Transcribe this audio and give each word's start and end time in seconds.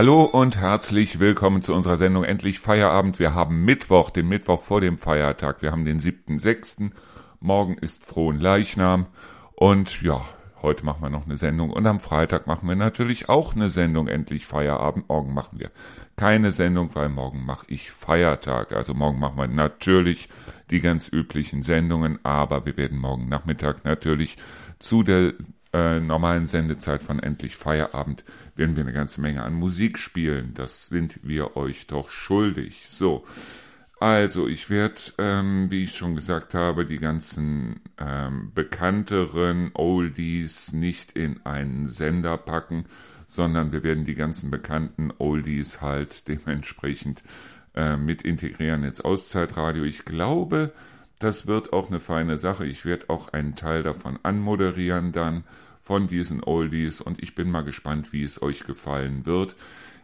Hallo 0.00 0.24
und 0.24 0.56
herzlich 0.56 1.20
willkommen 1.20 1.60
zu 1.60 1.74
unserer 1.74 1.98
Sendung 1.98 2.24
Endlich 2.24 2.58
Feierabend. 2.58 3.18
Wir 3.18 3.34
haben 3.34 3.66
Mittwoch, 3.66 4.08
den 4.08 4.28
Mittwoch 4.28 4.62
vor 4.62 4.80
dem 4.80 4.96
Feiertag. 4.96 5.60
Wir 5.60 5.72
haben 5.72 5.84
den 5.84 6.00
7.6. 6.00 6.90
Morgen 7.38 7.76
ist 7.76 8.02
Frohen 8.06 8.40
Leichnam. 8.40 9.08
Und 9.54 10.00
ja, 10.00 10.22
heute 10.62 10.86
machen 10.86 11.02
wir 11.02 11.10
noch 11.10 11.26
eine 11.26 11.36
Sendung. 11.36 11.68
Und 11.68 11.86
am 11.86 12.00
Freitag 12.00 12.46
machen 12.46 12.66
wir 12.66 12.76
natürlich 12.76 13.28
auch 13.28 13.54
eine 13.54 13.68
Sendung 13.68 14.08
Endlich 14.08 14.46
Feierabend. 14.46 15.10
Morgen 15.10 15.34
machen 15.34 15.60
wir 15.60 15.70
keine 16.16 16.52
Sendung, 16.52 16.94
weil 16.94 17.10
morgen 17.10 17.44
mache 17.44 17.66
ich 17.68 17.90
Feiertag. 17.90 18.72
Also 18.72 18.94
morgen 18.94 19.18
machen 19.18 19.36
wir 19.36 19.48
natürlich 19.48 20.30
die 20.70 20.80
ganz 20.80 21.12
üblichen 21.12 21.62
Sendungen. 21.62 22.18
Aber 22.22 22.64
wir 22.64 22.78
werden 22.78 22.96
morgen 22.96 23.28
Nachmittag 23.28 23.84
natürlich 23.84 24.38
zu 24.78 25.02
der 25.02 25.34
äh, 25.72 26.00
normalen 26.00 26.46
Sendezeit 26.46 27.02
von 27.02 27.20
Endlich 27.20 27.56
Feierabend 27.56 28.24
werden 28.56 28.76
wir 28.76 28.82
eine 28.82 28.92
ganze 28.92 29.20
Menge 29.20 29.42
an 29.42 29.54
Musik 29.54 29.98
spielen. 29.98 30.52
Das 30.54 30.88
sind 30.88 31.20
wir 31.22 31.56
euch 31.56 31.86
doch 31.86 32.10
schuldig. 32.10 32.86
So, 32.88 33.24
also 34.00 34.48
ich 34.48 34.70
werde, 34.70 35.00
ähm, 35.18 35.70
wie 35.70 35.84
ich 35.84 35.94
schon 35.94 36.14
gesagt 36.14 36.54
habe, 36.54 36.86
die 36.86 36.98
ganzen 36.98 37.80
ähm, 37.98 38.50
bekannteren 38.54 39.70
Oldies 39.74 40.72
nicht 40.72 41.12
in 41.12 41.44
einen 41.44 41.86
Sender 41.86 42.38
packen, 42.38 42.86
sondern 43.26 43.72
wir 43.72 43.82
werden 43.82 44.06
die 44.06 44.14
ganzen 44.14 44.50
bekannten 44.50 45.12
Oldies 45.18 45.82
halt 45.82 46.26
dementsprechend 46.28 47.22
äh, 47.74 47.96
mit 47.96 48.22
integrieren 48.22 48.84
ins 48.84 49.02
Auszeitradio. 49.02 49.84
Ich 49.84 50.06
glaube, 50.06 50.72
das 51.20 51.46
wird 51.46 51.74
auch 51.74 51.88
eine 51.90 52.00
feine 52.00 52.38
Sache. 52.38 52.64
Ich 52.64 52.86
werde 52.86 53.10
auch 53.10 53.34
einen 53.34 53.54
Teil 53.54 53.82
davon 53.82 54.18
anmoderieren 54.22 55.12
dann 55.12 55.44
von 55.90 56.06
diesen 56.06 56.44
Oldies 56.44 57.00
und 57.00 57.20
ich 57.20 57.34
bin 57.34 57.50
mal 57.50 57.64
gespannt, 57.64 58.12
wie 58.12 58.22
es 58.22 58.40
euch 58.40 58.62
gefallen 58.62 59.26
wird. 59.26 59.56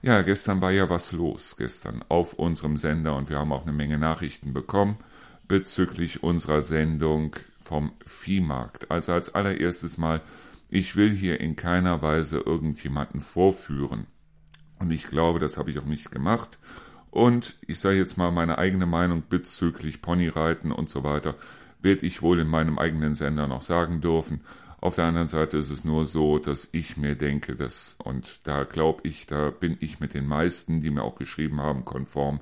Ja, 0.03 0.23
gestern 0.23 0.61
war 0.61 0.73
ja 0.73 0.91
was 0.91 1.13
los, 1.13 1.55
gestern 1.57 2.05
auf 2.09 2.33
unserem 2.33 2.77
Sender 2.77 3.15
und 3.15 3.31
wir 3.31 3.39
haben 3.39 3.53
auch 3.53 3.63
eine 3.63 3.73
Menge 3.73 3.97
Nachrichten 3.97 4.53
bekommen 4.53 4.97
bezüglich 5.47 6.25
unserer 6.25 6.61
Sendung 6.61 7.37
vom 7.61 7.93
Viehmarkt. 8.05 8.91
Also 8.91 9.13
als 9.13 9.33
allererstes 9.33 9.97
mal, 9.97 10.23
ich 10.71 10.97
will 10.97 11.15
hier 11.15 11.39
in 11.39 11.55
keiner 11.55 12.03
Weise 12.03 12.39
irgendjemanden 12.39 13.21
vorführen. 13.21 14.09
Und 14.81 14.91
ich 14.91 15.07
glaube, 15.07 15.39
das 15.39 15.57
habe 15.57 15.71
ich 15.71 15.79
auch 15.79 15.85
nicht 15.85 16.11
gemacht. 16.11 16.59
Und 17.13 17.59
ich 17.65 17.79
sage 17.79 17.99
jetzt 17.99 18.19
mal 18.19 18.33
meine 18.33 18.59
eigene 18.59 18.87
Meinung 18.87 19.23
bezüglich 19.31 20.03
Ponyreiten 20.03 20.73
und 20.73 20.91
so 20.91 21.05
weiter, 21.05 21.37
werde 21.81 22.05
ich 22.05 22.23
wohl 22.23 22.41
in 22.41 22.49
meinem 22.49 22.77
eigenen 22.77 23.15
Sender 23.15 23.47
noch 23.47 23.63
sagen 23.63 24.01
dürfen. 24.01 24.41
Auf 24.87 24.95
der 24.95 25.07
anderen 25.07 25.27
Seite 25.27 25.59
ist 25.59 25.71
es 25.71 25.85
nur 25.85 26.05
so, 26.05 26.39
dass 26.39 26.69
ich 26.71 26.97
mir 26.97 27.17
denke, 27.17 27.57
dass, 27.57 27.97
und 27.99 28.39
da 28.45 28.63
glaube 28.63 29.01
ich, 29.03 29.27
da 29.27 29.51
bin 29.51 29.77
ich 29.81 29.99
mit 29.99 30.15
den 30.15 30.29
meisten, 30.29 30.81
die 30.81 30.91
mir 30.91 31.03
auch 31.03 31.17
geschrieben 31.17 31.61
haben, 31.61 31.85
konform, 31.85 32.39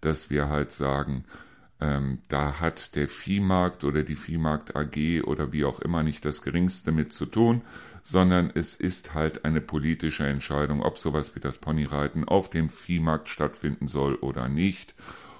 dass 0.00 0.28
wir 0.28 0.48
halt 0.48 0.72
sagen, 0.72 1.24
ähm, 1.80 2.18
da 2.26 2.58
hat 2.58 2.96
der 2.96 3.06
Viehmarkt 3.06 3.84
oder 3.84 4.02
die 4.02 4.16
Viehmarkt 4.16 4.74
AG 4.74 5.22
oder 5.22 5.52
wie 5.52 5.64
auch 5.64 5.78
immer 5.78 6.02
nicht 6.02 6.24
das 6.24 6.42
geringste 6.42 6.90
mit 6.90 7.12
zu 7.12 7.26
tun, 7.26 7.62
sondern 8.02 8.50
es 8.52 8.74
ist 8.74 9.14
halt 9.14 9.44
eine 9.44 9.60
politische 9.60 10.26
Entscheidung, 10.26 10.82
ob 10.82 10.98
sowas 10.98 11.36
wie 11.36 11.40
das 11.40 11.58
Ponyreiten 11.58 12.24
auf 12.24 12.50
dem 12.50 12.70
Viehmarkt 12.70 13.28
stattfinden 13.28 13.86
soll 13.86 14.16
oder 14.16 14.48
nicht. 14.48 14.96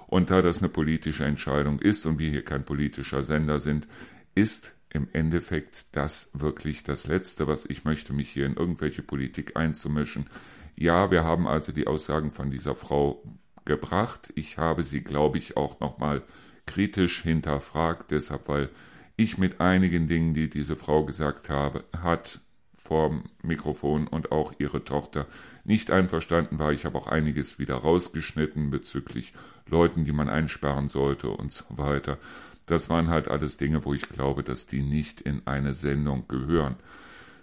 Und 0.06 0.30
da 0.30 0.40
das 0.40 0.60
eine 0.60 0.68
politische 0.68 1.24
Entscheidung 1.24 1.80
ist 1.80 2.06
und 2.06 2.20
wir 2.20 2.30
hier 2.30 2.44
kein 2.44 2.64
politischer 2.64 3.24
Sender 3.24 3.58
sind, 3.58 3.88
ist 4.36 4.73
im 4.94 5.08
Endeffekt 5.12 5.94
das 5.94 6.30
wirklich 6.32 6.84
das 6.84 7.06
Letzte, 7.06 7.46
was 7.46 7.66
ich 7.66 7.84
möchte, 7.84 8.14
mich 8.14 8.30
hier 8.30 8.46
in 8.46 8.54
irgendwelche 8.54 9.02
Politik 9.02 9.56
einzumischen. 9.56 10.30
Ja, 10.76 11.10
wir 11.10 11.24
haben 11.24 11.46
also 11.46 11.72
die 11.72 11.86
Aussagen 11.86 12.30
von 12.30 12.50
dieser 12.50 12.74
Frau 12.74 13.22
gebracht. 13.64 14.32
Ich 14.36 14.56
habe 14.56 14.84
sie, 14.84 15.02
glaube 15.02 15.36
ich, 15.36 15.56
auch 15.56 15.80
nochmal 15.80 16.22
kritisch 16.66 17.22
hinterfragt, 17.22 18.10
deshalb, 18.10 18.48
weil 18.48 18.70
ich 19.16 19.36
mit 19.36 19.60
einigen 19.60 20.08
Dingen, 20.08 20.32
die 20.32 20.48
diese 20.48 20.76
Frau 20.76 21.04
gesagt 21.04 21.50
habe, 21.50 21.84
hat, 21.92 22.40
vorm 22.72 23.24
Mikrofon 23.42 24.06
und 24.06 24.30
auch 24.30 24.52
ihre 24.58 24.84
Tochter 24.84 25.26
nicht 25.64 25.90
einverstanden 25.90 26.58
war. 26.58 26.72
Ich 26.72 26.84
habe 26.84 26.98
auch 26.98 27.06
einiges 27.06 27.58
wieder 27.58 27.76
rausgeschnitten 27.76 28.70
bezüglich 28.70 29.32
Leuten, 29.66 30.04
die 30.04 30.12
man 30.12 30.28
einsperren 30.28 30.88
sollte 30.88 31.30
und 31.30 31.50
so 31.50 31.64
weiter. 31.70 32.18
Das 32.66 32.88
waren 32.88 33.08
halt 33.08 33.28
alles 33.28 33.56
Dinge, 33.56 33.84
wo 33.84 33.94
ich 33.94 34.08
glaube, 34.08 34.42
dass 34.42 34.66
die 34.66 34.82
nicht 34.82 35.20
in 35.20 35.42
eine 35.46 35.74
Sendung 35.74 36.26
gehören. 36.28 36.76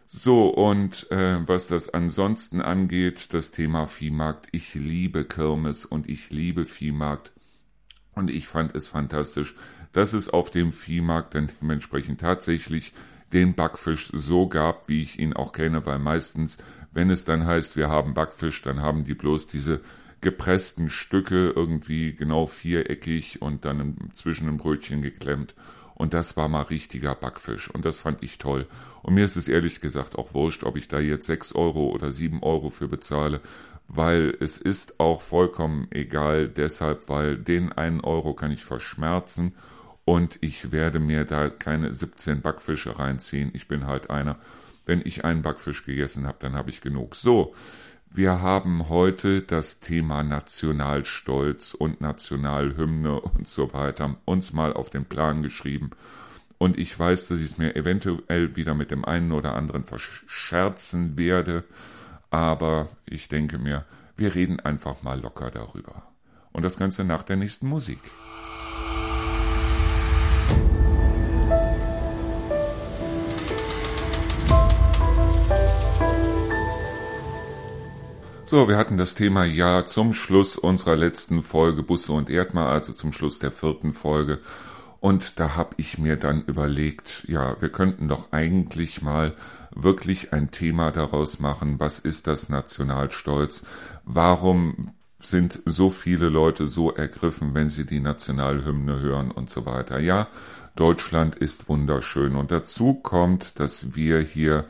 So, 0.08 0.50
und 0.50 1.09
äh, 1.12 1.38
was 1.48 1.68
das 1.68 1.88
ansonsten 1.90 2.62
angeht, 2.62 3.34
das 3.34 3.52
Thema 3.52 3.88
Viehmarkt, 3.88 4.48
ich 4.52 4.76
liebe 4.76 5.24
Kirmes 5.24 5.86
und 5.86 6.10
ich 6.10 6.31
liebe 6.31 6.66
Viehmarkt. 6.66 7.31
Und 8.14 8.30
ich 8.30 8.48
fand 8.48 8.76
es 8.76 8.88
fantastisch, 8.88 9.56
dass 9.94 10.12
es 10.12 10.28
auf 10.28 10.52
dem 10.52 10.74
Viehmarkt 10.74 11.36
dann 11.36 11.50
dementsprechend 11.62 12.20
tatsächlich 12.20 12.92
den 13.31 13.56
Backfisch 13.56 14.10
so 14.14 14.48
gab, 14.48 14.90
wie 14.90 15.02
ich 15.02 15.18
ihn 15.18 15.34
auch 15.34 15.54
kenne, 15.54 15.86
weil 15.86 16.00
meistens, 16.00 16.58
wenn 16.92 17.10
es 17.10 17.24
dann 17.24 17.46
heißt, 17.46 17.78
wir 17.78 17.88
haben 17.88 18.14
Backfisch, 18.14 18.62
dann 18.62 18.81
haben 18.81 19.06
die 19.06 19.14
bloß 19.14 19.48
diese 19.48 19.80
gepressten 20.22 20.90
Stücke 20.90 21.52
irgendwie 21.56 22.14
genau 22.14 22.46
viereckig 22.46 23.42
und 23.42 23.66
dann 23.66 23.98
zwischen 24.14 24.48
einem 24.48 24.58
Brötchen 24.58 25.02
geklemmt. 25.02 25.56
Und 25.96 26.14
das 26.14 26.38
war 26.38 26.48
mal 26.48 26.64
richtiger 26.64 27.14
Backfisch. 27.14 27.70
Und 27.70 27.86
das 27.86 28.00
fand 28.00 28.24
ich 28.24 28.38
toll. 28.38 28.68
Und 29.04 29.14
mir 29.14 29.26
ist 29.26 29.36
es 29.36 29.48
ehrlich 29.48 29.81
gesagt 29.81 30.18
auch 30.18 30.34
wurscht, 30.34 30.64
ob 30.64 30.78
ich 30.78 30.88
da 30.88 31.00
jetzt 31.00 31.28
sechs 31.28 31.54
Euro 31.54 31.90
oder 31.90 32.12
sieben 32.12 32.42
Euro 32.42 32.70
für 32.70 32.88
bezahle, 32.88 33.42
weil 33.88 34.36
es 34.40 34.58
ist 34.58 35.00
auch 35.00 35.22
vollkommen 35.22 35.88
egal, 35.92 36.48
deshalb, 36.48 37.10
weil 37.10 37.38
den 37.38 37.72
einen 37.72 38.02
Euro 38.02 38.34
kann 38.34 38.52
ich 38.52 38.64
verschmerzen 38.64 39.54
und 40.06 40.40
ich 40.42 40.72
werde 40.72 41.00
mir 41.00 41.26
da 41.26 41.50
keine 41.50 41.94
17 41.94 42.42
Backfische 42.42 42.98
reinziehen. 42.98 43.52
Ich 43.54 43.68
bin 43.68 43.86
halt 43.86 44.10
einer. 44.10 44.40
Wenn 44.86 45.02
ich 45.04 45.26
einen 45.26 45.42
Backfisch 45.42 45.86
gegessen 45.86 46.26
habe, 46.26 46.40
dann 46.40 46.54
habe 46.54 46.70
ich 46.70 46.81
genug. 46.81 47.16
So, 47.16 47.54
wir 48.14 48.42
haben 48.42 48.90
heute 48.90 49.42
das 49.42 49.80
Thema 49.80 50.22
Nationalstolz 50.22 51.74
und 51.74 52.02
Nationalhymne 52.02 53.22
und 53.22 53.48
so 53.48 53.74
weiter 53.74 54.18
uns 54.26 54.52
mal 54.52 54.74
auf 54.74 54.90
den 54.90 55.06
Plan 55.06 55.44
geschrieben. 55.44 55.92
Und 56.58 56.78
ich 56.78 56.98
weiß, 56.98 57.30
dass 57.30 57.40
ich 57.40 57.46
es 57.46 57.58
mir 57.58 57.76
eventuell 57.76 58.56
wieder 58.58 58.74
mit 58.74 58.92
dem 58.92 59.06
einen 59.06 59.32
oder 59.32 59.56
anderen 59.56 59.86
verscherzen 59.86 61.18
werde. 61.18 61.64
Aber 62.30 62.90
ich 63.06 63.30
denke 63.30 63.58
mir, 63.58 63.86
wir 64.18 64.36
reden 64.36 64.60
einfach 64.60 65.04
mal 65.04 65.20
locker 65.20 65.50
darüber. 65.50 66.04
Und 66.52 66.64
das 66.64 66.78
Ganze 66.78 67.06
nach 67.06 67.24
der 67.24 67.38
nächsten 67.38 67.68
Musik. 67.68 68.00
So, 78.51 78.67
wir 78.67 78.75
hatten 78.75 78.97
das 78.97 79.16
Thema 79.16 79.45
ja 79.45 79.85
zum 79.85 80.13
Schluss 80.13 80.57
unserer 80.57 80.97
letzten 80.97 81.41
Folge 81.41 81.84
Busse 81.84 82.12
und 82.12 82.29
Erdmar, 82.29 82.67
also 82.67 82.91
zum 82.91 83.13
Schluss 83.13 83.39
der 83.39 83.53
vierten 83.53 83.94
Folge. 83.94 84.39
Und 85.00 85.39
da 85.39 85.56
habe 85.56 85.75
ich 85.78 85.97
mir 85.97 86.17
dann 86.17 86.44
überlegt, 86.44 87.23
ja, 87.29 87.56
wir 87.62 87.69
könnten 87.69 88.09
doch 88.09 88.34
eigentlich 88.34 89.01
mal 89.01 89.35
wirklich 89.73 90.34
ein 90.34 90.51
Thema 90.51 90.91
daraus 90.91 91.39
machen. 91.39 91.79
Was 91.79 91.97
ist 91.97 92.28
das 92.28 92.50
Nationalstolz? 92.50 93.63
Warum 94.03 94.95
sind 95.23 95.62
so 95.66 95.89
viele 95.89 96.28
Leute 96.28 96.68
so 96.68 96.91
ergriffen, 96.91 97.53
wenn 97.53 97.69
sie 97.69 97.85
die 97.85 98.01
Nationalhymne 98.01 99.00
hören 99.00 99.31
und 99.31 99.50
so 99.50 99.66
weiter? 99.66 99.97
Ja, 99.97 100.28
Deutschland 100.75 101.38
ist 101.38 101.69
wunderschön. 101.69 102.36
Und 102.36 102.51
dazu 102.51 102.95
kommt, 102.95 103.62
dass 103.62 103.95
wir 103.95 104.19
hier 104.19 104.65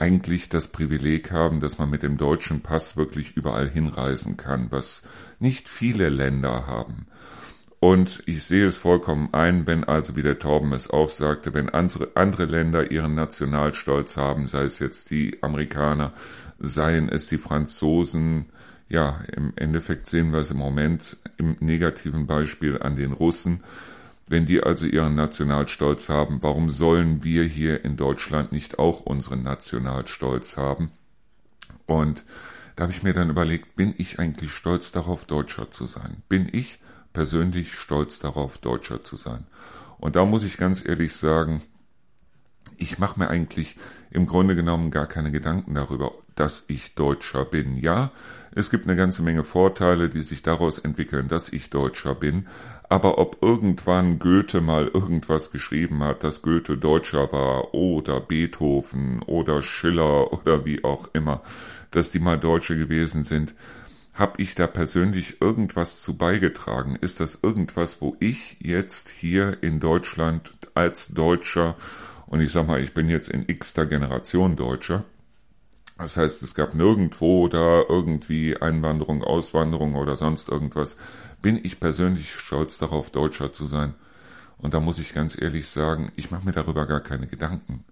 eigentlich 0.00 0.48
das 0.48 0.68
Privileg 0.68 1.30
haben, 1.30 1.60
dass 1.60 1.78
man 1.78 1.90
mit 1.90 2.02
dem 2.02 2.16
deutschen 2.16 2.62
Pass 2.62 2.96
wirklich 2.96 3.36
überall 3.36 3.68
hinreisen 3.68 4.36
kann, 4.36 4.66
was 4.70 5.02
nicht 5.38 5.68
viele 5.68 6.08
Länder 6.08 6.66
haben. 6.66 7.06
Und 7.80 8.22
ich 8.26 8.44
sehe 8.44 8.66
es 8.66 8.76
vollkommen 8.76 9.30
ein, 9.32 9.66
wenn 9.66 9.84
also, 9.84 10.14
wie 10.14 10.22
der 10.22 10.38
Torben 10.38 10.72
es 10.74 10.90
auch 10.90 11.08
sagte, 11.08 11.54
wenn 11.54 11.70
andere, 11.70 12.44
Länder 12.44 12.90
ihren 12.90 13.14
Nationalstolz 13.14 14.18
haben, 14.18 14.46
sei 14.46 14.64
es 14.64 14.78
jetzt 14.78 15.10
die 15.10 15.42
Amerikaner, 15.42 16.12
seien 16.58 17.08
es 17.08 17.26
die 17.28 17.38
Franzosen, 17.38 18.46
ja, 18.90 19.20
im 19.34 19.54
Endeffekt 19.56 20.08
sehen 20.08 20.32
wir 20.32 20.40
es 20.40 20.50
im 20.50 20.58
Moment 20.58 21.16
im 21.38 21.56
negativen 21.60 22.26
Beispiel 22.26 22.82
an 22.82 22.96
den 22.96 23.12
Russen, 23.12 23.62
wenn 24.30 24.46
die 24.46 24.62
also 24.62 24.86
ihren 24.86 25.16
Nationalstolz 25.16 26.08
haben, 26.08 26.40
warum 26.40 26.70
sollen 26.70 27.24
wir 27.24 27.42
hier 27.42 27.84
in 27.84 27.96
Deutschland 27.96 28.52
nicht 28.52 28.78
auch 28.78 29.00
unseren 29.00 29.42
Nationalstolz 29.42 30.56
haben? 30.56 30.92
Und 31.86 32.22
da 32.76 32.84
habe 32.84 32.92
ich 32.92 33.02
mir 33.02 33.12
dann 33.12 33.28
überlegt, 33.28 33.74
bin 33.74 33.92
ich 33.98 34.20
eigentlich 34.20 34.52
stolz 34.52 34.92
darauf, 34.92 35.24
Deutscher 35.24 35.72
zu 35.72 35.86
sein? 35.86 36.22
Bin 36.28 36.48
ich 36.52 36.78
persönlich 37.12 37.74
stolz 37.74 38.20
darauf, 38.20 38.58
Deutscher 38.58 39.02
zu 39.02 39.16
sein? 39.16 39.46
Und 39.98 40.14
da 40.14 40.24
muss 40.24 40.44
ich 40.44 40.56
ganz 40.58 40.86
ehrlich 40.86 41.16
sagen, 41.16 41.60
ich 42.76 43.00
mache 43.00 43.18
mir 43.18 43.30
eigentlich 43.30 43.76
im 44.12 44.26
Grunde 44.26 44.54
genommen 44.54 44.92
gar 44.92 45.08
keine 45.08 45.32
Gedanken 45.32 45.74
darüber, 45.74 46.12
dass 46.36 46.66
ich 46.68 46.94
Deutscher 46.94 47.44
bin. 47.44 47.76
Ja, 47.76 48.12
es 48.54 48.70
gibt 48.70 48.84
eine 48.86 48.94
ganze 48.94 49.24
Menge 49.24 49.42
Vorteile, 49.42 50.08
die 50.08 50.22
sich 50.22 50.42
daraus 50.42 50.78
entwickeln, 50.78 51.26
dass 51.26 51.52
ich 51.52 51.68
Deutscher 51.70 52.14
bin. 52.14 52.46
Aber 52.90 53.18
ob 53.18 53.38
irgendwann 53.40 54.18
Goethe 54.18 54.60
mal 54.60 54.88
irgendwas 54.88 55.52
geschrieben 55.52 56.02
hat, 56.02 56.24
dass 56.24 56.42
Goethe 56.42 56.76
Deutscher 56.76 57.32
war 57.32 57.72
oder 57.72 58.18
Beethoven 58.20 59.22
oder 59.22 59.62
Schiller 59.62 60.32
oder 60.32 60.64
wie 60.64 60.82
auch 60.82 61.08
immer, 61.12 61.40
dass 61.92 62.10
die 62.10 62.18
mal 62.18 62.36
Deutsche 62.36 62.76
gewesen 62.76 63.22
sind, 63.22 63.54
habe 64.12 64.42
ich 64.42 64.56
da 64.56 64.66
persönlich 64.66 65.40
irgendwas 65.40 66.00
zu 66.00 66.16
beigetragen? 66.16 66.96
Ist 67.00 67.20
das 67.20 67.38
irgendwas, 67.42 68.00
wo 68.00 68.16
ich 68.18 68.56
jetzt 68.58 69.08
hier 69.08 69.62
in 69.62 69.78
Deutschland 69.78 70.52
als 70.74 71.08
Deutscher, 71.08 71.76
und 72.26 72.40
ich 72.40 72.50
sag 72.50 72.66
mal, 72.66 72.82
ich 72.82 72.92
bin 72.92 73.08
jetzt 73.08 73.28
in 73.28 73.44
x-ter 73.48 73.86
Generation 73.86 74.56
Deutscher, 74.56 75.04
das 75.96 76.16
heißt, 76.16 76.42
es 76.42 76.54
gab 76.54 76.74
nirgendwo 76.74 77.48
da 77.48 77.82
irgendwie 77.86 78.56
Einwanderung, 78.56 79.22
Auswanderung 79.22 79.96
oder 79.96 80.16
sonst 80.16 80.48
irgendwas. 80.48 80.96
Bin 81.42 81.58
ich 81.62 81.80
persönlich 81.80 82.34
stolz 82.34 82.78
darauf, 82.78 83.10
Deutscher 83.10 83.52
zu 83.52 83.66
sein. 83.66 83.94
Und 84.58 84.74
da 84.74 84.80
muss 84.80 84.98
ich 84.98 85.14
ganz 85.14 85.40
ehrlich 85.40 85.68
sagen, 85.68 86.12
ich 86.16 86.30
mache 86.30 86.44
mir 86.44 86.52
darüber 86.52 86.86
gar 86.86 87.00
keine 87.00 87.26
Gedanken. 87.26 87.84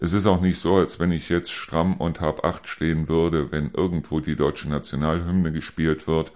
Es 0.00 0.12
ist 0.12 0.26
auch 0.26 0.40
nicht 0.40 0.58
so, 0.58 0.76
als 0.76 1.00
wenn 1.00 1.10
ich 1.10 1.28
jetzt 1.28 1.50
stramm 1.50 1.94
und 1.94 2.20
hab 2.20 2.44
acht 2.44 2.68
stehen 2.68 3.08
würde, 3.08 3.50
wenn 3.50 3.72
irgendwo 3.72 4.20
die 4.20 4.36
deutsche 4.36 4.68
Nationalhymne 4.68 5.52
gespielt 5.52 6.06
wird. 6.06 6.32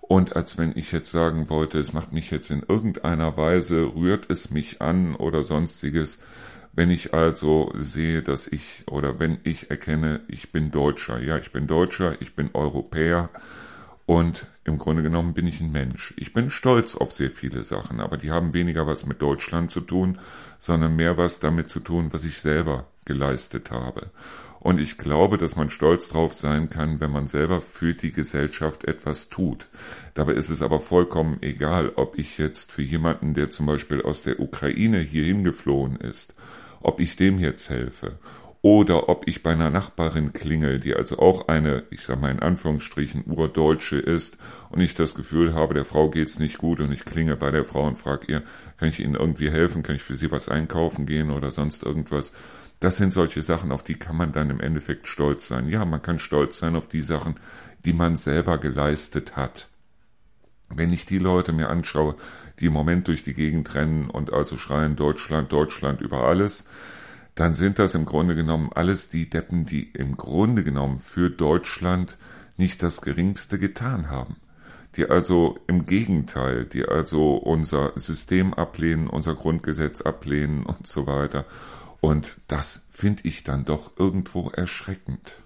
Und 0.00 0.36
als 0.36 0.56
wenn 0.56 0.72
ich 0.76 0.92
jetzt 0.92 1.10
sagen 1.10 1.50
wollte, 1.50 1.78
es 1.78 1.92
macht 1.92 2.12
mich 2.12 2.30
jetzt 2.30 2.50
in 2.50 2.62
irgendeiner 2.66 3.36
Weise, 3.36 3.92
rührt 3.94 4.30
es 4.30 4.50
mich 4.50 4.80
an 4.80 5.14
oder 5.14 5.44
sonstiges. 5.44 6.18
Wenn 6.72 6.90
ich 6.90 7.12
also 7.12 7.72
sehe, 7.78 8.22
dass 8.22 8.46
ich 8.46 8.84
oder 8.90 9.18
wenn 9.18 9.38
ich 9.42 9.70
erkenne, 9.70 10.20
ich 10.28 10.52
bin 10.52 10.70
Deutscher, 10.70 11.20
ja, 11.20 11.36
ich 11.36 11.52
bin 11.52 11.66
Deutscher, 11.66 12.20
ich 12.20 12.34
bin 12.34 12.50
Europäer 12.54 13.30
und 14.08 14.46
im 14.64 14.78
Grunde 14.78 15.02
genommen 15.02 15.34
bin 15.34 15.46
ich 15.46 15.60
ein 15.60 15.70
Mensch. 15.70 16.14
Ich 16.16 16.32
bin 16.32 16.48
stolz 16.48 16.94
auf 16.94 17.12
sehr 17.12 17.30
viele 17.30 17.62
Sachen, 17.62 18.00
aber 18.00 18.16
die 18.16 18.30
haben 18.30 18.54
weniger 18.54 18.86
was 18.86 19.04
mit 19.04 19.20
Deutschland 19.20 19.70
zu 19.70 19.82
tun, 19.82 20.18
sondern 20.58 20.96
mehr 20.96 21.18
was 21.18 21.40
damit 21.40 21.68
zu 21.68 21.78
tun, 21.80 22.08
was 22.10 22.24
ich 22.24 22.38
selber 22.38 22.86
geleistet 23.04 23.70
habe. 23.70 24.06
Und 24.60 24.80
ich 24.80 24.96
glaube, 24.96 25.36
dass 25.36 25.56
man 25.56 25.68
stolz 25.68 26.08
drauf 26.08 26.32
sein 26.32 26.70
kann, 26.70 27.00
wenn 27.00 27.10
man 27.10 27.26
selber 27.26 27.60
für 27.60 27.92
die 27.92 28.10
Gesellschaft 28.10 28.84
etwas 28.84 29.28
tut. 29.28 29.68
Dabei 30.14 30.32
ist 30.32 30.48
es 30.48 30.62
aber 30.62 30.80
vollkommen 30.80 31.36
egal, 31.42 31.92
ob 31.96 32.18
ich 32.18 32.38
jetzt 32.38 32.72
für 32.72 32.80
jemanden, 32.80 33.34
der 33.34 33.50
zum 33.50 33.66
Beispiel 33.66 34.00
aus 34.00 34.22
der 34.22 34.40
Ukraine 34.40 35.00
hierhin 35.00 35.44
geflohen 35.44 35.96
ist, 35.96 36.34
ob 36.80 37.00
ich 37.00 37.16
dem 37.16 37.38
jetzt 37.38 37.68
helfe 37.68 38.18
oder 38.68 39.08
ob 39.08 39.26
ich 39.26 39.42
bei 39.42 39.52
einer 39.52 39.70
Nachbarin 39.70 40.34
klingel, 40.34 40.78
die 40.78 40.94
also 40.94 41.18
auch 41.20 41.48
eine, 41.48 41.84
ich 41.88 42.02
sag 42.02 42.20
mal 42.20 42.30
in 42.30 42.40
Anführungsstrichen, 42.40 43.24
Urdeutsche 43.26 43.96
ist 43.96 44.36
und 44.68 44.82
ich 44.82 44.94
das 44.94 45.14
Gefühl 45.14 45.54
habe, 45.54 45.72
der 45.72 45.86
Frau 45.86 46.10
geht's 46.10 46.38
nicht 46.38 46.58
gut 46.58 46.80
und 46.80 46.92
ich 46.92 47.06
klinge 47.06 47.34
bei 47.34 47.50
der 47.50 47.64
Frau 47.64 47.86
und 47.86 47.96
frage 47.96 48.30
ihr, 48.30 48.42
kann 48.76 48.90
ich 48.90 49.00
Ihnen 49.00 49.14
irgendwie 49.14 49.50
helfen, 49.50 49.82
kann 49.82 49.96
ich 49.96 50.02
für 50.02 50.16
Sie 50.16 50.30
was 50.30 50.50
einkaufen 50.50 51.06
gehen 51.06 51.30
oder 51.30 51.50
sonst 51.50 51.82
irgendwas. 51.82 52.34
Das 52.78 52.98
sind 52.98 53.14
solche 53.14 53.40
Sachen, 53.40 53.72
auf 53.72 53.84
die 53.84 53.94
kann 53.94 54.16
man 54.16 54.32
dann 54.32 54.50
im 54.50 54.60
Endeffekt 54.60 55.08
stolz 55.08 55.48
sein. 55.48 55.70
Ja, 55.70 55.86
man 55.86 56.02
kann 56.02 56.18
stolz 56.18 56.58
sein 56.58 56.76
auf 56.76 56.88
die 56.88 57.00
Sachen, 57.00 57.40
die 57.86 57.94
man 57.94 58.18
selber 58.18 58.58
geleistet 58.58 59.34
hat. 59.34 59.70
Wenn 60.68 60.92
ich 60.92 61.06
die 61.06 61.18
Leute 61.18 61.54
mir 61.54 61.70
anschaue, 61.70 62.16
die 62.60 62.66
im 62.66 62.74
Moment 62.74 63.08
durch 63.08 63.22
die 63.22 63.32
Gegend 63.32 63.74
rennen 63.74 64.10
und 64.10 64.30
also 64.30 64.58
schreien 64.58 64.94
Deutschland, 64.94 65.50
Deutschland 65.50 66.02
über 66.02 66.24
alles, 66.24 66.66
dann 67.38 67.54
sind 67.54 67.78
das 67.78 67.94
im 67.94 68.04
Grunde 68.04 68.34
genommen 68.34 68.70
alles 68.74 69.10
die 69.10 69.30
Deppen, 69.30 69.64
die 69.64 69.84
im 69.92 70.16
Grunde 70.16 70.64
genommen 70.64 70.98
für 70.98 71.30
Deutschland 71.30 72.18
nicht 72.56 72.82
das 72.82 73.00
Geringste 73.00 73.60
getan 73.60 74.10
haben. 74.10 74.36
Die 74.96 75.08
also 75.08 75.56
im 75.68 75.86
Gegenteil, 75.86 76.64
die 76.64 76.84
also 76.84 77.36
unser 77.36 77.92
System 77.94 78.54
ablehnen, 78.54 79.06
unser 79.06 79.36
Grundgesetz 79.36 80.00
ablehnen 80.00 80.66
und 80.66 80.88
so 80.88 81.06
weiter. 81.06 81.44
Und 82.00 82.38
das 82.48 82.80
finde 82.90 83.22
ich 83.22 83.44
dann 83.44 83.64
doch 83.64 83.92
irgendwo 83.96 84.50
erschreckend. 84.50 85.36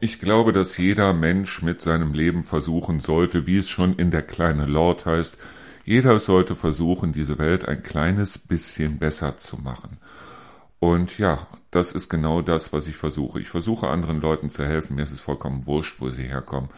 Ich 0.00 0.20
glaube, 0.20 0.52
dass 0.52 0.76
jeder 0.76 1.12
Mensch 1.12 1.60
mit 1.62 1.82
seinem 1.82 2.14
Leben 2.14 2.44
versuchen 2.44 3.00
sollte, 3.00 3.46
wie 3.46 3.58
es 3.58 3.68
schon 3.68 3.94
in 3.96 4.12
der 4.12 4.22
kleine 4.22 4.64
Lord 4.64 5.06
heißt, 5.06 5.36
jeder 5.84 6.20
sollte 6.20 6.54
versuchen, 6.54 7.12
diese 7.12 7.38
Welt 7.38 7.66
ein 7.66 7.82
kleines 7.82 8.38
bisschen 8.38 8.98
besser 8.98 9.38
zu 9.38 9.56
machen. 9.56 9.98
Und 10.78 11.18
ja, 11.18 11.48
das 11.72 11.90
ist 11.90 12.08
genau 12.08 12.42
das, 12.42 12.72
was 12.72 12.86
ich 12.86 12.96
versuche. 12.96 13.40
Ich 13.40 13.48
versuche 13.48 13.88
anderen 13.88 14.20
Leuten 14.20 14.50
zu 14.50 14.64
helfen. 14.64 14.94
Mir 14.94 15.02
ist 15.02 15.10
es 15.10 15.20
vollkommen 15.20 15.66
wurscht, 15.66 15.96
wo 15.98 16.10
sie 16.10 16.24
herkommen. 16.24 16.70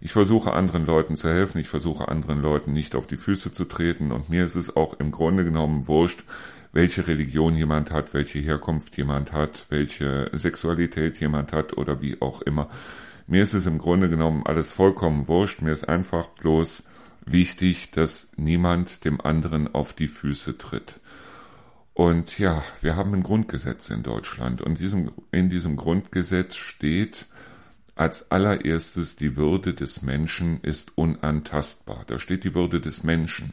Ich 0.00 0.12
versuche 0.12 0.54
anderen 0.54 0.86
Leuten 0.86 1.16
zu 1.16 1.28
helfen. 1.28 1.58
Ich 1.58 1.68
versuche 1.68 2.08
anderen 2.08 2.40
Leuten 2.40 2.72
nicht 2.72 2.94
auf 2.94 3.06
die 3.06 3.18
Füße 3.18 3.52
zu 3.52 3.66
treten. 3.66 4.10
Und 4.12 4.30
mir 4.30 4.44
ist 4.44 4.54
es 4.54 4.74
auch 4.74 4.94
im 5.00 5.10
Grunde 5.10 5.44
genommen 5.44 5.86
wurscht, 5.86 6.24
welche 6.74 7.06
Religion 7.06 7.56
jemand 7.56 7.90
hat, 7.90 8.12
welche 8.12 8.40
Herkunft 8.40 8.96
jemand 8.96 9.32
hat, 9.32 9.66
welche 9.70 10.30
Sexualität 10.32 11.18
jemand 11.18 11.52
hat 11.52 11.78
oder 11.78 12.02
wie 12.02 12.20
auch 12.20 12.42
immer. 12.42 12.68
Mir 13.26 13.42
ist 13.42 13.54
es 13.54 13.64
im 13.64 13.78
Grunde 13.78 14.10
genommen 14.10 14.44
alles 14.44 14.70
vollkommen 14.70 15.28
wurscht. 15.28 15.62
Mir 15.62 15.72
ist 15.72 15.88
einfach 15.88 16.28
bloß 16.28 16.82
wichtig, 17.24 17.92
dass 17.92 18.30
niemand 18.36 19.04
dem 19.04 19.20
anderen 19.20 19.72
auf 19.72 19.94
die 19.94 20.08
Füße 20.08 20.58
tritt. 20.58 21.00
Und 21.94 22.40
ja, 22.40 22.64
wir 22.80 22.96
haben 22.96 23.14
ein 23.14 23.22
Grundgesetz 23.22 23.88
in 23.90 24.02
Deutschland 24.02 24.60
und 24.60 24.80
diesem, 24.80 25.12
in 25.30 25.48
diesem 25.48 25.76
Grundgesetz 25.76 26.56
steht 26.56 27.26
als 27.94 28.32
allererstes, 28.32 29.14
die 29.14 29.36
Würde 29.36 29.74
des 29.74 30.02
Menschen 30.02 30.60
ist 30.62 30.98
unantastbar. 30.98 32.02
Da 32.08 32.18
steht 32.18 32.42
die 32.42 32.54
Würde 32.54 32.80
des 32.80 33.04
Menschen. 33.04 33.52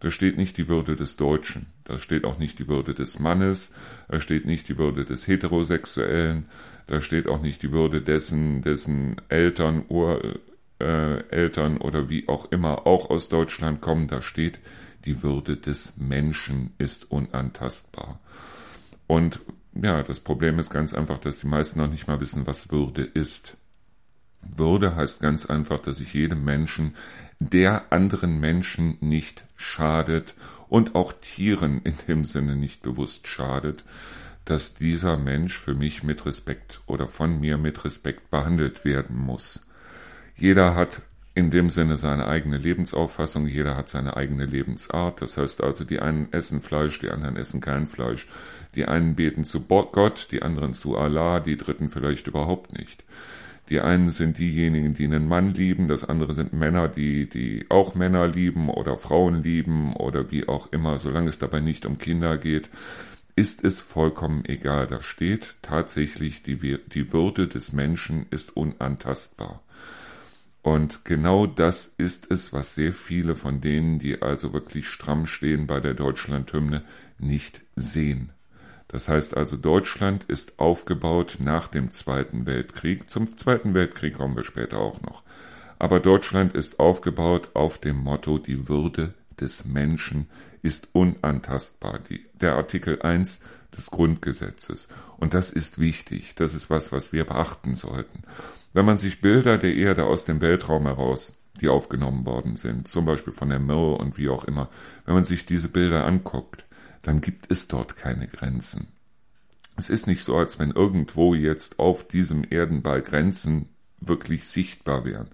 Da 0.00 0.10
steht 0.10 0.36
nicht 0.36 0.56
die 0.56 0.68
Würde 0.68 0.94
des 0.94 1.16
Deutschen, 1.16 1.66
da 1.84 1.98
steht 1.98 2.24
auch 2.24 2.38
nicht 2.38 2.58
die 2.60 2.68
Würde 2.68 2.94
des 2.94 3.18
Mannes, 3.18 3.72
da 4.08 4.20
steht 4.20 4.46
nicht 4.46 4.68
die 4.68 4.78
Würde 4.78 5.04
des 5.04 5.26
Heterosexuellen, 5.26 6.46
da 6.86 7.00
steht 7.00 7.26
auch 7.26 7.42
nicht 7.42 7.62
die 7.62 7.72
Würde 7.72 8.00
dessen, 8.00 8.62
dessen 8.62 9.16
Eltern, 9.28 9.84
Ureltern 9.88 11.76
äh, 11.76 11.80
oder 11.80 12.08
wie 12.08 12.28
auch 12.28 12.52
immer 12.52 12.86
auch 12.86 13.10
aus 13.10 13.28
Deutschland 13.28 13.80
kommen, 13.80 14.06
da 14.06 14.22
steht, 14.22 14.60
die 15.04 15.22
Würde 15.22 15.56
des 15.56 15.96
Menschen 15.96 16.74
ist 16.78 17.10
unantastbar. 17.10 18.20
Und 19.06 19.40
ja, 19.74 20.02
das 20.02 20.20
Problem 20.20 20.58
ist 20.58 20.70
ganz 20.70 20.94
einfach, 20.94 21.18
dass 21.18 21.40
die 21.40 21.46
meisten 21.46 21.80
noch 21.80 21.90
nicht 21.90 22.06
mal 22.06 22.20
wissen, 22.20 22.46
was 22.46 22.70
Würde 22.70 23.02
ist. 23.02 23.56
Würde 24.42 24.96
heißt 24.96 25.20
ganz 25.20 25.46
einfach, 25.46 25.80
dass 25.80 26.00
ich 26.00 26.14
jedem 26.14 26.44
Menschen 26.44 26.94
der 27.40 27.92
anderen 27.92 28.40
Menschen 28.40 28.96
nicht 29.00 29.44
schadet 29.56 30.34
und 30.68 30.94
auch 30.94 31.12
Tieren 31.12 31.80
in 31.82 31.94
dem 32.08 32.24
Sinne 32.24 32.56
nicht 32.56 32.82
bewusst 32.82 33.26
schadet, 33.26 33.84
dass 34.44 34.74
dieser 34.74 35.16
Mensch 35.18 35.58
für 35.58 35.74
mich 35.74 36.02
mit 36.02 36.24
Respekt 36.26 36.80
oder 36.86 37.06
von 37.06 37.38
mir 37.40 37.58
mit 37.58 37.84
Respekt 37.84 38.30
behandelt 38.30 38.84
werden 38.84 39.16
muss. 39.16 39.60
Jeder 40.34 40.74
hat 40.74 41.02
in 41.34 41.50
dem 41.50 41.70
Sinne 41.70 41.96
seine 41.96 42.26
eigene 42.26 42.58
Lebensauffassung, 42.58 43.46
jeder 43.46 43.76
hat 43.76 43.88
seine 43.88 44.16
eigene 44.16 44.44
Lebensart. 44.44 45.22
Das 45.22 45.36
heißt 45.36 45.62
also, 45.62 45.84
die 45.84 46.00
einen 46.00 46.32
essen 46.32 46.60
Fleisch, 46.60 46.98
die 46.98 47.10
anderen 47.10 47.36
essen 47.36 47.60
kein 47.60 47.86
Fleisch. 47.86 48.26
Die 48.74 48.86
einen 48.86 49.14
beten 49.14 49.44
zu 49.44 49.60
Gott, 49.60 50.28
die 50.32 50.42
anderen 50.42 50.74
zu 50.74 50.96
Allah, 50.96 51.38
die 51.40 51.56
dritten 51.56 51.90
vielleicht 51.90 52.26
überhaupt 52.26 52.76
nicht. 52.76 53.04
Die 53.68 53.80
einen 53.80 54.10
sind 54.10 54.38
diejenigen, 54.38 54.94
die 54.94 55.04
einen 55.04 55.28
Mann 55.28 55.52
lieben, 55.52 55.88
das 55.88 56.04
andere 56.04 56.32
sind 56.32 56.52
Männer, 56.52 56.88
die, 56.88 57.28
die 57.28 57.66
auch 57.68 57.94
Männer 57.94 58.26
lieben 58.26 58.70
oder 58.70 58.96
Frauen 58.96 59.42
lieben 59.42 59.94
oder 59.94 60.30
wie 60.30 60.48
auch 60.48 60.72
immer, 60.72 60.98
solange 60.98 61.28
es 61.28 61.38
dabei 61.38 61.60
nicht 61.60 61.84
um 61.84 61.98
Kinder 61.98 62.38
geht, 62.38 62.70
ist 63.36 63.62
es 63.64 63.80
vollkommen 63.80 64.44
egal. 64.46 64.86
Da 64.86 65.02
steht 65.02 65.56
tatsächlich, 65.60 66.42
die, 66.42 66.78
die 66.86 67.12
Würde 67.12 67.46
des 67.46 67.72
Menschen 67.72 68.26
ist 68.30 68.56
unantastbar. 68.56 69.62
Und 70.62 71.04
genau 71.04 71.46
das 71.46 71.86
ist 71.98 72.30
es, 72.30 72.52
was 72.52 72.74
sehr 72.74 72.92
viele 72.92 73.36
von 73.36 73.60
denen, 73.60 73.98
die 73.98 74.22
also 74.22 74.52
wirklich 74.52 74.88
stramm 74.88 75.26
stehen 75.26 75.66
bei 75.66 75.80
der 75.80 75.94
Deutschlandhymne, 75.94 76.82
nicht 77.18 77.62
sehen. 77.76 78.32
Das 78.88 79.08
heißt 79.08 79.36
also, 79.36 79.56
Deutschland 79.56 80.24
ist 80.24 80.58
aufgebaut 80.58 81.36
nach 81.40 81.68
dem 81.68 81.92
Zweiten 81.92 82.46
Weltkrieg. 82.46 83.10
Zum 83.10 83.36
Zweiten 83.36 83.74
Weltkrieg 83.74 84.14
kommen 84.14 84.36
wir 84.36 84.44
später 84.44 84.78
auch 84.78 85.02
noch. 85.02 85.22
Aber 85.78 86.00
Deutschland 86.00 86.54
ist 86.54 86.80
aufgebaut 86.80 87.50
auf 87.54 87.78
dem 87.78 87.96
Motto, 87.96 88.38
die 88.38 88.68
Würde 88.68 89.14
des 89.38 89.64
Menschen 89.64 90.28
ist 90.62 90.88
unantastbar. 90.92 92.00
Die, 92.08 92.26
der 92.40 92.54
Artikel 92.56 93.00
1 93.02 93.40
des 93.76 93.90
Grundgesetzes. 93.90 94.88
Und 95.18 95.34
das 95.34 95.50
ist 95.50 95.78
wichtig. 95.78 96.34
Das 96.34 96.54
ist 96.54 96.70
was, 96.70 96.90
was 96.90 97.12
wir 97.12 97.24
beachten 97.24 97.76
sollten. 97.76 98.22
Wenn 98.72 98.86
man 98.86 98.98
sich 98.98 99.20
Bilder 99.20 99.58
der 99.58 99.74
Erde 99.74 100.04
aus 100.04 100.24
dem 100.24 100.40
Weltraum 100.40 100.86
heraus 100.86 101.38
die 101.60 101.68
aufgenommen 101.68 102.24
worden 102.24 102.56
sind, 102.56 102.88
zum 102.88 103.04
Beispiel 103.04 103.32
von 103.32 103.48
der 103.48 103.58
Mir 103.58 103.98
und 103.98 104.16
wie 104.16 104.28
auch 104.28 104.44
immer, 104.44 104.68
wenn 105.04 105.14
man 105.14 105.24
sich 105.24 105.46
diese 105.46 105.68
Bilder 105.68 106.04
anguckt, 106.04 106.64
dann 107.02 107.20
gibt 107.20 107.50
es 107.50 107.68
dort 107.68 107.96
keine 107.96 108.26
Grenzen. 108.26 108.88
Es 109.76 109.90
ist 109.90 110.06
nicht 110.06 110.24
so, 110.24 110.36
als 110.36 110.58
wenn 110.58 110.72
irgendwo 110.72 111.34
jetzt 111.34 111.78
auf 111.78 112.06
diesem 112.06 112.44
Erdenball 112.48 113.02
Grenzen 113.02 113.68
wirklich 114.00 114.46
sichtbar 114.46 115.04
wären. 115.04 115.28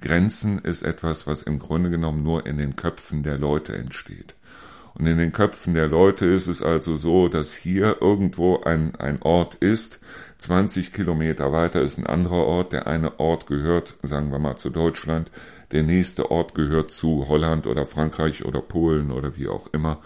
Grenzen 0.00 0.58
ist 0.58 0.82
etwas, 0.82 1.26
was 1.26 1.42
im 1.42 1.58
Grunde 1.58 1.90
genommen 1.90 2.22
nur 2.22 2.46
in 2.46 2.58
den 2.58 2.76
Köpfen 2.76 3.24
der 3.24 3.38
Leute 3.38 3.76
entsteht. 3.76 4.36
Und 4.94 5.06
in 5.06 5.18
den 5.18 5.32
Köpfen 5.32 5.74
der 5.74 5.86
Leute 5.86 6.26
ist 6.26 6.46
es 6.46 6.62
also 6.62 6.96
so, 6.96 7.28
dass 7.28 7.54
hier 7.54 7.98
irgendwo 8.00 8.62
ein, 8.62 8.96
ein 8.96 9.22
Ort 9.22 9.56
ist, 9.56 10.00
20 10.38 10.92
Kilometer 10.92 11.52
weiter 11.52 11.82
ist 11.82 11.98
ein 11.98 12.06
anderer 12.06 12.44
Ort, 12.44 12.72
der 12.72 12.86
eine 12.86 13.18
Ort 13.18 13.46
gehört, 13.46 13.96
sagen 14.02 14.30
wir 14.30 14.38
mal, 14.38 14.56
zu 14.56 14.70
Deutschland, 14.70 15.30
der 15.72 15.82
nächste 15.82 16.30
Ort 16.30 16.54
gehört 16.54 16.90
zu 16.90 17.28
Holland 17.28 17.66
oder 17.66 17.86
Frankreich 17.86 18.44
oder 18.44 18.60
Polen 18.60 19.10
oder 19.10 19.36
wie 19.36 19.48
auch 19.48 19.66
immer. 19.72 19.98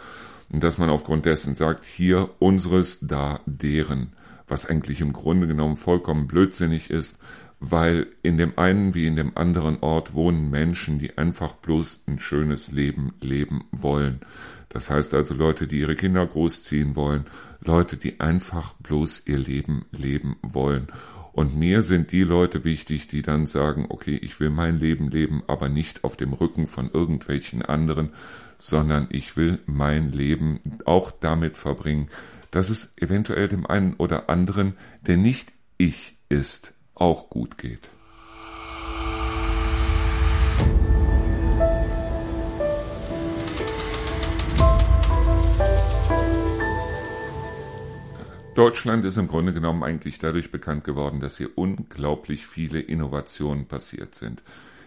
Dass 0.52 0.78
man 0.78 0.90
aufgrund 0.90 1.24
dessen 1.24 1.56
sagt, 1.56 1.84
hier 1.84 2.30
unseres, 2.38 2.98
da 3.00 3.40
deren, 3.46 4.12
was 4.46 4.66
eigentlich 4.66 5.00
im 5.00 5.12
Grunde 5.12 5.46
genommen 5.46 5.76
vollkommen 5.76 6.26
blödsinnig 6.26 6.90
ist, 6.90 7.18
weil 7.58 8.08
in 8.22 8.38
dem 8.38 8.58
einen 8.58 8.94
wie 8.94 9.06
in 9.06 9.16
dem 9.16 9.36
anderen 9.36 9.78
Ort 9.80 10.14
wohnen 10.14 10.50
Menschen, 10.50 10.98
die 10.98 11.16
einfach 11.16 11.52
bloß 11.54 12.04
ein 12.08 12.18
schönes 12.18 12.72
Leben 12.72 13.14
leben 13.20 13.64
wollen. 13.70 14.20
Das 14.68 14.90
heißt 14.90 15.14
also 15.14 15.34
Leute, 15.34 15.66
die 15.66 15.80
ihre 15.80 15.94
Kinder 15.94 16.26
großziehen 16.26 16.96
wollen, 16.96 17.26
Leute, 17.60 17.96
die 17.96 18.20
einfach 18.20 18.74
bloß 18.74 19.22
ihr 19.26 19.38
Leben 19.38 19.84
leben 19.92 20.36
wollen. 20.42 20.88
Und 21.32 21.56
mir 21.56 21.82
sind 21.82 22.12
die 22.12 22.24
Leute 22.24 22.64
wichtig, 22.64 23.08
die 23.08 23.22
dann 23.22 23.46
sagen, 23.46 23.86
okay, 23.88 24.16
ich 24.16 24.38
will 24.38 24.50
mein 24.50 24.78
Leben 24.78 25.08
leben, 25.10 25.42
aber 25.46 25.68
nicht 25.68 26.04
auf 26.04 26.16
dem 26.16 26.32
Rücken 26.34 26.66
von 26.66 26.90
irgendwelchen 26.92 27.62
anderen, 27.62 28.10
sondern 28.58 29.08
ich 29.10 29.36
will 29.36 29.58
mein 29.66 30.12
Leben 30.12 30.60
auch 30.84 31.10
damit 31.10 31.56
verbringen, 31.56 32.08
dass 32.50 32.68
es 32.68 32.92
eventuell 32.96 33.48
dem 33.48 33.66
einen 33.66 33.94
oder 33.94 34.28
anderen, 34.28 34.74
der 35.06 35.16
nicht 35.16 35.52
ich 35.78 36.16
ist, 36.28 36.74
auch 36.94 37.30
gut 37.30 37.56
geht. 37.56 37.88
Deutschland 48.54 49.06
ist 49.06 49.16
im 49.16 49.28
Grunde 49.28 49.54
genommen 49.54 49.82
eigentlich 49.82 50.18
dadurch 50.18 50.50
bekannt 50.50 50.84
geworden, 50.84 51.20
dass 51.20 51.38
hier 51.38 51.56
unglaublich 51.56 52.46
viele 52.46 52.80
Innovationen 52.80 53.64
passiert 53.66 54.14
sind. 54.14 54.42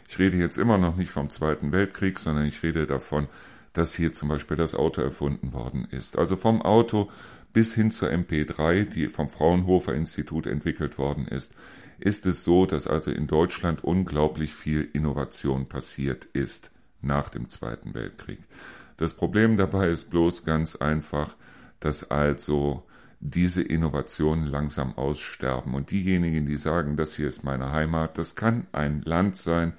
Ich 0.07 0.19
rede 0.19 0.37
jetzt 0.37 0.57
immer 0.57 0.77
noch 0.77 0.97
nicht 0.97 1.09
vom 1.09 1.31
Zweiten 1.31 1.71
Weltkrieg, 1.71 2.19
sondern 2.19 2.45
ich 2.45 2.61
rede 2.61 2.85
davon, 2.85 3.27
dass 3.73 3.95
hier 3.95 4.13
zum 4.13 4.29
Beispiel 4.29 4.55
das 4.55 4.75
Auto 4.75 5.01
erfunden 5.01 5.51
worden 5.51 5.87
ist. 5.89 6.17
Also 6.19 6.35
vom 6.35 6.61
Auto 6.61 7.09
bis 7.53 7.73
hin 7.73 7.89
zur 7.89 8.09
MP3, 8.09 8.85
die 8.85 9.07
vom 9.07 9.29
Fraunhofer 9.29 9.95
Institut 9.95 10.45
entwickelt 10.45 10.99
worden 10.99 11.27
ist, 11.27 11.55
ist 11.97 12.27
es 12.27 12.43
so, 12.43 12.67
dass 12.67 12.85
also 12.85 13.09
in 13.09 13.25
Deutschland 13.25 13.83
unglaublich 13.83 14.53
viel 14.53 14.87
Innovation 14.93 15.67
passiert 15.67 16.25
ist 16.33 16.71
nach 17.01 17.29
dem 17.29 17.49
Zweiten 17.49 17.95
Weltkrieg. 17.95 18.39
Das 18.97 19.15
Problem 19.15 19.57
dabei 19.57 19.89
ist 19.89 20.11
bloß 20.11 20.45
ganz 20.45 20.75
einfach, 20.75 21.35
dass 21.79 22.11
also 22.11 22.83
diese 23.19 23.61
Innovationen 23.61 24.45
langsam 24.45 24.97
aussterben. 24.97 25.73
Und 25.73 25.91
diejenigen, 25.91 26.45
die 26.45 26.57
sagen, 26.57 26.97
das 26.97 27.15
hier 27.15 27.27
ist 27.27 27.43
meine 27.43 27.71
Heimat, 27.71 28.17
das 28.17 28.35
kann 28.35 28.67
ein 28.71 29.01
Land 29.03 29.37
sein, 29.37 29.73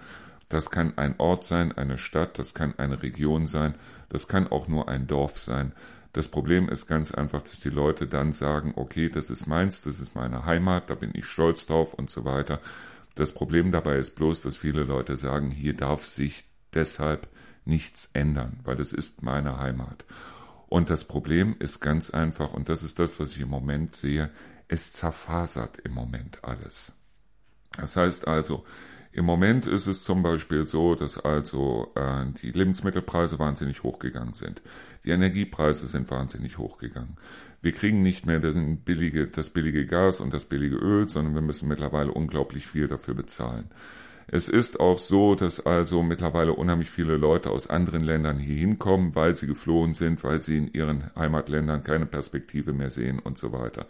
das 0.49 0.71
kann 0.71 0.97
ein 0.97 1.15
Ort 1.19 1.45
sein, 1.45 1.73
eine 1.73 1.99
Stadt, 1.99 2.39
das 2.39 2.55
kann 2.55 2.75
eine 2.79 3.03
Region 3.03 3.47
sein, 3.47 3.75
das 4.09 4.29
kann 4.29 4.47
auch 4.47 4.69
nur 4.69 4.89
ein 4.89 5.07
Dorf 5.07 5.39
sein. 5.39 5.73
Das 6.13 6.29
Problem 6.29 6.69
ist 6.69 6.87
ganz 6.87 7.13
einfach, 7.13 7.43
dass 7.43 7.61
die 7.61 7.69
Leute 7.69 8.07
dann 8.07 8.33
sagen, 8.33 8.73
okay, 8.77 9.11
das 9.11 9.29
ist 9.29 9.47
meins, 9.47 9.83
das 9.83 10.01
ist 10.01 10.15
meine 10.15 10.47
Heimat, 10.47 10.89
da 10.89 10.95
bin 10.95 11.11
ich 11.13 11.27
stolz 11.27 11.67
drauf 11.67 11.93
und 11.93 12.09
so 12.09 12.25
weiter. 12.25 12.61
Das 13.17 13.33
Problem 13.33 13.73
dabei 13.73 13.99
ist 13.99 14.15
bloß, 14.15 14.43
dass 14.43 14.57
viele 14.57 14.85
Leute 14.85 15.17
sagen, 15.17 15.51
hier 15.51 15.75
darf 15.75 16.07
sich 16.07 16.45
deshalb 16.73 17.29
nichts 17.65 18.11
ändern, 18.13 18.61
weil 18.65 18.81
es 18.81 18.93
ist 18.93 19.23
meine 19.23 19.59
Heimat. 19.59 20.05
Und 20.69 20.91
das 20.91 21.05
Problem 21.05 21.57
ist 21.59 21.81
ganz 21.81 22.11
einfach, 22.11 22.53
und 22.53 22.69
das 22.69 22.83
ist 22.83 22.99
das, 22.99 23.21
was 23.21 23.33
ich 23.33 23.41
im 23.41 23.49
Moment 23.49 23.95
sehe, 23.95 24.31
es 24.69 24.93
zerfasert 24.93 25.79
im 25.85 25.93
Moment 25.93 26.43
alles. 26.43 26.93
Das 27.77 27.97
heißt 27.97 28.27
also, 28.27 28.65
im 29.13 29.25
Moment 29.25 29.67
ist 29.67 29.87
es 29.87 30.03
zum 30.03 30.23
Beispiel 30.23 30.67
so, 30.67 30.95
dass 30.95 31.19
also 31.19 31.91
äh, 31.95 32.27
die 32.43 32.51
Lebensmittelpreise 32.51 33.39
wahnsinnig 33.39 33.83
hochgegangen 33.83 34.35
sind. 34.35 34.61
Die 35.07 35.11
Energiepreise 35.11 35.87
sind 35.87 36.11
wahnsinnig 36.11 36.59
hochgegangen. 36.59 37.17
Wir 37.63 37.73
kriegen 37.73 38.03
nicht 38.03 38.27
mehr 38.27 38.41
das 38.41 38.55
billige, 38.85 39.27
das 39.27 39.49
billige 39.49 39.87
Gas 39.87 40.21
und 40.21 40.35
das 40.35 40.45
billige 40.45 40.77
Öl, 40.77 41.09
sondern 41.09 41.35
wir 41.35 41.41
müssen 41.41 41.67
mittlerweile 41.67 42.13
unglaublich 42.13 42.67
viel 42.67 42.89
dafür 42.89 43.15
bezahlen. 43.15 43.71
Es 44.29 44.49
ist 44.49 44.81
auch 44.81 44.99
so, 44.99 45.37
dass 45.37 45.65
also 45.65 46.03
mittlerweile 46.03 46.53
unheimlich 46.53 46.91
viele 46.91 47.17
Leute 47.17 47.51
aus 47.51 47.71
anderen 47.71 48.03
Ländern 48.03 48.39
hier 48.39 48.57
hinkommen, 48.57 49.15
weil 49.15 49.37
sie 49.37 49.47
geflohen 49.47 49.95
sind, 49.95 50.25
weil 50.25 50.43
sie 50.43 50.59
in 50.59 50.73
ihren 50.73 51.11
Heimatländern 51.15 51.85
keine 51.85 52.07
Perspektive 52.07 52.73
mehr 52.73 52.91
sehen 52.91 53.21
und 53.21 53.39
so 53.39 53.53
weiter. 53.53 53.87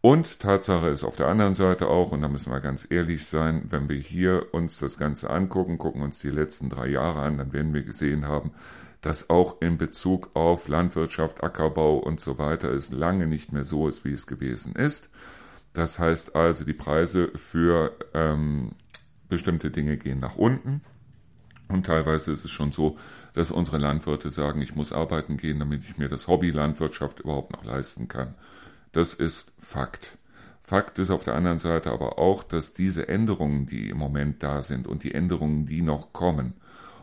Und 0.00 0.40
Tatsache 0.40 0.88
ist 0.88 1.04
auf 1.04 1.16
der 1.16 1.28
anderen 1.28 1.54
Seite 1.54 1.88
auch, 1.88 2.12
und 2.12 2.20
da 2.20 2.28
müssen 2.28 2.52
wir 2.52 2.60
ganz 2.60 2.86
ehrlich 2.90 3.26
sein, 3.26 3.62
wenn 3.70 3.88
wir 3.88 3.96
hier 3.96 4.48
uns 4.52 4.78
das 4.78 4.98
Ganze 4.98 5.30
angucken, 5.30 5.78
gucken 5.78 6.02
uns 6.02 6.18
die 6.18 6.30
letzten 6.30 6.68
drei 6.68 6.88
Jahre 6.88 7.20
an, 7.20 7.38
dann 7.38 7.52
werden 7.52 7.72
wir 7.72 7.84
gesehen 7.84 8.26
haben, 8.26 8.50
dass 9.00 9.30
auch 9.30 9.62
in 9.62 9.78
Bezug 9.78 10.30
auf 10.34 10.66
Landwirtschaft, 10.66 11.44
Ackerbau 11.44 11.96
und 11.96 12.20
so 12.20 12.38
weiter 12.38 12.70
es 12.72 12.90
lange 12.90 13.26
nicht 13.26 13.52
mehr 13.52 13.64
so 13.64 13.88
ist, 13.88 14.04
wie 14.04 14.12
es 14.12 14.26
gewesen 14.26 14.74
ist. 14.74 15.10
Das 15.74 15.98
heißt 15.98 16.36
also, 16.36 16.64
die 16.64 16.74
Preise 16.74 17.30
für 17.36 17.92
ähm, 18.12 18.72
bestimmte 19.34 19.70
Dinge 19.70 19.96
gehen 19.96 20.20
nach 20.20 20.36
unten. 20.36 20.80
Und 21.68 21.86
teilweise 21.86 22.30
ist 22.30 22.44
es 22.44 22.50
schon 22.50 22.70
so, 22.70 22.96
dass 23.32 23.50
unsere 23.50 23.78
Landwirte 23.78 24.30
sagen, 24.30 24.62
ich 24.62 24.76
muss 24.76 24.92
arbeiten 24.92 25.36
gehen, 25.36 25.58
damit 25.58 25.82
ich 25.82 25.98
mir 25.98 26.08
das 26.08 26.28
Hobby 26.28 26.50
Landwirtschaft 26.50 27.20
überhaupt 27.20 27.52
noch 27.52 27.64
leisten 27.64 28.06
kann. 28.06 28.34
Das 28.92 29.12
ist 29.12 29.52
Fakt. 29.58 30.18
Fakt 30.60 30.98
ist 30.98 31.10
auf 31.10 31.24
der 31.24 31.34
anderen 31.34 31.58
Seite 31.58 31.90
aber 31.90 32.18
auch, 32.18 32.44
dass 32.44 32.74
diese 32.74 33.08
Änderungen, 33.08 33.66
die 33.66 33.88
im 33.90 33.98
Moment 33.98 34.42
da 34.42 34.62
sind 34.62 34.86
und 34.86 35.02
die 35.02 35.14
Änderungen, 35.14 35.66
die 35.66 35.82
noch 35.82 36.12
kommen, 36.12 36.54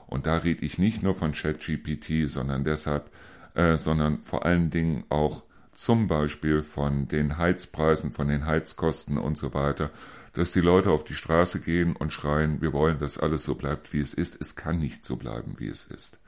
und 0.08 0.26
da 0.26 0.38
rede 0.38 0.66
ich 0.66 0.78
nicht 0.78 1.04
nur 1.04 1.16
von 1.16 1.32
ChatGPT, 1.32 2.28
sondern 2.28 2.64
deshalb, 2.66 3.10
äh, 3.56 3.78
sondern 3.78 4.22
vor 4.22 4.46
allen 4.46 4.70
Dingen 4.70 5.06
auch 5.10 5.44
zum 5.74 6.08
Beispiel 6.08 6.64
von 6.64 7.08
den 7.08 7.38
Heizpreisen, 7.38 8.12
von 8.12 8.28
den 8.28 8.46
Heizkosten 8.46 9.18
und 9.18 9.38
so 9.38 9.54
weiter, 9.54 9.90
dass 10.34 10.52
die 10.52 10.62
Leute 10.62 10.92
auf 10.92 11.04
die 11.04 11.14
Straße 11.14 11.60
gehen 11.60 11.96
und 11.96 12.14
schreien, 12.14 12.62
wir 12.62 12.74
wollen, 12.74 13.00
dass 13.00 13.18
alles 13.18 13.44
so 13.44 13.56
bleibt, 13.56 13.94
wie 13.94 14.00
es 14.00 14.14
ist. 14.14 14.40
Es 14.40 14.56
kann 14.56 14.80
nicht 14.80 15.04
so 15.04 15.18
bleiben, 15.18 15.56
wie 15.58 15.68
es 15.68 15.86
ist. 15.86 16.20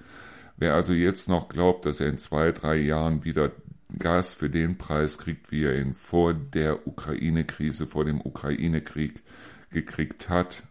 Wer 0.57 0.73
also 0.73 0.93
jetzt 0.93 1.29
noch 1.29 1.49
glaubt, 1.49 1.85
dass 1.85 1.99
er 1.99 2.09
in 2.09 2.17
zwei, 2.17 2.51
drei 2.51 2.75
Jahren 2.75 3.23
wieder 3.23 3.51
Gas 3.97 4.33
für 4.33 4.49
den 4.49 4.77
Preis 4.77 5.17
kriegt, 5.17 5.51
wie 5.51 5.63
er 5.63 5.79
ihn 5.79 5.93
vor 5.93 6.33
der 6.33 6.87
Ukraine-Krise, 6.87 7.87
vor 7.87 8.05
dem 8.05 8.21
Ukraine-Krieg 8.21 9.21
gekriegt 9.69 10.29
hat. 10.29 10.63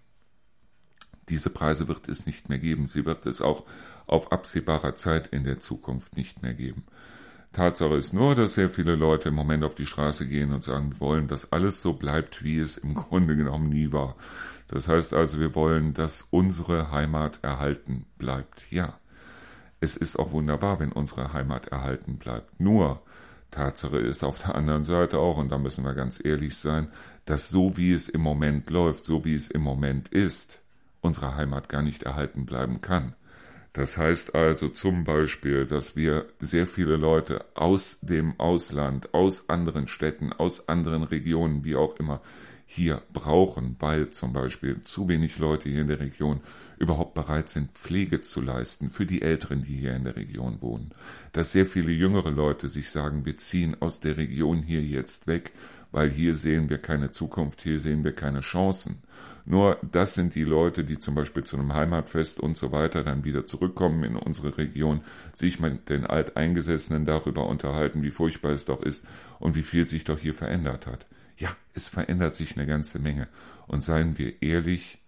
Diese 1.28 1.50
Preise 1.50 1.88
wird 1.88 2.08
es 2.08 2.26
nicht 2.26 2.48
mehr 2.48 2.58
geben. 2.58 2.88
Sie 2.88 3.04
wird 3.04 3.26
es 3.26 3.40
auch 3.40 3.64
auf 4.06 4.32
absehbarer 4.32 4.94
Zeit 4.94 5.28
in 5.28 5.44
der 5.44 5.60
Zukunft 5.60 6.16
nicht 6.16 6.42
mehr 6.42 6.54
geben. 6.54 6.84
Tatsache 7.52 7.94
ist 7.94 8.14
nur, 8.14 8.34
dass 8.34 8.54
sehr 8.54 8.70
viele 8.70 8.94
Leute 8.96 9.28
im 9.28 9.34
Moment 9.34 9.62
auf 9.62 9.74
die 9.74 9.86
Straße 9.86 10.26
gehen 10.26 10.52
und 10.52 10.64
sagen, 10.64 10.92
wir 10.92 11.00
wollen, 11.00 11.28
dass 11.28 11.52
alles 11.52 11.82
so 11.82 11.92
bleibt, 11.92 12.42
wie 12.42 12.58
es 12.58 12.76
im 12.78 12.94
Grunde 12.94 13.36
genommen 13.36 13.66
nie 13.66 13.92
war. 13.92 14.16
Das 14.68 14.88
heißt 14.88 15.12
also, 15.12 15.38
wir 15.38 15.54
wollen, 15.54 15.92
dass 15.92 16.26
unsere 16.30 16.90
Heimat 16.90 17.40
erhalten 17.42 18.06
bleibt. 18.16 18.70
Ja, 18.70 18.98
es 19.80 19.96
ist 19.96 20.18
auch 20.18 20.32
wunderbar, 20.32 20.80
wenn 20.80 20.92
unsere 20.92 21.32
Heimat 21.34 21.68
erhalten 21.68 22.16
bleibt. 22.16 22.58
Nur, 22.58 23.02
Tatsache 23.50 23.98
ist 23.98 24.24
auf 24.24 24.38
der 24.38 24.54
anderen 24.54 24.84
Seite 24.84 25.18
auch, 25.18 25.36
und 25.36 25.50
da 25.50 25.58
müssen 25.58 25.84
wir 25.84 25.92
ganz 25.92 26.24
ehrlich 26.24 26.56
sein, 26.56 26.88
dass 27.26 27.50
so 27.50 27.76
wie 27.76 27.92
es 27.92 28.08
im 28.08 28.22
Moment 28.22 28.70
läuft, 28.70 29.04
so 29.04 29.24
wie 29.26 29.34
es 29.34 29.48
im 29.48 29.60
Moment 29.60 30.08
ist, 30.08 30.62
unsere 31.02 31.36
Heimat 31.36 31.68
gar 31.68 31.82
nicht 31.82 32.04
erhalten 32.04 32.46
bleiben 32.46 32.80
kann. 32.80 33.14
Das 33.72 33.96
heißt 33.96 34.34
also 34.34 34.68
zum 34.68 35.04
Beispiel, 35.04 35.66
dass 35.66 35.96
wir 35.96 36.26
sehr 36.40 36.66
viele 36.66 36.96
Leute 36.96 37.44
aus 37.54 37.98
dem 38.02 38.38
Ausland, 38.38 39.14
aus 39.14 39.48
anderen 39.48 39.88
Städten, 39.88 40.32
aus 40.32 40.68
anderen 40.68 41.04
Regionen, 41.04 41.64
wie 41.64 41.76
auch 41.76 41.96
immer, 41.96 42.20
hier 42.66 43.02
brauchen, 43.12 43.76
weil 43.80 44.10
zum 44.10 44.32
Beispiel 44.32 44.82
zu 44.82 45.08
wenig 45.08 45.38
Leute 45.38 45.68
hier 45.68 45.82
in 45.82 45.88
der 45.88 46.00
Region 46.00 46.40
überhaupt 46.78 47.14
bereit 47.14 47.50
sind, 47.50 47.72
Pflege 47.72 48.22
zu 48.22 48.40
leisten 48.40 48.88
für 48.88 49.04
die 49.04 49.20
Älteren, 49.20 49.62
die 49.62 49.76
hier 49.76 49.94
in 49.94 50.04
der 50.04 50.16
Region 50.16 50.62
wohnen. 50.62 50.90
Dass 51.32 51.52
sehr 51.52 51.66
viele 51.66 51.92
jüngere 51.92 52.30
Leute 52.30 52.68
sich 52.68 52.90
sagen, 52.90 53.26
wir 53.26 53.36
ziehen 53.36 53.76
aus 53.80 54.00
der 54.00 54.16
Region 54.16 54.62
hier 54.62 54.82
jetzt 54.82 55.26
weg, 55.26 55.52
weil 55.92 56.10
hier 56.10 56.34
sehen 56.36 56.70
wir 56.70 56.78
keine 56.78 57.10
Zukunft, 57.10 57.60
hier 57.60 57.78
sehen 57.78 58.04
wir 58.04 58.14
keine 58.14 58.40
Chancen. 58.40 59.02
Nur 59.44 59.78
das 59.82 60.14
sind 60.14 60.34
die 60.34 60.44
Leute, 60.44 60.84
die 60.84 60.98
zum 60.98 61.14
Beispiel 61.14 61.42
zu 61.42 61.56
einem 61.56 61.74
Heimatfest 61.74 62.40
und 62.40 62.56
so 62.56 62.72
weiter 62.72 63.02
dann 63.02 63.24
wieder 63.24 63.46
zurückkommen 63.46 64.04
in 64.04 64.16
unsere 64.16 64.56
Region, 64.56 65.02
sich 65.32 65.58
mit 65.58 65.88
den 65.88 66.06
Alteingesessenen 66.06 67.04
darüber 67.04 67.46
unterhalten, 67.46 68.02
wie 68.02 68.10
furchtbar 68.10 68.52
es 68.52 68.64
doch 68.64 68.82
ist 68.82 69.06
und 69.38 69.56
wie 69.56 69.62
viel 69.62 69.86
sich 69.86 70.04
doch 70.04 70.18
hier 70.18 70.34
verändert 70.34 70.86
hat. 70.86 71.06
Ja, 71.36 71.56
es 71.74 71.88
verändert 71.88 72.36
sich 72.36 72.56
eine 72.56 72.66
ganze 72.66 72.98
Menge. 72.98 73.28
Und 73.66 73.82
seien 73.82 74.18
wir 74.18 74.42
ehrlich, 74.42 75.00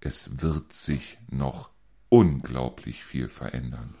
es 0.00 0.42
wird 0.42 0.72
sich 0.72 1.18
noch 1.30 1.70
unglaublich 2.08 3.04
viel 3.04 3.28
verändern. 3.28 3.94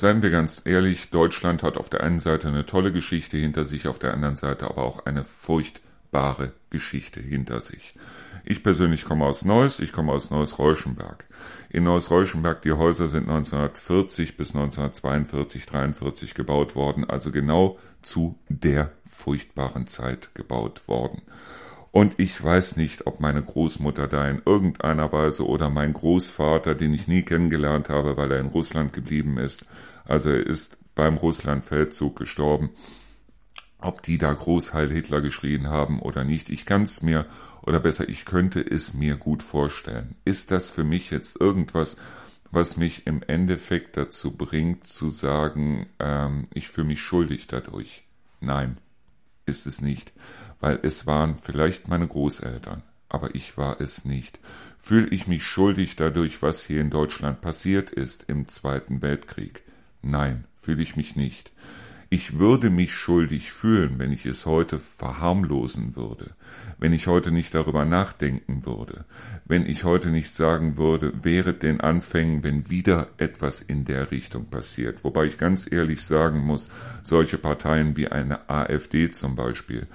Seien 0.00 0.22
wir 0.22 0.30
ganz 0.30 0.62
ehrlich, 0.64 1.10
Deutschland 1.10 1.62
hat 1.62 1.76
auf 1.76 1.90
der 1.90 2.02
einen 2.02 2.20
Seite 2.20 2.48
eine 2.48 2.64
tolle 2.64 2.90
Geschichte 2.90 3.36
hinter 3.36 3.66
sich, 3.66 3.86
auf 3.86 3.98
der 3.98 4.14
anderen 4.14 4.34
Seite 4.36 4.64
aber 4.64 4.82
auch 4.82 5.04
eine 5.04 5.24
furchtbare 5.24 6.52
Geschichte 6.70 7.20
hinter 7.20 7.60
sich. 7.60 7.96
Ich 8.46 8.62
persönlich 8.62 9.04
komme 9.04 9.26
aus 9.26 9.44
Neuss, 9.44 9.78
ich 9.78 9.92
komme 9.92 10.12
aus 10.12 10.30
Neuss-Reuschenberg. 10.30 11.26
In 11.68 11.84
Neuss-Reuschenberg, 11.84 12.62
die 12.62 12.72
Häuser 12.72 13.08
sind 13.08 13.28
1940 13.28 14.38
bis 14.38 14.54
1942, 14.54 15.66
43 15.66 16.32
gebaut 16.32 16.74
worden, 16.74 17.04
also 17.04 17.30
genau 17.30 17.78
zu 18.00 18.38
der 18.48 18.92
furchtbaren 19.12 19.86
Zeit 19.86 20.34
gebaut 20.34 20.88
worden. 20.88 21.20
Und 21.92 22.14
ich 22.18 22.42
weiß 22.42 22.76
nicht, 22.76 23.06
ob 23.06 23.20
meine 23.20 23.42
Großmutter 23.42 24.06
da 24.06 24.26
in 24.28 24.40
irgendeiner 24.46 25.12
Weise 25.12 25.46
oder 25.46 25.68
mein 25.68 25.92
Großvater, 25.92 26.74
den 26.74 26.94
ich 26.94 27.06
nie 27.06 27.22
kennengelernt 27.22 27.90
habe, 27.90 28.16
weil 28.16 28.30
er 28.32 28.38
in 28.38 28.46
Russland 28.46 28.94
geblieben 28.94 29.36
ist, 29.36 29.66
also 30.04 30.30
er 30.30 30.46
ist 30.46 30.78
beim 30.94 31.16
Russlandfeldzug 31.16 32.16
gestorben, 32.16 32.70
ob 33.78 34.02
die 34.02 34.18
da 34.18 34.32
Großheil 34.32 34.90
Hitler 34.90 35.20
geschrien 35.20 35.68
haben 35.68 36.00
oder 36.00 36.24
nicht. 36.24 36.50
Ich 36.50 36.66
kann 36.66 36.82
es 36.82 37.02
mir, 37.02 37.26
oder 37.62 37.80
besser, 37.80 38.08
ich 38.08 38.24
könnte 38.24 38.60
es 38.60 38.94
mir 38.94 39.16
gut 39.16 39.42
vorstellen. 39.42 40.16
Ist 40.24 40.50
das 40.50 40.68
für 40.70 40.84
mich 40.84 41.10
jetzt 41.10 41.40
irgendwas, 41.40 41.96
was 42.50 42.76
mich 42.76 43.06
im 43.06 43.22
Endeffekt 43.22 43.96
dazu 43.96 44.32
bringt 44.32 44.86
zu 44.86 45.08
sagen, 45.08 45.86
ähm, 45.98 46.48
ich 46.52 46.68
fühle 46.68 46.88
mich 46.88 47.00
schuldig 47.00 47.46
dadurch? 47.46 48.02
Nein, 48.40 48.78
ist 49.46 49.66
es 49.66 49.80
nicht 49.80 50.12
weil 50.60 50.78
es 50.82 51.06
waren 51.06 51.38
vielleicht 51.42 51.88
meine 51.88 52.06
Großeltern, 52.06 52.82
aber 53.08 53.34
ich 53.34 53.56
war 53.56 53.80
es 53.80 54.04
nicht. 54.04 54.38
Fühle 54.78 55.08
ich 55.08 55.26
mich 55.26 55.44
schuldig 55.44 55.96
dadurch, 55.96 56.42
was 56.42 56.64
hier 56.64 56.80
in 56.80 56.90
Deutschland 56.90 57.40
passiert 57.40 57.90
ist 57.90 58.24
im 58.28 58.48
Zweiten 58.48 59.02
Weltkrieg? 59.02 59.62
Nein, 60.02 60.44
fühle 60.56 60.82
ich 60.82 60.96
mich 60.96 61.16
nicht. 61.16 61.52
Ich 62.12 62.40
würde 62.40 62.70
mich 62.70 62.92
schuldig 62.92 63.52
fühlen, 63.52 64.00
wenn 64.00 64.10
ich 64.10 64.26
es 64.26 64.44
heute 64.44 64.80
verharmlosen 64.80 65.94
würde, 65.94 66.32
wenn 66.76 66.92
ich 66.92 67.06
heute 67.06 67.30
nicht 67.30 67.54
darüber 67.54 67.84
nachdenken 67.84 68.66
würde, 68.66 69.04
wenn 69.44 69.64
ich 69.64 69.84
heute 69.84 70.08
nicht 70.08 70.34
sagen 70.34 70.76
würde, 70.76 71.12
wäre 71.22 71.54
den 71.54 71.80
Anfängen, 71.80 72.42
wenn 72.42 72.68
wieder 72.68 73.10
etwas 73.18 73.60
in 73.60 73.84
der 73.84 74.10
Richtung 74.10 74.46
passiert. 74.46 75.04
Wobei 75.04 75.26
ich 75.26 75.38
ganz 75.38 75.70
ehrlich 75.70 76.04
sagen 76.04 76.40
muss, 76.40 76.68
solche 77.04 77.38
Parteien 77.38 77.96
wie 77.96 78.08
eine 78.08 78.50
AfD 78.50 79.12
zum 79.12 79.36
Beispiel, 79.36 79.86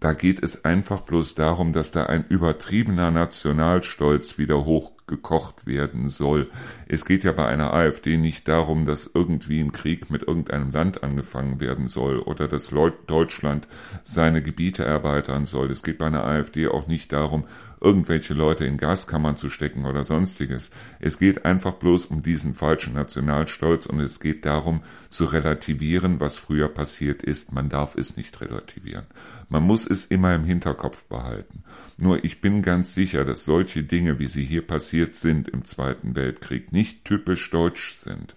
da 0.00 0.14
geht 0.14 0.42
es 0.42 0.64
einfach 0.64 1.02
bloß 1.02 1.34
darum, 1.34 1.74
dass 1.74 1.90
da 1.90 2.06
ein 2.06 2.24
übertriebener 2.26 3.10
Nationalstolz 3.10 4.38
wieder 4.38 4.64
hochgekocht 4.64 5.66
werden 5.66 6.08
soll. 6.08 6.50
Es 6.92 7.04
geht 7.04 7.22
ja 7.22 7.30
bei 7.30 7.46
einer 7.46 7.72
AfD 7.72 8.16
nicht 8.16 8.48
darum, 8.48 8.84
dass 8.84 9.08
irgendwie 9.14 9.60
ein 9.60 9.70
Krieg 9.70 10.10
mit 10.10 10.24
irgendeinem 10.24 10.72
Land 10.72 11.04
angefangen 11.04 11.60
werden 11.60 11.86
soll 11.86 12.18
oder 12.18 12.48
dass 12.48 12.72
Deutschland 13.06 13.68
seine 14.02 14.42
Gebiete 14.42 14.84
erweitern 14.84 15.46
soll. 15.46 15.70
Es 15.70 15.84
geht 15.84 15.98
bei 15.98 16.06
einer 16.06 16.24
AfD 16.24 16.66
auch 16.66 16.88
nicht 16.88 17.12
darum, 17.12 17.44
irgendwelche 17.80 18.34
Leute 18.34 18.64
in 18.64 18.76
Gaskammern 18.76 19.36
zu 19.36 19.50
stecken 19.50 19.86
oder 19.86 20.04
sonstiges. 20.04 20.70
Es 20.98 21.18
geht 21.18 21.44
einfach 21.44 21.74
bloß 21.74 22.06
um 22.06 22.22
diesen 22.22 22.54
falschen 22.54 22.94
Nationalstolz 22.94 23.86
und 23.86 24.00
es 24.00 24.20
geht 24.20 24.44
darum 24.44 24.82
zu 25.08 25.24
relativieren, 25.24 26.20
was 26.20 26.36
früher 26.36 26.68
passiert 26.68 27.22
ist. 27.22 27.52
Man 27.52 27.68
darf 27.68 27.96
es 27.96 28.16
nicht 28.16 28.40
relativieren. 28.40 29.06
Man 29.48 29.62
muss 29.62 29.86
es 29.86 30.06
immer 30.06 30.34
im 30.34 30.44
Hinterkopf 30.44 31.04
behalten. 31.04 31.62
Nur 31.96 32.24
ich 32.24 32.40
bin 32.40 32.62
ganz 32.62 32.94
sicher, 32.94 33.24
dass 33.24 33.44
solche 33.44 33.82
Dinge, 33.82 34.18
wie 34.18 34.28
sie 34.28 34.44
hier 34.44 34.66
passiert 34.66 35.16
sind 35.16 35.48
im 35.48 35.64
Zweiten 35.64 36.14
Weltkrieg, 36.14 36.72
nicht 36.72 36.79
typisch 36.84 37.50
deutsch 37.50 37.94
sind. 37.94 38.36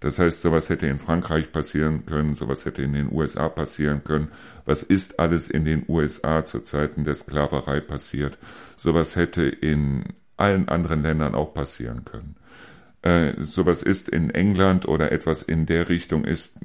Das 0.00 0.18
heißt, 0.18 0.40
sowas 0.40 0.70
hätte 0.70 0.86
in 0.86 0.98
Frankreich 0.98 1.52
passieren 1.52 2.06
können, 2.06 2.34
sowas 2.34 2.64
hätte 2.64 2.82
in 2.82 2.94
den 2.94 3.12
USA 3.12 3.50
passieren 3.50 4.02
können. 4.02 4.28
Was 4.64 4.82
ist 4.82 5.20
alles 5.20 5.50
in 5.50 5.66
den 5.66 5.84
USA 5.88 6.44
zu 6.44 6.60
Zeiten 6.60 7.04
der 7.04 7.14
Sklaverei 7.14 7.80
passiert? 7.80 8.38
Sowas 8.76 9.14
hätte 9.14 9.42
in 9.42 10.04
allen 10.38 10.68
anderen 10.68 11.02
Ländern 11.02 11.34
auch 11.34 11.52
passieren 11.52 12.06
können. 12.06 12.36
Äh, 13.02 13.34
sowas 13.38 13.82
ist 13.82 14.08
in 14.08 14.30
England 14.30 14.88
oder 14.88 15.12
etwas 15.12 15.42
in 15.42 15.66
der 15.66 15.90
Richtung 15.90 16.24
ist 16.24 16.56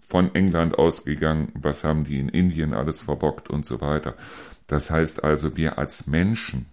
von 0.00 0.34
England 0.34 0.78
ausgegangen. 0.78 1.50
Was 1.54 1.84
haben 1.84 2.04
die 2.04 2.18
in 2.18 2.28
Indien 2.28 2.74
alles 2.74 3.00
verbockt 3.00 3.48
und 3.48 3.64
so 3.64 3.80
weiter. 3.80 4.14
Das 4.66 4.90
heißt 4.90 5.24
also, 5.24 5.56
wir 5.56 5.78
als 5.78 6.06
Menschen, 6.06 6.66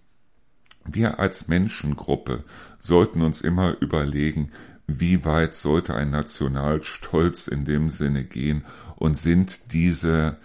wir 0.84 1.18
als 1.18 1.48
Menschengruppe 1.48 2.44
sollten 2.80 3.22
uns 3.22 3.40
immer 3.40 3.76
überlegen, 3.80 4.50
wie 4.86 5.24
weit 5.24 5.54
sollte 5.54 5.94
ein 5.94 6.10
Nationalstolz 6.10 7.46
in 7.46 7.64
dem 7.64 7.88
Sinne 7.88 8.24
gehen 8.24 8.64
und 8.96 9.16
sind 9.16 9.72
diese 9.72 10.36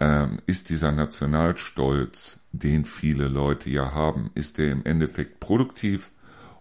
ähm, 0.00 0.38
ist 0.46 0.68
dieser 0.68 0.92
Nationalstolz, 0.92 2.40
den 2.52 2.84
viele 2.84 3.28
Leute 3.28 3.70
ja 3.70 3.92
haben, 3.92 4.30
ist 4.34 4.58
der 4.58 4.70
im 4.70 4.84
Endeffekt 4.84 5.40
produktiv 5.40 6.10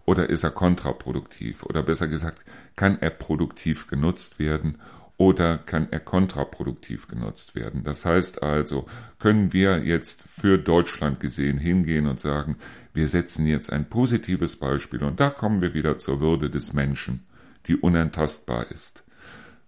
oder 0.06 0.30
ist 0.30 0.44
er 0.44 0.52
kontraproduktiv? 0.52 1.64
Oder 1.64 1.84
besser 1.84 2.08
gesagt, 2.08 2.44
kann 2.76 2.98
er 3.00 3.12
produktiv 3.12 3.88
genutzt 3.88 4.40
werden 4.40 4.78
oder 5.18 5.58
kann 5.58 5.88
er 5.92 6.00
kontraproduktiv 6.00 7.08
genutzt 7.08 7.56
werden? 7.56 7.84
Das 7.84 8.06
heißt 8.06 8.44
also, 8.44 8.86
können 9.20 9.52
wir 9.54 9.84
jetzt 9.84 10.24
für 10.24 10.58
Deutschland 10.58 11.20
gesehen 11.20 11.58
hingehen 11.58 12.08
und 12.08 12.20
sagen, 12.20 12.58
wir 12.94 13.08
setzen 13.08 13.46
jetzt 13.46 13.72
ein 13.72 13.90
positives 13.90 14.56
Beispiel 14.56 15.04
und 15.04 15.20
da 15.20 15.30
kommen 15.30 15.62
wir 15.62 15.74
wieder 15.74 16.00
zur 16.00 16.20
Würde 16.20 16.50
des 16.50 16.74
Menschen 16.74 17.28
die 17.68 17.76
unantastbar 17.76 18.72
ist. 18.72 19.04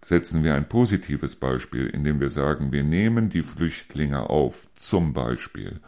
Setzen 0.03 0.43
wir 0.43 0.55
ein 0.55 0.69
positives 0.69 1.35
Beispiel, 1.35 1.87
indem 1.87 2.19
wir 2.19 2.29
sagen, 2.29 2.71
wir 2.71 2.83
nehmen 2.83 3.29
die 3.29 3.43
Flüchtlinge 3.43 4.29
auf, 4.29 4.67
zum 4.75 5.13
Beispiel, 5.13 5.81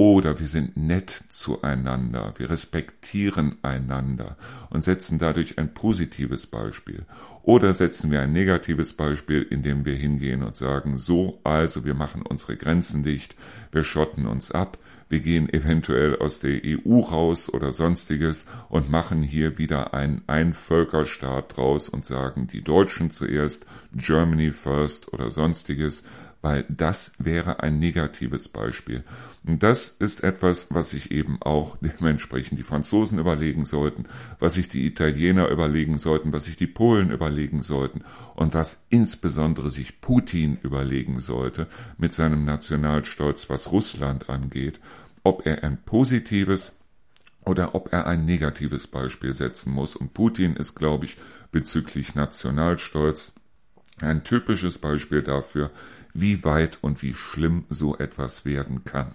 oder 0.00 0.38
wir 0.38 0.46
sind 0.46 0.76
nett 0.76 1.24
zueinander, 1.28 2.32
wir 2.36 2.50
respektieren 2.50 3.56
einander 3.62 4.36
und 4.70 4.84
setzen 4.84 5.18
dadurch 5.18 5.58
ein 5.58 5.74
positives 5.74 6.46
Beispiel. 6.46 7.04
Oder 7.42 7.74
setzen 7.74 8.12
wir 8.12 8.20
ein 8.20 8.32
negatives 8.32 8.92
Beispiel, 8.92 9.42
indem 9.42 9.84
wir 9.84 9.96
hingehen 9.96 10.44
und 10.44 10.56
sagen, 10.56 10.98
so 10.98 11.40
also 11.42 11.84
wir 11.84 11.94
machen 11.94 12.22
unsere 12.22 12.56
Grenzen 12.56 13.02
dicht, 13.02 13.34
wir 13.72 13.82
schotten 13.82 14.26
uns 14.26 14.52
ab, 14.52 14.78
wir 15.08 15.18
gehen 15.18 15.52
eventuell 15.52 16.16
aus 16.16 16.38
der 16.38 16.60
EU 16.64 17.00
raus 17.00 17.52
oder 17.52 17.72
sonstiges 17.72 18.46
und 18.68 18.90
machen 18.90 19.24
hier 19.24 19.58
wieder 19.58 19.94
einen 19.94 20.22
Einvölkerstaat 20.28 21.56
draus 21.56 21.88
und 21.88 22.04
sagen 22.04 22.46
die 22.46 22.62
Deutschen 22.62 23.10
zuerst, 23.10 23.66
Germany 23.94 24.52
first 24.52 25.12
oder 25.12 25.32
sonstiges, 25.32 26.04
weil 26.40 26.64
das 26.68 27.12
wäre 27.18 27.60
ein 27.62 27.78
negatives 27.78 28.48
Beispiel. 28.48 29.02
Und 29.44 29.62
das 29.62 29.88
ist 29.88 30.22
etwas, 30.22 30.68
was 30.70 30.90
sich 30.90 31.10
eben 31.10 31.42
auch 31.42 31.76
dementsprechend 31.80 32.58
die 32.58 32.64
Franzosen 32.64 33.18
überlegen 33.18 33.64
sollten, 33.64 34.06
was 34.38 34.54
sich 34.54 34.68
die 34.68 34.86
Italiener 34.86 35.48
überlegen 35.48 35.98
sollten, 35.98 36.32
was 36.32 36.44
sich 36.44 36.56
die 36.56 36.66
Polen 36.66 37.10
überlegen 37.10 37.62
sollten 37.62 38.02
und 38.36 38.54
was 38.54 38.78
insbesondere 38.88 39.70
sich 39.70 40.00
Putin 40.00 40.58
überlegen 40.62 41.20
sollte 41.20 41.66
mit 41.96 42.14
seinem 42.14 42.44
Nationalstolz, 42.44 43.50
was 43.50 43.72
Russland 43.72 44.30
angeht, 44.30 44.80
ob 45.24 45.44
er 45.44 45.64
ein 45.64 45.78
positives 45.84 46.72
oder 47.44 47.74
ob 47.74 47.92
er 47.92 48.06
ein 48.06 48.26
negatives 48.26 48.86
Beispiel 48.86 49.32
setzen 49.32 49.72
muss. 49.72 49.96
Und 49.96 50.14
Putin 50.14 50.54
ist, 50.54 50.74
glaube 50.74 51.06
ich, 51.06 51.16
bezüglich 51.50 52.14
Nationalstolz 52.14 53.32
ein 54.00 54.22
typisches 54.22 54.78
Beispiel 54.78 55.22
dafür, 55.22 55.70
wie 56.14 56.44
weit 56.44 56.78
und 56.82 57.02
wie 57.02 57.14
schlimm 57.14 57.64
so 57.68 57.96
etwas 57.96 58.44
werden 58.44 58.84
kann. 58.84 59.14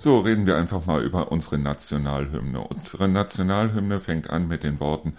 So 0.00 0.20
reden 0.20 0.46
wir 0.46 0.56
einfach 0.56 0.86
mal 0.86 1.02
über 1.02 1.32
unsere 1.32 1.58
Nationalhymne. 1.58 2.60
Unsere 2.60 3.08
Nationalhymne 3.08 3.98
fängt 3.98 4.30
an 4.30 4.46
mit 4.46 4.62
den 4.62 4.78
Worten 4.78 5.14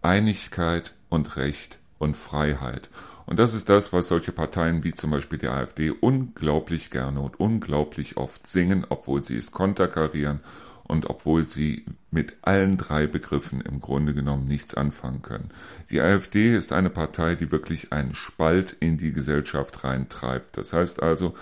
Einigkeit 0.00 0.94
und 1.10 1.36
Recht 1.36 1.78
und 1.98 2.16
Freiheit. 2.16 2.88
Und 3.26 3.38
das 3.38 3.54
ist 3.54 3.68
das, 3.68 3.92
was 3.92 4.08
solche 4.08 4.32
Parteien 4.32 4.84
wie 4.84 4.94
zum 4.94 5.10
Beispiel 5.10 5.38
die 5.38 5.48
AfD 5.48 5.90
unglaublich 5.90 6.90
gerne 6.90 7.20
und 7.20 7.38
unglaublich 7.38 8.16
oft 8.16 8.46
singen, 8.46 8.86
obwohl 8.88 9.22
sie 9.22 9.36
es 9.36 9.52
konterkarieren 9.52 10.40
und 10.84 11.08
obwohl 11.08 11.46
sie 11.46 11.86
mit 12.10 12.34
allen 12.42 12.76
drei 12.76 13.06
Begriffen 13.06 13.60
im 13.60 13.80
Grunde 13.80 14.14
genommen 14.14 14.46
nichts 14.46 14.74
anfangen 14.74 15.22
können. 15.22 15.50
Die 15.90 16.00
AfD 16.00 16.54
ist 16.54 16.72
eine 16.72 16.90
Partei, 16.90 17.34
die 17.34 17.50
wirklich 17.50 17.92
einen 17.92 18.14
Spalt 18.14 18.76
in 18.78 18.98
die 18.98 19.12
Gesellschaft 19.12 19.84
reintreibt. 19.84 20.56
Das 20.56 20.72
heißt 20.72 21.02
also, 21.02 21.34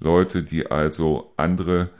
Leute, 0.00 0.42
die 0.42 0.70
also 0.70 1.32
andere 1.36 1.90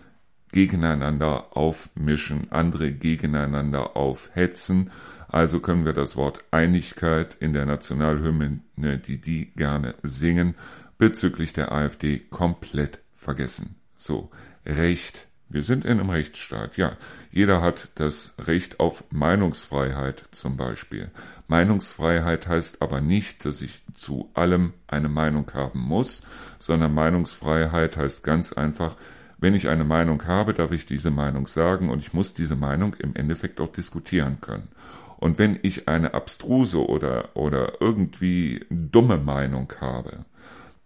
gegeneinander 0.52 1.56
aufmischen, 1.56 2.50
andere 2.50 2.92
gegeneinander 2.92 3.96
aufhetzen. 3.96 4.90
Also 5.28 5.60
können 5.60 5.84
wir 5.84 5.92
das 5.92 6.16
Wort 6.16 6.38
Einigkeit 6.50 7.36
in 7.40 7.52
der 7.52 7.66
Nationalhymne, 7.66 8.60
die 8.98 9.20
die 9.20 9.52
gerne 9.54 9.94
singen, 10.02 10.54
bezüglich 10.98 11.52
der 11.52 11.72
AfD 11.72 12.18
komplett 12.18 13.00
vergessen. 13.14 13.76
So, 13.96 14.30
Recht. 14.64 15.28
Wir 15.48 15.62
sind 15.62 15.84
in 15.84 16.00
einem 16.00 16.10
Rechtsstaat, 16.10 16.76
ja. 16.76 16.96
Jeder 17.30 17.62
hat 17.62 17.90
das 17.94 18.34
Recht 18.36 18.80
auf 18.80 19.04
Meinungsfreiheit 19.10 20.24
zum 20.32 20.56
Beispiel. 20.56 21.08
Meinungsfreiheit 21.46 22.48
heißt 22.48 22.82
aber 22.82 23.00
nicht, 23.00 23.44
dass 23.44 23.62
ich 23.62 23.82
zu 23.94 24.28
allem 24.34 24.72
eine 24.88 25.08
Meinung 25.08 25.48
haben 25.54 25.78
muss, 25.78 26.26
sondern 26.58 26.94
Meinungsfreiheit 26.94 27.96
heißt 27.96 28.24
ganz 28.24 28.52
einfach, 28.52 28.96
wenn 29.38 29.54
ich 29.54 29.68
eine 29.68 29.84
Meinung 29.84 30.26
habe, 30.26 30.52
darf 30.52 30.72
ich 30.72 30.86
diese 30.86 31.12
Meinung 31.12 31.46
sagen 31.46 31.90
und 31.90 32.00
ich 32.00 32.12
muss 32.12 32.34
diese 32.34 32.56
Meinung 32.56 32.94
im 32.94 33.14
Endeffekt 33.14 33.60
auch 33.60 33.70
diskutieren 33.70 34.40
können. 34.40 34.66
Und 35.18 35.38
wenn 35.38 35.58
ich 35.62 35.88
eine 35.88 36.14
abstruse 36.14 36.86
oder, 36.86 37.30
oder 37.34 37.80
irgendwie 37.80 38.64
dumme 38.70 39.18
Meinung 39.18 39.72
habe, 39.80 40.24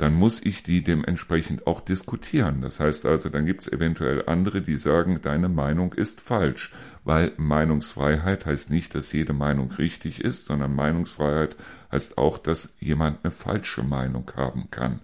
dann 0.01 0.14
muss 0.14 0.40
ich 0.43 0.62
die 0.62 0.83
dementsprechend 0.83 1.66
auch 1.66 1.81
diskutieren. 1.83 2.62
Das 2.62 2.81
heißt 2.81 3.05
also, 3.05 3.29
dann 3.29 3.45
gibt 3.45 3.62
es 3.62 3.73
eventuell 3.73 4.25
andere, 4.27 4.62
die 4.62 4.77
sagen, 4.77 5.21
deine 5.21 5.51
Meinung 5.51 5.93
ist 5.93 6.23
falsch, 6.23 6.73
weil 7.05 7.33
Meinungsfreiheit 7.37 8.47
heißt 8.47 8.71
nicht, 8.71 8.95
dass 8.95 9.12
jede 9.12 9.35
Meinung 9.35 9.71
richtig 9.73 10.25
ist, 10.25 10.47
sondern 10.47 10.75
Meinungsfreiheit 10.75 11.55
heißt 11.93 12.16
auch, 12.16 12.38
dass 12.38 12.71
jemand 12.81 13.19
eine 13.23 13.31
falsche 13.31 13.83
Meinung 13.83 14.31
haben 14.37 14.69
kann. 14.71 15.01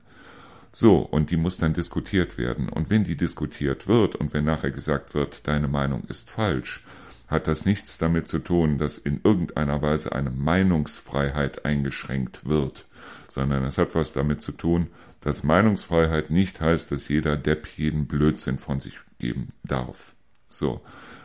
So, 0.73 0.99
und 0.99 1.31
die 1.31 1.37
muss 1.37 1.59
dann 1.59 1.75
diskutiert 1.75 2.39
werden. 2.39 2.69
Und 2.69 2.89
wenn 2.89 3.05
die 3.05 3.17
diskutiert 3.17 3.89
wird 3.89 4.15
und 4.15 4.33
wenn 4.33 4.45
nachher 4.45 4.71
gesagt 4.71 5.15
wird, 5.15 5.47
deine 5.47 5.69
Meinung 5.69 6.05
ist 6.09 6.31
falsch, 6.31 6.85
hat 7.29 7.47
das 7.47 7.67
nichts 7.67 7.99
damit 7.99 8.29
zu 8.29 8.39
tun, 8.39 8.79
dass 8.79 8.99
in 8.99 9.21
irgendeiner 9.25 9.83
Weise 9.83 10.13
eine 10.13 10.31
Meinungsfreiheit 10.31 11.65
eingeschränkt 11.65 12.47
wird, 12.47 12.87
sondern 13.29 13.65
es 13.65 13.79
hat 13.79 13.95
was 13.95 14.13
damit 14.13 14.43
zu 14.43 14.53
tun, 14.53 14.89
dass 15.21 15.43
Meinungsfreiheit 15.43 16.31
nicht 16.31 16.61
heißt, 16.61 16.93
dass 16.93 17.09
jeder 17.09 17.37
Depp 17.37 17.67
jeden 17.77 18.07
Blödsinn 18.07 18.59
von 18.59 18.81
sich 18.81 18.99
geben 19.19 19.53
darf. 19.65 20.15
So. 20.49 20.81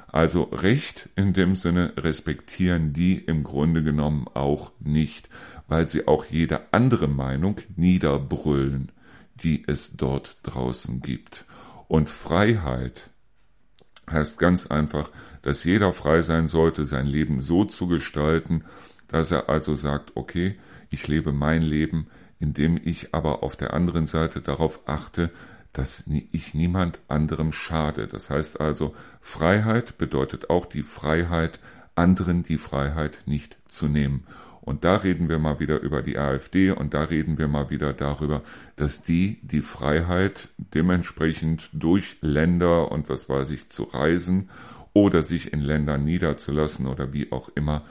Also 0.08 0.44
Recht 0.44 1.08
in 1.16 1.32
dem 1.32 1.56
Sinne 1.56 1.94
respektieren 1.96 2.92
die 2.92 3.18
im 3.18 3.44
Grunde 3.44 3.82
genommen 3.82 4.28
auch 4.34 4.72
nicht, 4.80 5.30
weil 5.70 5.88
sie 5.88 6.08
auch 6.08 6.26
jede 6.26 6.74
andere 6.74 7.08
Meinung 7.08 7.62
niederbrüllen 7.78 8.92
die 9.44 9.64
es 9.68 9.96
dort 9.96 10.38
draußen 10.44 11.02
gibt. 11.02 11.46
Und 11.88 12.10
Freiheit 12.10 13.10
heißt 14.10 14.40
ganz 14.40 14.68
einfach, 14.68 15.10
dass 15.42 15.64
jeder 15.64 15.94
frei 15.94 16.22
sein 16.22 16.48
sollte, 16.48 16.86
sein 16.86 17.08
Leben 17.08 17.42
so 17.42 17.66
zu 17.66 17.88
gestalten, 17.88 18.64
dass 19.08 19.32
er 19.32 19.50
also 19.50 19.76
sagt, 19.76 20.12
okay, 20.16 20.58
ich 20.90 21.08
lebe 21.08 21.32
mein 21.32 21.62
Leben, 21.62 22.08
indem 22.40 22.80
ich 22.84 23.14
aber 23.14 23.44
auf 23.44 23.56
der 23.56 23.74
anderen 23.74 24.08
Seite 24.08 24.42
darauf 24.42 24.82
achte, 24.88 25.32
dass 25.74 26.04
ich 26.32 26.54
niemand 26.54 27.00
anderem 27.08 27.52
schade. 27.52 28.08
Das 28.08 28.30
heißt 28.30 28.60
also, 28.60 28.94
Freiheit 29.22 29.98
bedeutet 29.98 30.50
auch 30.50 30.66
die 30.66 30.84
Freiheit, 30.84 31.60
anderen 31.96 32.44
die 32.44 32.58
Freiheit 32.58 33.24
nicht 33.26 33.58
zu 33.68 33.88
nehmen. 33.88 34.26
Und 34.62 34.84
da 34.84 34.98
reden 34.98 35.28
wir 35.28 35.40
mal 35.40 35.60
wieder 35.60 35.80
über 35.82 36.02
die 36.02 36.18
AfD 36.18 36.72
und 36.72 36.94
da 36.94 37.04
reden 37.04 37.38
wir 37.38 37.48
mal 37.48 37.70
wieder 37.70 37.94
darüber, 37.94 38.44
dass 38.76 39.04
die 39.04 39.40
die 39.42 39.62
Freiheit 39.62 40.50
dementsprechend 40.58 41.70
durch 41.74 42.18
Länder 42.22 42.92
und 42.92 43.10
was 43.10 43.28
weiß 43.28 43.50
ich 43.52 43.70
zu 43.70 43.84
reisen 43.84 44.50
oder 44.94 45.24
sich 45.24 45.52
in 45.52 45.62
Ländern 45.62 46.04
niederzulassen 46.04 46.86
oder 46.86 47.12
wie 47.14 47.32
auch 47.32 47.50
immer 47.56 47.84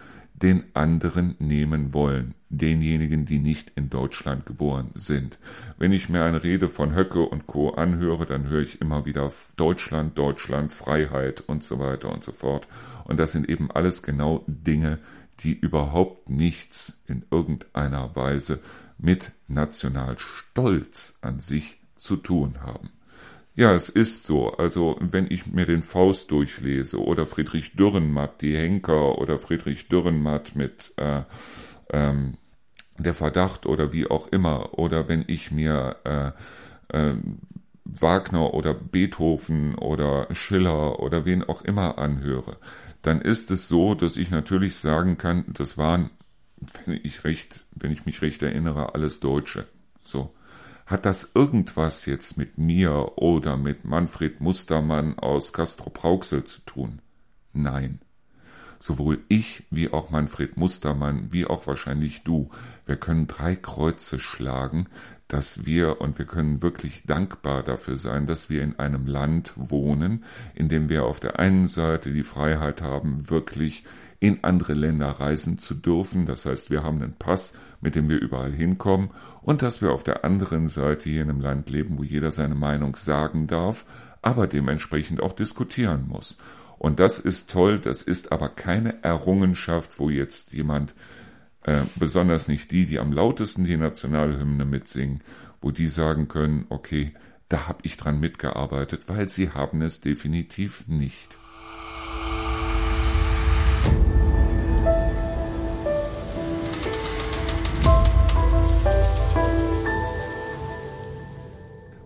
den 0.42 0.64
anderen 0.72 1.35
nehmen 1.38 1.92
wollen, 1.92 2.35
denjenigen, 2.48 3.26
die 3.26 3.38
nicht 3.38 3.72
in 3.74 3.90
Deutschland 3.90 4.46
geboren 4.46 4.90
sind. 4.94 5.38
Wenn 5.78 5.92
ich 5.92 6.09
mir 6.09 6.24
eine 6.24 6.42
Rede 6.42 6.68
von 6.68 6.94
Höcke 6.94 7.20
und 7.20 7.46
Co. 7.46 7.70
anhöre, 7.70 8.24
dann 8.24 8.48
höre 8.48 8.62
ich 8.62 8.80
immer 8.80 9.04
wieder 9.04 9.30
Deutschland, 9.56 10.16
Deutschland, 10.16 10.72
Freiheit 10.72 11.42
und 11.46 11.62
so 11.62 11.78
weiter 11.78 12.11
und 12.11 12.24
so 12.24 12.33
fort. 12.33 12.68
Und 13.04 13.20
das 13.20 13.33
sind 13.33 13.48
eben 13.48 13.70
alles 13.70 14.02
genau 14.02 14.44
Dinge, 14.46 14.98
die 15.42 15.55
überhaupt 15.55 16.29
nichts 16.29 17.00
in 17.07 17.24
irgendeiner 17.31 18.14
Weise 18.14 18.61
mit 18.98 19.33
Nationalstolz 19.48 21.18
an 21.22 21.40
sich 21.40 21.79
zu 21.96 22.16
tun 22.16 22.61
haben. 22.61 22.90
Ja, 23.57 23.74
es 23.74 23.88
ist 23.88 24.24
so. 24.24 24.53
Also 24.57 24.96
wenn 25.00 25.26
ich 25.31 25.46
mir 25.46 25.66
den 25.66 25.83
Faust 25.83 26.31
durchlese 26.31 27.03
oder 27.03 27.26
Friedrich 27.26 27.76
Dürrenmatt, 27.76 28.40
die 28.40 28.57
Henker 28.57 29.18
oder 29.18 29.38
Friedrich 29.38 29.88
Dürrenmatt 29.88 30.55
mit 30.57 30.92
äh, 30.96 31.22
ähm, 31.92 32.35
der 32.98 33.14
Verdacht 33.14 33.66
oder 33.66 33.92
wie 33.92 34.09
auch 34.09 34.29
immer, 34.29 34.79
oder 34.79 35.09
wenn 35.09 35.24
ich 35.26 35.50
mir 35.50 35.96
äh, 36.05 36.96
äh, 36.96 37.14
Wagner 37.85 38.55
oder 38.55 38.72
Beethoven 38.72 39.74
oder 39.74 40.29
Schiller 40.33 41.00
oder 41.00 41.24
wen 41.24 41.42
auch 41.42 41.62
immer 41.62 41.98
anhöre, 41.98 42.57
dann 43.02 43.20
ist 43.20 43.50
es 43.50 43.68
so, 43.68 43.94
dass 43.94 44.16
ich 44.16 44.30
natürlich 44.30 44.76
sagen 44.76 45.16
kann, 45.18 45.44
das 45.48 45.78
waren, 45.78 46.10
wenn 46.84 47.00
ich 47.02 47.24
recht, 47.24 47.64
wenn 47.72 47.90
ich 47.90 48.06
mich 48.06 48.22
recht 48.22 48.42
erinnere, 48.42 48.94
alles 48.94 49.20
Deutsche. 49.20 49.66
So. 50.04 50.34
Hat 50.86 51.06
das 51.06 51.30
irgendwas 51.34 52.04
jetzt 52.06 52.36
mit 52.36 52.58
mir 52.58 53.12
oder 53.16 53.56
mit 53.56 53.84
Manfred 53.84 54.40
Mustermann 54.40 55.18
aus 55.18 55.52
Castro 55.52 55.88
Brauxel 55.88 56.42
zu 56.44 56.62
tun? 56.62 57.00
Nein. 57.52 58.00
Sowohl 58.80 59.22
ich 59.28 59.64
wie 59.70 59.92
auch 59.92 60.10
Manfred 60.10 60.56
Mustermann, 60.56 61.32
wie 61.32 61.46
auch 61.46 61.66
wahrscheinlich 61.66 62.24
du, 62.24 62.50
wir 62.86 62.96
können 62.96 63.28
drei 63.28 63.54
Kreuze 63.54 64.18
schlagen, 64.18 64.88
dass 65.30 65.64
wir, 65.64 66.00
und 66.00 66.18
wir 66.18 66.26
können 66.26 66.60
wirklich 66.60 67.04
dankbar 67.06 67.62
dafür 67.62 67.96
sein, 67.96 68.26
dass 68.26 68.50
wir 68.50 68.62
in 68.62 68.78
einem 68.78 69.06
Land 69.06 69.52
wohnen, 69.56 70.24
in 70.54 70.68
dem 70.68 70.88
wir 70.88 71.04
auf 71.04 71.20
der 71.20 71.38
einen 71.38 71.68
Seite 71.68 72.12
die 72.12 72.24
Freiheit 72.24 72.82
haben, 72.82 73.30
wirklich 73.30 73.84
in 74.18 74.42
andere 74.42 74.74
Länder 74.74 75.08
reisen 75.08 75.56
zu 75.56 75.74
dürfen. 75.74 76.26
Das 76.26 76.46
heißt, 76.46 76.70
wir 76.70 76.82
haben 76.82 77.00
einen 77.00 77.14
Pass, 77.14 77.54
mit 77.80 77.94
dem 77.94 78.08
wir 78.08 78.20
überall 78.20 78.52
hinkommen 78.52 79.10
und 79.40 79.62
dass 79.62 79.80
wir 79.80 79.92
auf 79.92 80.02
der 80.02 80.24
anderen 80.24 80.66
Seite 80.66 81.08
hier 81.08 81.22
in 81.22 81.30
einem 81.30 81.40
Land 81.40 81.70
leben, 81.70 81.96
wo 81.96 82.02
jeder 82.02 82.32
seine 82.32 82.56
Meinung 82.56 82.96
sagen 82.96 83.46
darf, 83.46 83.86
aber 84.22 84.48
dementsprechend 84.48 85.22
auch 85.22 85.32
diskutieren 85.32 86.06
muss. 86.08 86.38
Und 86.76 86.98
das 86.98 87.20
ist 87.20 87.50
toll, 87.50 87.78
das 87.78 88.02
ist 88.02 88.32
aber 88.32 88.48
keine 88.48 89.02
Errungenschaft, 89.04 89.98
wo 89.98 90.10
jetzt 90.10 90.52
jemand 90.52 90.94
äh, 91.62 91.83
besonders 91.96 92.49
nicht 92.49 92.70
die, 92.70 92.87
die 92.87 92.99
am 92.99 93.12
lautesten 93.12 93.64
die 93.64 93.77
Nationalhymne 93.77 94.64
mitsingen, 94.64 95.20
wo 95.61 95.70
die 95.70 95.88
sagen 95.88 96.29
können, 96.29 96.66
okay, 96.68 97.12
da 97.49 97.68
habe 97.68 97.81
ich 97.83 97.96
dran 97.96 98.20
mitgearbeitet, 98.20 99.03
weil 99.09 99.29
sie 99.29 99.51
haben 99.51 99.83
es 99.83 100.01
definitiv 100.01 100.85
nicht. 100.87 101.38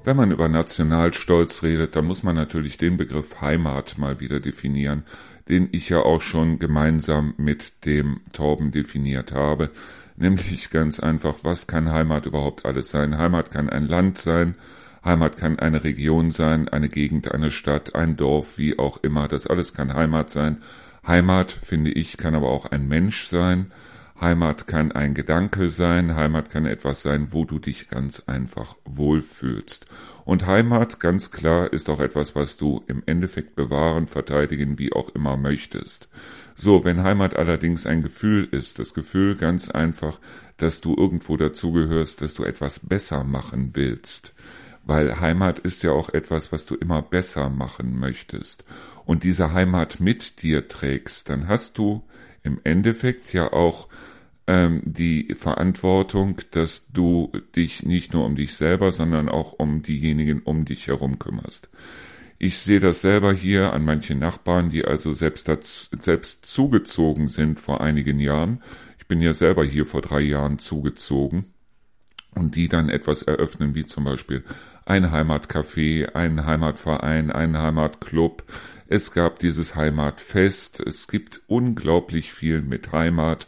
Wenn 0.05 0.19
man 0.19 0.31
über 0.31 0.49
Nationalstolz 0.51 1.63
redet, 1.63 1.97
dann 1.97 2.05
muss 2.05 2.23
man 2.23 2.37
natürlich 2.37 2.77
den 2.77 2.99
Begriff 2.99 3.41
Heimat 3.41 3.97
mal 3.97 4.21
wieder 4.21 4.39
definieren, 4.39 5.05
den 5.49 5.69
ich 5.73 5.89
ja 5.89 6.01
auch 6.01 6.21
schon 6.21 6.59
gemeinsam 6.59 7.35
mit 7.37 7.85
dem 7.85 8.21
Torben 8.33 8.71
definiert 8.71 9.33
habe. 9.33 9.71
Nämlich 10.17 10.71
ganz 10.71 11.01
einfach, 11.01 11.39
was 11.43 11.67
kann 11.67 11.91
Heimat 11.91 12.27
überhaupt 12.27 12.65
alles 12.65 12.91
sein? 12.91 13.19
Heimat 13.19 13.51
kann 13.51 13.69
ein 13.69 13.87
Land 13.87 14.19
sein, 14.19 14.55
Heimat 15.05 15.37
kann 15.37 15.59
eine 15.59 15.85
Region 15.85 16.31
sein, 16.31 16.69
eine 16.69 16.89
Gegend, 16.89 17.33
eine 17.33 17.51
Stadt, 17.51 17.95
ein 17.95 18.17
Dorf, 18.17 18.57
wie 18.57 18.79
auch 18.79 19.03
immer. 19.03 19.29
Das 19.29 19.47
alles 19.47 19.75
kann 19.75 19.93
Heimat 19.93 20.31
sein. 20.31 20.59
Heimat, 21.07 21.51
finde 21.53 21.91
ich, 21.91 22.17
kann 22.17 22.35
aber 22.35 22.49
auch 22.49 22.67
ein 22.67 22.89
Mensch 22.89 23.27
sein. 23.27 23.71
Heimat 24.21 24.67
kann 24.67 24.93
ein 24.93 25.13
Gedanke 25.13 25.69
sein, 25.69 26.15
Heimat 26.15 26.49
kann 26.49 26.65
etwas 26.65 27.03
sein, 27.03 27.33
wo 27.33 27.45
du 27.45 27.59
dich 27.59 27.89
ganz 27.89 28.21
einfach 28.21 28.77
wohlfühlst. 28.85 29.87
Und 30.25 30.47
Heimat, 30.47 31.01
ganz 31.01 31.31
klar, 31.31 31.73
ist 31.73 31.91
auch 31.91 32.01
etwas, 32.01 32.35
was 32.35 32.57
du 32.57 32.83
im 32.87 33.03
Endeffekt 33.05 33.57
bewahren, 33.57 34.07
verteidigen, 34.07 34.79
wie 34.79 34.93
auch 34.93 35.11
immer 35.11 35.37
möchtest. 35.37 36.09
So, 36.55 36.85
wenn 36.85 37.03
Heimat 37.03 37.37
allerdings 37.37 37.85
ein 37.85 38.03
Gefühl 38.03 38.49
ist, 38.51 38.79
das 38.79 38.95
Gefühl 38.95 39.37
ganz 39.37 39.71
einfach, 39.71 40.19
dass 40.57 40.81
du 40.81 40.95
irgendwo 40.97 41.37
dazugehörst, 41.37 42.23
dass 42.23 42.35
du 42.35 42.45
etwas 42.45 42.79
besser 42.79 43.25
machen 43.25 43.71
willst, 43.75 44.35
weil 44.85 45.21
Heimat 45.21 45.59
ist 45.59 45.83
ja 45.83 45.93
auch 45.93 46.09
etwas, 46.11 46.53
was 46.53 46.65
du 46.65 46.75
immer 46.75 47.03
besser 47.03 47.51
machen 47.51 47.99
möchtest 47.99 48.65
und 49.05 49.25
diese 49.25 49.53
Heimat 49.53 50.01
mit 50.01 50.43
dir 50.43 50.69
trägst, 50.69 51.29
dann 51.29 51.49
hast 51.49 51.77
du 51.79 52.03
im 52.43 52.61
Endeffekt 52.65 53.33
ja 53.33 53.53
auch 53.53 53.89
ähm, 54.47 54.83
die 54.85 55.35
Verantwortung, 55.35 56.41
dass 56.51 56.87
du 56.93 57.33
dich 57.57 57.83
nicht 57.83 58.13
nur 58.13 58.25
um 58.25 58.37
dich 58.37 58.55
selber, 58.55 58.93
sondern 58.93 59.29
auch 59.29 59.53
um 59.53 59.83
diejenigen 59.83 60.41
um 60.43 60.65
dich 60.65 60.87
herum 60.87 61.19
kümmerst. 61.19 61.71
Ich 62.39 62.59
sehe 62.59 62.81
das 62.81 63.01
selber 63.01 63.33
hier 63.33 63.73
an 63.73 63.85
manchen 63.85 64.19
Nachbarn, 64.19 64.71
die 64.71 64.85
also 64.85 65.15
selbst, 65.15 65.49
selbst 66.01 66.47
zugezogen 66.47 67.29
sind 67.29 67.61
vor 67.61 67.81
einigen 67.81 68.21
Jahren. 68.21 68.63
Ich 68.99 69.07
bin 69.07 69.23
ja 69.23 69.33
selber 69.35 69.65
hier 69.65 69.87
vor 69.87 70.03
drei 70.03 70.21
Jahren 70.21 70.59
zugezogen 70.59 71.47
und 72.35 72.57
die 72.57 72.69
dann 72.69 72.89
etwas 72.89 73.23
eröffnen, 73.23 73.75
wie 73.75 73.87
zum 73.87 74.05
Beispiel 74.05 74.45
ein 74.85 75.11
Heimatcafé, 75.11 76.15
ein 76.15 76.45
Heimatverein, 76.45 77.31
ein 77.31 77.57
Heimatclub. 77.57 78.43
Es 78.89 79.13
gab 79.13 79.39
dieses 79.39 79.75
Heimatfest. 79.75 80.81
Es 80.81 81.09
gibt 81.09 81.41
unglaublich 81.47 82.33
viel 82.33 82.61
mit 82.61 82.93
Heimat. 82.93 83.47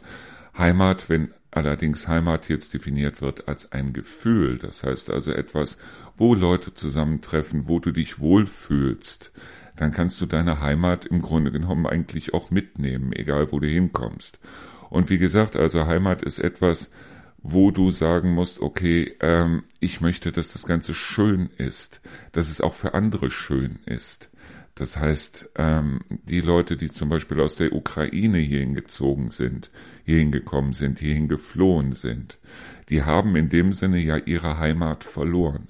Heimat, 0.57 1.09
wenn 1.09 1.33
allerdings 1.51 2.07
Heimat 2.07 2.49
jetzt 2.49 2.73
definiert 2.73 3.21
wird 3.21 3.47
als 3.47 3.71
ein 3.71 3.93
Gefühl, 3.93 4.57
das 4.57 4.83
heißt 4.83 5.09
also 5.09 5.31
etwas, 5.31 5.77
wo 6.15 6.33
Leute 6.33 6.73
zusammentreffen, 6.73 7.67
wo 7.67 7.79
du 7.79 7.91
dich 7.91 8.19
wohlfühlst, 8.19 9.31
dann 9.75 9.91
kannst 9.91 10.19
du 10.19 10.25
deine 10.25 10.59
Heimat 10.59 11.05
im 11.05 11.21
Grunde 11.21 11.51
genommen 11.51 11.85
eigentlich 11.85 12.33
auch 12.33 12.51
mitnehmen, 12.51 13.13
egal 13.13 13.51
wo 13.51 13.59
du 13.59 13.67
hinkommst. 13.67 14.39
Und 14.89 15.09
wie 15.09 15.17
gesagt, 15.17 15.55
also 15.55 15.85
Heimat 15.85 16.23
ist 16.23 16.39
etwas, 16.39 16.89
wo 17.43 17.71
du 17.71 17.91
sagen 17.91 18.33
musst, 18.33 18.59
okay, 18.59 19.15
ähm, 19.19 19.63
ich 19.79 20.01
möchte, 20.01 20.31
dass 20.31 20.53
das 20.53 20.65
Ganze 20.65 20.93
schön 20.93 21.49
ist, 21.57 22.01
dass 22.31 22.49
es 22.49 22.61
auch 22.61 22.73
für 22.73 22.93
andere 22.93 23.29
schön 23.29 23.79
ist. 23.85 24.29
Das 24.77 24.95
heißt, 24.95 25.49
ähm, 25.55 26.01
die 26.09 26.39
Leute, 26.39 26.77
die 26.77 26.91
zum 26.91 27.09
Beispiel 27.09 27.41
aus 27.41 27.55
der 27.55 27.73
Ukraine 27.73 28.37
hierhin 28.37 28.75
gezogen 28.75 29.31
sind, 29.31 29.71
hierhin 30.05 30.31
gekommen 30.31 30.73
sind, 30.73 30.99
hierhin 30.99 31.27
geflohen 31.27 31.93
sind, 31.93 32.37
die 32.89 33.01
haben 33.01 33.35
in 33.35 33.49
dem 33.49 33.73
Sinne 33.73 33.97
ja 33.97 34.17
ihre 34.17 34.59
Heimat 34.59 35.03
verloren. 35.03 35.69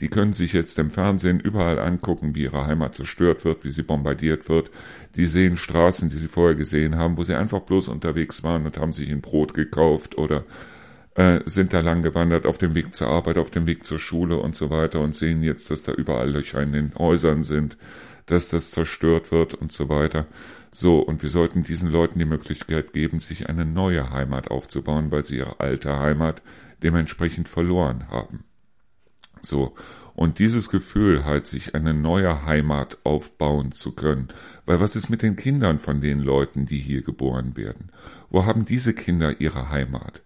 Die 0.00 0.08
können 0.08 0.32
sich 0.32 0.54
jetzt 0.54 0.78
im 0.78 0.90
Fernsehen 0.90 1.38
überall 1.38 1.78
angucken, 1.78 2.34
wie 2.34 2.44
ihre 2.44 2.66
Heimat 2.66 2.94
zerstört 2.94 3.44
wird, 3.44 3.62
wie 3.64 3.70
sie 3.70 3.82
bombardiert 3.82 4.48
wird. 4.48 4.70
Die 5.16 5.26
sehen 5.26 5.58
Straßen, 5.58 6.08
die 6.08 6.16
sie 6.16 6.28
vorher 6.28 6.54
gesehen 6.54 6.96
haben, 6.96 7.18
wo 7.18 7.24
sie 7.24 7.34
einfach 7.34 7.60
bloß 7.60 7.88
unterwegs 7.88 8.42
waren 8.42 8.64
und 8.64 8.78
haben 8.78 8.92
sich 8.94 9.10
ein 9.10 9.20
Brot 9.20 9.52
gekauft 9.52 10.16
oder 10.16 10.44
äh, 11.14 11.40
sind 11.44 11.74
da 11.74 11.80
lang 11.80 12.02
gewandert 12.02 12.46
auf 12.46 12.56
dem 12.56 12.74
Weg 12.74 12.94
zur 12.94 13.08
Arbeit, 13.08 13.36
auf 13.36 13.50
dem 13.50 13.66
Weg 13.66 13.84
zur 13.84 13.98
Schule 13.98 14.38
und 14.38 14.56
so 14.56 14.70
weiter 14.70 15.00
und 15.00 15.14
sehen 15.14 15.42
jetzt, 15.42 15.70
dass 15.70 15.82
da 15.82 15.92
überall 15.92 16.30
Löcher 16.30 16.62
in 16.62 16.72
den 16.72 16.94
Häusern 16.98 17.42
sind, 17.42 17.76
dass 18.26 18.48
das 18.48 18.70
zerstört 18.70 19.30
wird 19.32 19.54
und 19.54 19.72
so 19.72 19.88
weiter. 19.88 20.26
So, 20.70 20.98
und 20.98 21.22
wir 21.22 21.30
sollten 21.30 21.62
diesen 21.62 21.90
Leuten 21.90 22.18
die 22.18 22.24
Möglichkeit 22.24 22.92
geben, 22.92 23.20
sich 23.20 23.48
eine 23.48 23.64
neue 23.64 24.10
Heimat 24.10 24.50
aufzubauen, 24.50 25.10
weil 25.10 25.24
sie 25.24 25.38
ihre 25.38 25.60
alte 25.60 25.98
Heimat 25.98 26.42
dementsprechend 26.82 27.48
verloren 27.48 28.08
haben. 28.10 28.44
So. 29.40 29.74
Und 30.14 30.38
dieses 30.38 30.70
Gefühl 30.70 31.24
halt, 31.24 31.46
sich 31.46 31.74
eine 31.74 31.92
neue 31.92 32.46
Heimat 32.46 32.98
aufbauen 33.04 33.72
zu 33.72 33.92
können. 33.92 34.28
Weil 34.64 34.80
was 34.80 34.96
ist 34.96 35.10
mit 35.10 35.22
den 35.22 35.36
Kindern 35.36 35.78
von 35.78 36.00
den 36.00 36.20
Leuten, 36.20 36.64
die 36.64 36.78
hier 36.78 37.02
geboren 37.02 37.56
werden? 37.56 37.90
Wo 38.30 38.46
haben 38.46 38.64
diese 38.64 38.94
Kinder 38.94 39.40
ihre 39.40 39.68
Heimat? 39.68 40.22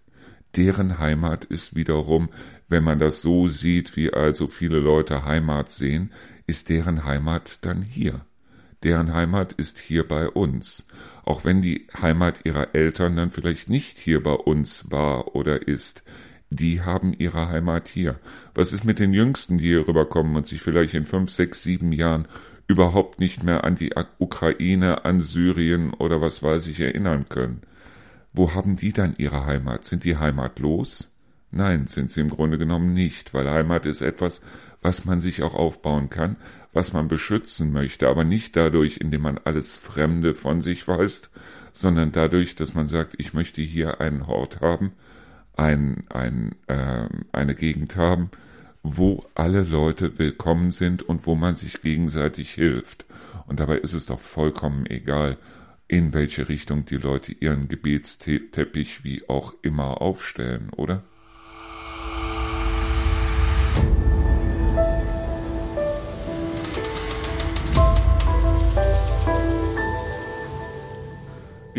Deren 0.56 0.98
Heimat 0.98 1.44
ist 1.44 1.74
wiederum, 1.74 2.28
wenn 2.68 2.84
man 2.84 2.98
das 2.98 3.20
so 3.20 3.48
sieht, 3.48 3.96
wie 3.96 4.12
also 4.12 4.46
viele 4.46 4.78
Leute 4.78 5.24
Heimat 5.24 5.70
sehen, 5.70 6.12
ist 6.50 6.68
deren 6.68 7.04
Heimat 7.04 7.58
dann 7.62 7.80
hier. 7.80 8.22
Deren 8.82 9.14
Heimat 9.14 9.52
ist 9.52 9.78
hier 9.78 10.06
bei 10.06 10.28
uns. 10.28 10.88
Auch 11.24 11.44
wenn 11.44 11.62
die 11.62 11.86
Heimat 12.00 12.40
ihrer 12.44 12.74
Eltern 12.74 13.14
dann 13.16 13.30
vielleicht 13.30 13.70
nicht 13.70 13.98
hier 13.98 14.20
bei 14.20 14.32
uns 14.32 14.90
war 14.90 15.36
oder 15.36 15.68
ist, 15.68 16.02
die 16.50 16.80
haben 16.80 17.14
ihre 17.16 17.48
Heimat 17.48 17.86
hier. 17.86 18.18
Was 18.52 18.72
ist 18.72 18.84
mit 18.84 18.98
den 18.98 19.12
Jüngsten, 19.12 19.58
die 19.58 19.68
hier 19.68 19.86
rüberkommen 19.86 20.34
und 20.34 20.48
sich 20.48 20.60
vielleicht 20.60 20.94
in 20.94 21.06
fünf, 21.06 21.30
sechs, 21.30 21.62
sieben 21.62 21.92
Jahren 21.92 22.26
überhaupt 22.66 23.20
nicht 23.20 23.44
mehr 23.44 23.62
an 23.62 23.76
die 23.76 23.92
Ukraine, 24.18 25.04
an 25.04 25.20
Syrien 25.20 25.94
oder 25.94 26.20
was 26.20 26.42
weiß 26.42 26.66
ich 26.66 26.80
erinnern 26.80 27.26
können? 27.28 27.60
Wo 28.32 28.54
haben 28.54 28.74
die 28.74 28.92
dann 28.92 29.14
ihre 29.18 29.46
Heimat? 29.46 29.84
Sind 29.84 30.02
die 30.02 30.16
heimatlos? 30.16 31.12
Nein, 31.52 31.86
sind 31.86 32.10
sie 32.10 32.20
im 32.20 32.30
Grunde 32.30 32.58
genommen 32.58 32.92
nicht, 32.94 33.34
weil 33.34 33.50
Heimat 33.50 33.86
ist 33.86 34.02
etwas, 34.02 34.40
was 34.82 35.04
man 35.04 35.20
sich 35.20 35.42
auch 35.42 35.54
aufbauen 35.54 36.10
kann, 36.10 36.36
was 36.72 36.92
man 36.92 37.08
beschützen 37.08 37.72
möchte, 37.72 38.08
aber 38.08 38.24
nicht 38.24 38.56
dadurch, 38.56 38.98
indem 38.98 39.22
man 39.22 39.38
alles 39.38 39.76
Fremde 39.76 40.34
von 40.34 40.62
sich 40.62 40.86
weist, 40.88 41.30
sondern 41.72 42.12
dadurch, 42.12 42.54
dass 42.54 42.74
man 42.74 42.88
sagt, 42.88 43.14
ich 43.18 43.34
möchte 43.34 43.60
hier 43.60 44.00
einen 44.00 44.26
Hort 44.26 44.60
haben, 44.60 44.92
ein, 45.56 46.04
ein, 46.08 46.54
äh, 46.68 47.08
eine 47.32 47.54
Gegend 47.54 47.96
haben, 47.96 48.30
wo 48.82 49.26
alle 49.34 49.62
Leute 49.62 50.18
willkommen 50.18 50.72
sind 50.72 51.02
und 51.02 51.26
wo 51.26 51.34
man 51.34 51.56
sich 51.56 51.82
gegenseitig 51.82 52.52
hilft. 52.52 53.04
Und 53.46 53.60
dabei 53.60 53.78
ist 53.78 53.92
es 53.92 54.06
doch 54.06 54.20
vollkommen 54.20 54.86
egal, 54.86 55.36
in 55.86 56.14
welche 56.14 56.48
Richtung 56.48 56.86
die 56.86 56.96
Leute 56.96 57.32
ihren 57.32 57.68
Gebetsteppich 57.68 59.04
wie 59.04 59.28
auch 59.28 59.54
immer 59.62 60.00
aufstellen, 60.00 60.70
oder? 60.76 61.02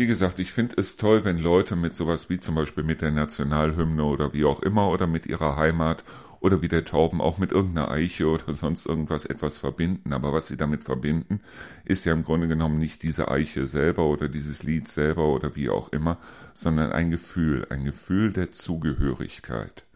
Wie 0.02 0.08
gesagt, 0.08 0.40
ich 0.40 0.50
finde 0.50 0.74
es 0.78 0.96
toll, 0.96 1.24
wenn 1.24 1.38
Leute 1.38 1.76
mit 1.76 1.94
sowas 1.94 2.28
wie 2.28 2.40
zum 2.40 2.56
Beispiel 2.56 2.82
mit 2.82 3.02
der 3.02 3.12
Nationalhymne 3.12 4.02
oder 4.02 4.32
wie 4.32 4.44
auch 4.44 4.60
immer 4.60 4.88
oder 4.88 5.06
mit 5.06 5.26
ihrer 5.26 5.54
Heimat 5.54 6.02
oder 6.40 6.60
wie 6.60 6.66
der 6.66 6.84
Tauben 6.84 7.20
auch 7.20 7.38
mit 7.38 7.52
irgendeiner 7.52 7.88
Eiche 7.88 8.26
oder 8.26 8.52
sonst 8.52 8.84
irgendwas 8.84 9.24
etwas 9.24 9.58
verbinden. 9.58 10.12
Aber 10.12 10.32
was 10.32 10.48
sie 10.48 10.56
damit 10.56 10.82
verbinden, 10.82 11.38
ist 11.84 12.04
ja 12.04 12.14
im 12.14 12.24
Grunde 12.24 12.48
genommen 12.48 12.78
nicht 12.78 13.04
diese 13.04 13.30
Eiche 13.30 13.64
selber 13.64 14.06
oder 14.06 14.28
dieses 14.28 14.64
Lied 14.64 14.88
selber 14.88 15.28
oder 15.28 15.54
wie 15.54 15.70
auch 15.70 15.92
immer, 15.92 16.18
sondern 16.52 16.90
ein 16.90 17.12
Gefühl, 17.12 17.68
ein 17.70 17.84
Gefühl 17.84 18.32
der 18.32 18.50
Zugehörigkeit. 18.50 19.86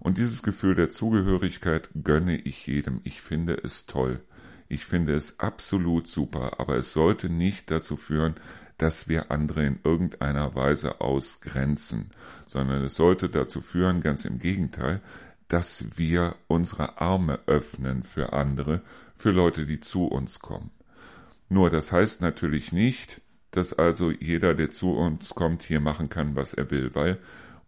Und 0.00 0.18
dieses 0.18 0.42
Gefühl 0.42 0.74
der 0.74 0.90
Zugehörigkeit 0.90 1.88
gönne 2.02 2.36
ich 2.36 2.66
jedem. 2.66 3.00
Ich 3.04 3.22
finde 3.22 3.56
es 3.62 3.86
toll. 3.86 4.24
Ich 4.68 4.86
finde 4.86 5.14
es 5.14 5.38
absolut 5.38 6.08
super, 6.08 6.58
aber 6.58 6.76
es 6.78 6.94
sollte 6.94 7.28
nicht 7.28 7.70
dazu 7.70 7.98
führen, 7.98 8.34
dass 8.78 9.08
wir 9.08 9.30
andere 9.30 9.64
in 9.64 9.78
irgendeiner 9.84 10.54
Weise 10.54 11.00
ausgrenzen, 11.00 12.10
sondern 12.46 12.82
es 12.82 12.94
sollte 12.94 13.28
dazu 13.28 13.60
führen, 13.60 14.00
ganz 14.00 14.24
im 14.24 14.38
Gegenteil, 14.38 15.00
dass 15.48 15.84
wir 15.96 16.36
unsere 16.48 17.00
Arme 17.00 17.38
öffnen 17.46 18.02
für 18.02 18.32
andere, 18.32 18.80
für 19.16 19.30
Leute, 19.30 19.66
die 19.66 19.80
zu 19.80 20.06
uns 20.06 20.40
kommen. 20.40 20.70
Nur 21.48 21.68
das 21.68 21.92
heißt 21.92 22.22
natürlich 22.22 22.72
nicht, 22.72 23.20
dass 23.50 23.74
also 23.74 24.10
jeder, 24.10 24.54
der 24.54 24.70
zu 24.70 24.92
uns 24.92 25.34
kommt, 25.34 25.62
hier 25.62 25.80
machen 25.80 26.08
kann, 26.08 26.36
was 26.36 26.54
er 26.54 26.70
will, 26.70 26.94
weil 26.94 27.18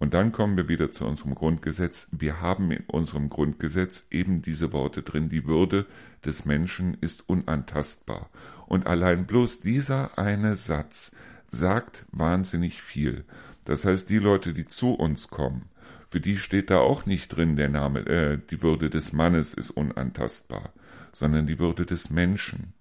und 0.05 0.12
dann 0.12 0.33
kommen 0.33 0.59
wir 0.59 0.69
wieder 0.69 0.90
zu 0.90 1.07
unserem 1.07 1.35
Grundgesetz. 1.35 2.09
Wir 2.12 2.43
haben 2.43 2.71
in 2.71 2.85
unserem 2.88 3.31
Grundgesetz 3.31 4.07
eben 4.11 4.43
diese 4.43 4.75
Worte 4.75 5.03
drin. 5.03 5.31
Die 5.31 5.47
Würde 5.47 5.87
des 6.27 6.45
Menschen 6.45 6.99
ist 7.01 7.27
unantastbar. 7.27 8.29
Und 8.67 8.87
allein 8.87 9.25
bloß 9.25 9.62
dieser 9.62 10.19
eine 10.19 10.57
Satz 10.57 11.11
sagt 11.51 12.05
wahnsinnig 12.12 12.83
viel. 12.83 13.25
Das 13.64 13.87
heißt, 13.87 14.11
die 14.11 14.19
Leute, 14.19 14.53
die 14.53 14.67
zu 14.67 14.93
uns 14.93 15.29
kommen, 15.29 15.71
für 16.07 16.21
die 16.21 16.37
steht 16.37 16.69
da 16.69 16.81
auch 16.81 17.07
nicht 17.07 17.29
drin 17.29 17.57
der 17.57 17.71
Name, 17.71 18.01
äh, 18.01 18.38
die 18.51 18.61
Würde 18.61 18.90
des 18.90 19.14
Mannes 19.14 19.55
ist 19.55 19.71
unantastbar, 19.71 20.75
sondern 21.14 21.47
die 21.47 21.59
Würde 21.59 21.87
des 21.87 22.11
Menschen. 22.11 22.75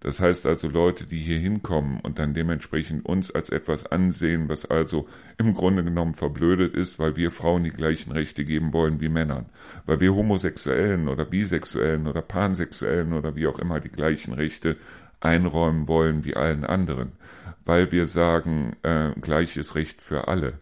Das 0.00 0.20
heißt 0.20 0.46
also 0.46 0.68
Leute, 0.68 1.06
die 1.06 1.18
hier 1.18 1.38
hinkommen 1.38 1.98
und 2.00 2.20
dann 2.20 2.32
dementsprechend 2.32 3.04
uns 3.04 3.32
als 3.32 3.50
etwas 3.50 3.84
ansehen, 3.84 4.48
was 4.48 4.64
also 4.64 5.08
im 5.38 5.54
Grunde 5.54 5.82
genommen 5.82 6.14
verblödet 6.14 6.74
ist, 6.74 7.00
weil 7.00 7.16
wir 7.16 7.32
Frauen 7.32 7.64
die 7.64 7.70
gleichen 7.70 8.12
Rechte 8.12 8.44
geben 8.44 8.72
wollen 8.72 9.00
wie 9.00 9.08
Männern, 9.08 9.46
weil 9.86 9.98
wir 9.98 10.14
Homosexuellen 10.14 11.08
oder 11.08 11.24
Bisexuellen 11.24 12.06
oder 12.06 12.22
Pansexuellen 12.22 13.12
oder 13.12 13.34
wie 13.34 13.48
auch 13.48 13.58
immer 13.58 13.80
die 13.80 13.88
gleichen 13.88 14.34
Rechte 14.34 14.76
einräumen 15.20 15.88
wollen 15.88 16.24
wie 16.24 16.36
allen 16.36 16.64
anderen, 16.64 17.12
weil 17.64 17.90
wir 17.90 18.06
sagen, 18.06 18.76
äh, 18.84 19.10
gleiches 19.20 19.74
Recht 19.74 20.00
für 20.00 20.28
alle. 20.28 20.54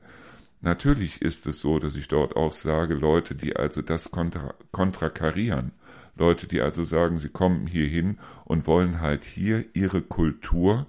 Natürlich 0.62 1.20
ist 1.20 1.46
es 1.46 1.60
so, 1.60 1.78
dass 1.78 1.94
ich 1.94 2.08
dort 2.08 2.36
auch 2.36 2.52
sage, 2.52 2.94
Leute, 2.94 3.34
die 3.34 3.54
also 3.54 3.82
das 3.82 4.10
kontra 4.10 4.54
kontrakarieren, 4.72 5.72
Leute, 6.16 6.46
die 6.46 6.60
also 6.60 6.84
sagen, 6.84 7.18
sie 7.18 7.28
kommen 7.28 7.66
hier 7.66 7.86
hin 7.86 8.18
und 8.44 8.66
wollen 8.66 9.00
halt 9.00 9.24
hier 9.24 9.64
ihre 9.74 10.00
Kultur, 10.00 10.86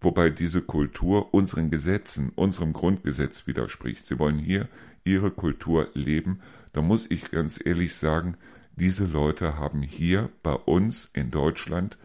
wobei 0.00 0.30
diese 0.30 0.62
Kultur 0.62 1.34
unseren 1.34 1.70
Gesetzen, 1.70 2.30
unserem 2.34 2.72
Grundgesetz 2.72 3.46
widerspricht. 3.46 4.06
Sie 4.06 4.18
wollen 4.18 4.38
hier 4.38 4.68
ihre 5.04 5.30
Kultur 5.30 5.88
leben. 5.94 6.40
Da 6.72 6.80
muss 6.80 7.10
ich 7.10 7.30
ganz 7.30 7.60
ehrlich 7.64 7.94
sagen, 7.96 8.36
diese 8.76 9.04
Leute 9.04 9.58
haben 9.58 9.82
hier 9.82 10.30
bei 10.42 10.54
uns 10.54 11.10
in 11.12 11.30
Deutschland, 11.30 11.98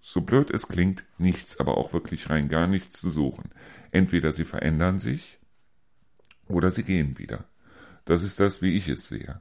so 0.00 0.22
blöd 0.22 0.50
es 0.50 0.66
klingt, 0.66 1.04
nichts, 1.18 1.60
aber 1.60 1.76
auch 1.76 1.92
wirklich 1.92 2.30
rein 2.30 2.48
gar 2.48 2.66
nichts 2.66 3.00
zu 3.00 3.10
suchen. 3.10 3.50
Entweder 3.90 4.32
sie 4.32 4.46
verändern 4.46 4.98
sich 4.98 5.38
oder 6.48 6.70
sie 6.70 6.82
gehen 6.82 7.18
wieder. 7.18 7.44
Das 8.06 8.22
ist 8.22 8.40
das, 8.40 8.62
wie 8.62 8.74
ich 8.74 8.88
es 8.88 9.08
sehe. 9.08 9.40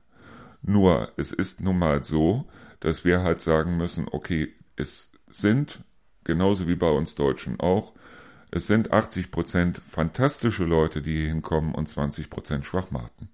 Nur, 0.62 1.12
es 1.17 1.32
ist 1.32 1.62
nun 1.62 1.80
mal 1.80 2.04
so, 2.04 2.45
dass 2.80 3.06
wir 3.06 3.22
halt 3.22 3.41
sagen 3.41 3.78
müssen, 3.78 4.08
okay, 4.12 4.54
es 4.76 5.12
sind, 5.30 5.84
genauso 6.24 6.67
wie 6.67 6.76
bei 6.76 6.89
uns 6.89 7.15
Deutschen 7.15 7.60
auch, 7.60 7.93
es 8.52 8.67
sind 8.67 8.91
80 8.91 9.32
Prozent 9.32 9.82
fantastische 9.88 10.65
Leute, 10.65 11.02
die 11.02 11.17
hier 11.17 11.28
hinkommen 11.28 11.76
und 11.76 11.88
20 11.88 12.30
Prozent 12.30 12.65
Schwachmaten. 12.65 13.30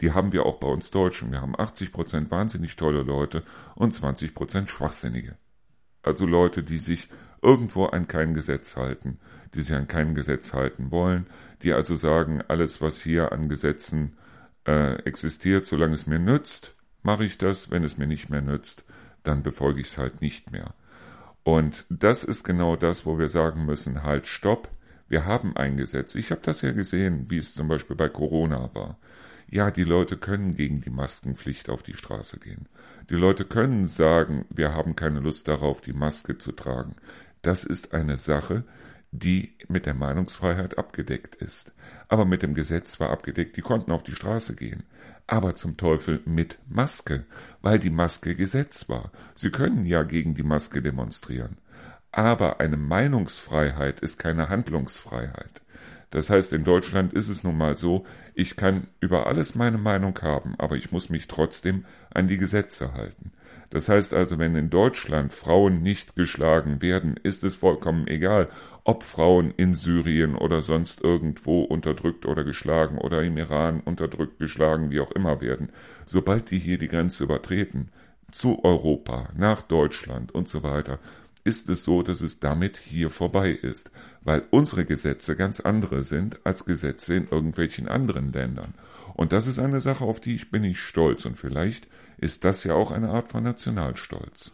Die 0.00 0.12
haben 0.12 0.32
wir 0.32 0.46
auch 0.46 0.58
bei 0.58 0.68
uns 0.68 0.90
Deutschen. 0.90 1.32
Wir 1.32 1.40
haben 1.40 1.58
80 1.58 1.92
Prozent 1.92 2.30
wahnsinnig 2.30 2.76
tolle 2.76 3.02
Leute 3.02 3.42
und 3.74 3.92
20 3.92 4.34
Prozent 4.34 4.70
Schwachsinnige. 4.70 5.36
Also 6.02 6.26
Leute, 6.26 6.62
die 6.62 6.78
sich 6.78 7.08
irgendwo 7.42 7.86
an 7.86 8.08
kein 8.08 8.34
Gesetz 8.34 8.76
halten, 8.76 9.18
die 9.54 9.62
sich 9.62 9.74
an 9.74 9.88
kein 9.88 10.14
Gesetz 10.14 10.54
halten 10.54 10.90
wollen, 10.90 11.26
die 11.62 11.72
also 11.72 11.96
sagen, 11.96 12.42
alles, 12.48 12.80
was 12.80 13.02
hier 13.02 13.32
an 13.32 13.48
Gesetzen 13.48 14.16
äh, 14.66 14.94
existiert, 15.02 15.66
solange 15.66 15.94
es 15.94 16.06
mir 16.06 16.18
nützt, 16.18 16.74
mache 17.02 17.24
ich 17.24 17.38
das, 17.38 17.70
wenn 17.70 17.84
es 17.84 17.98
mir 17.98 18.06
nicht 18.06 18.30
mehr 18.30 18.42
nützt, 18.42 18.84
dann 19.22 19.42
befolge 19.42 19.80
ich 19.80 19.88
es 19.88 19.98
halt 19.98 20.20
nicht 20.20 20.50
mehr. 20.52 20.74
Und 21.44 21.84
das 21.88 22.24
ist 22.24 22.44
genau 22.44 22.76
das, 22.76 23.04
wo 23.04 23.18
wir 23.18 23.28
sagen 23.28 23.64
müssen, 23.64 24.02
halt, 24.02 24.26
stopp, 24.26 24.68
wir 25.08 25.24
haben 25.26 25.56
ein 25.56 25.76
Gesetz. 25.76 26.14
Ich 26.14 26.30
habe 26.30 26.40
das 26.42 26.62
ja 26.62 26.72
gesehen, 26.72 27.30
wie 27.30 27.38
es 27.38 27.54
zum 27.54 27.68
Beispiel 27.68 27.96
bei 27.96 28.08
Corona 28.08 28.70
war. 28.74 28.98
Ja, 29.50 29.70
die 29.70 29.84
Leute 29.84 30.16
können 30.16 30.56
gegen 30.56 30.80
die 30.80 30.90
Maskenpflicht 30.90 31.68
auf 31.68 31.82
die 31.82 31.94
Straße 31.94 32.38
gehen. 32.38 32.66
Die 33.10 33.16
Leute 33.16 33.44
können 33.44 33.88
sagen, 33.88 34.46
wir 34.48 34.72
haben 34.72 34.96
keine 34.96 35.20
Lust 35.20 35.48
darauf, 35.48 35.82
die 35.82 35.92
Maske 35.92 36.38
zu 36.38 36.52
tragen. 36.52 36.96
Das 37.42 37.64
ist 37.64 37.92
eine 37.92 38.16
Sache, 38.16 38.64
die 39.12 39.54
mit 39.68 39.86
der 39.86 39.94
Meinungsfreiheit 39.94 40.78
abgedeckt 40.78 41.36
ist. 41.36 41.72
Aber 42.08 42.24
mit 42.24 42.42
dem 42.42 42.54
Gesetz 42.54 42.98
war 42.98 43.10
abgedeckt, 43.10 43.56
die 43.56 43.60
konnten 43.60 43.92
auf 43.92 44.02
die 44.02 44.14
Straße 44.14 44.56
gehen. 44.56 44.84
Aber 45.26 45.54
zum 45.54 45.76
Teufel 45.76 46.20
mit 46.24 46.58
Maske, 46.68 47.24
weil 47.60 47.78
die 47.78 47.90
Maske 47.90 48.34
Gesetz 48.34 48.88
war. 48.88 49.12
Sie 49.34 49.50
können 49.50 49.86
ja 49.86 50.02
gegen 50.02 50.34
die 50.34 50.42
Maske 50.42 50.82
demonstrieren. 50.82 51.58
Aber 52.10 52.60
eine 52.60 52.76
Meinungsfreiheit 52.76 54.00
ist 54.00 54.18
keine 54.18 54.48
Handlungsfreiheit. 54.48 55.62
Das 56.10 56.28
heißt, 56.28 56.52
in 56.52 56.64
Deutschland 56.64 57.14
ist 57.14 57.28
es 57.28 57.42
nun 57.42 57.56
mal 57.56 57.76
so, 57.76 58.04
ich 58.34 58.56
kann 58.56 58.86
über 59.00 59.26
alles 59.26 59.54
meine 59.54 59.78
Meinung 59.78 60.18
haben, 60.20 60.54
aber 60.58 60.76
ich 60.76 60.92
muss 60.92 61.08
mich 61.08 61.26
trotzdem 61.26 61.84
an 62.12 62.28
die 62.28 62.36
Gesetze 62.36 62.92
halten. 62.92 63.32
Das 63.72 63.88
heißt 63.88 64.12
also, 64.12 64.38
wenn 64.38 64.54
in 64.54 64.68
Deutschland 64.68 65.32
Frauen 65.32 65.80
nicht 65.82 66.14
geschlagen 66.14 66.82
werden, 66.82 67.16
ist 67.22 67.42
es 67.42 67.56
vollkommen 67.56 68.06
egal, 68.06 68.50
ob 68.84 69.02
Frauen 69.02 69.50
in 69.56 69.74
Syrien 69.74 70.34
oder 70.34 70.60
sonst 70.60 71.00
irgendwo 71.00 71.62
unterdrückt 71.62 72.26
oder 72.26 72.44
geschlagen 72.44 72.98
oder 72.98 73.22
im 73.22 73.38
Iran 73.38 73.80
unterdrückt, 73.80 74.38
geschlagen, 74.38 74.90
wie 74.90 75.00
auch 75.00 75.10
immer 75.12 75.40
werden. 75.40 75.70
Sobald 76.04 76.50
die 76.50 76.58
hier 76.58 76.76
die 76.76 76.88
Grenze 76.88 77.24
übertreten, 77.24 77.88
zu 78.30 78.62
Europa, 78.62 79.30
nach 79.34 79.62
Deutschland 79.62 80.34
und 80.34 80.50
so 80.50 80.62
weiter, 80.62 80.98
ist 81.42 81.70
es 81.70 81.82
so, 81.82 82.02
dass 82.02 82.20
es 82.20 82.40
damit 82.40 82.76
hier 82.76 83.08
vorbei 83.08 83.52
ist, 83.52 83.90
weil 84.20 84.42
unsere 84.50 84.84
Gesetze 84.84 85.34
ganz 85.34 85.60
andere 85.60 86.02
sind 86.02 86.44
als 86.44 86.66
Gesetze 86.66 87.14
in 87.14 87.28
irgendwelchen 87.28 87.88
anderen 87.88 88.34
Ländern. 88.34 88.74
Und 89.14 89.32
das 89.32 89.46
ist 89.46 89.58
eine 89.58 89.80
Sache, 89.80 90.04
auf 90.04 90.20
die 90.20 90.34
ich 90.34 90.50
bin 90.50 90.64
ich 90.64 90.80
stolz 90.80 91.24
und 91.24 91.38
vielleicht 91.38 91.88
ist 92.18 92.44
das 92.44 92.64
ja 92.64 92.74
auch 92.74 92.90
eine 92.90 93.10
Art 93.10 93.28
von 93.28 93.44
Nationalstolz. 93.44 94.52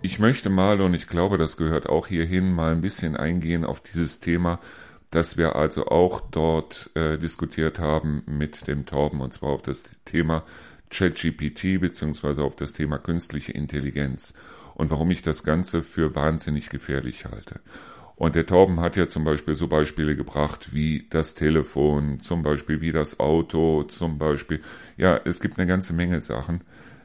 Ich 0.00 0.18
möchte 0.18 0.48
mal, 0.48 0.80
und 0.80 0.94
ich 0.94 1.06
glaube, 1.06 1.38
das 1.38 1.56
gehört 1.56 1.88
auch 1.88 2.06
hierhin, 2.06 2.54
mal 2.54 2.72
ein 2.72 2.80
bisschen 2.80 3.16
eingehen 3.16 3.64
auf 3.64 3.80
dieses 3.80 4.20
Thema, 4.20 4.58
dass 5.10 5.36
wir 5.36 5.56
also 5.56 5.86
auch 5.86 6.20
dort 6.20 6.90
äh, 6.94 7.18
diskutiert 7.18 7.78
haben 7.78 8.22
mit 8.26 8.66
dem 8.66 8.86
Torben 8.86 9.20
und 9.20 9.32
zwar 9.32 9.50
auf 9.50 9.62
das 9.62 9.82
Thema 10.04 10.44
ChatGPT 10.90 11.80
beziehungsweise 11.80 12.42
auf 12.42 12.56
das 12.56 12.72
Thema 12.72 12.98
künstliche 12.98 13.52
Intelligenz 13.52 14.34
und 14.74 14.90
warum 14.90 15.10
ich 15.10 15.22
das 15.22 15.42
Ganze 15.42 15.82
für 15.82 16.14
wahnsinnig 16.14 16.70
gefährlich 16.70 17.24
halte. 17.24 17.60
Und 18.18 18.34
der 18.34 18.46
Torben 18.46 18.80
hat 18.80 18.96
ja 18.96 19.08
zum 19.08 19.24
Beispiel 19.24 19.54
so 19.54 19.68
Beispiele 19.68 20.16
gebracht 20.16 20.70
wie 20.72 21.06
das 21.08 21.36
Telefon, 21.36 22.20
zum 22.20 22.42
Beispiel 22.42 22.80
wie 22.80 22.90
das 22.90 23.20
Auto, 23.20 23.84
zum 23.84 24.18
Beispiel, 24.18 24.60
ja, 24.96 25.20
es 25.24 25.40
gibt 25.40 25.58
eine 25.58 25.68
ganze 25.68 25.92
Menge 25.92 26.20
Sachen, 26.20 26.62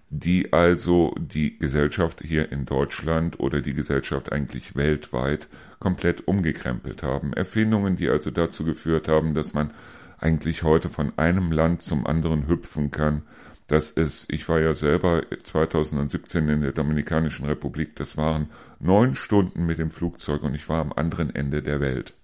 die 0.10 0.54
also 0.54 1.14
die 1.20 1.58
Gesellschaft 1.60 2.22
hier 2.24 2.52
in 2.52 2.66
Deutschland 2.66 3.40
oder 3.40 3.62
die 3.62 3.76
Gesellschaft 3.76 4.32
eigentlich 4.32 4.76
weltweit 4.76 5.50
komplett 5.80 6.28
umgekrempelt 6.28 7.04
haben. 7.04 7.34
Erfindungen, 7.34 7.96
die 7.96 8.10
also 8.10 8.32
dazu 8.32 8.64
geführt 8.64 9.08
haben, 9.08 9.36
dass 9.36 9.54
man 9.54 9.72
eigentlich 10.20 10.64
heute 10.64 10.90
von 10.90 11.14
einem 11.18 11.52
Land 11.52 11.82
zum 11.82 12.08
anderen 12.08 12.48
hüpfen 12.48 12.92
kann. 12.92 13.24
Das 13.68 13.92
ist, 13.92 14.26
ich 14.30 14.48
war 14.50 14.60
ja 14.60 14.74
selber 14.74 15.24
2017 15.44 16.50
in 16.50 16.62
der 16.62 16.74
Dominikanischen 16.74 17.46
Republik, 17.46 17.96
das 17.96 18.18
waren 18.18 18.50
neun 18.80 19.16
Stunden 19.16 19.66
mit 19.66 19.78
dem 19.78 19.90
Flugzeug 19.90 20.44
und 20.44 20.54
ich 20.54 20.68
war 20.68 20.82
am 20.82 20.92
anderen 20.94 21.34
Ende 21.34 21.62
der 21.64 21.80
Welt. 21.80 22.16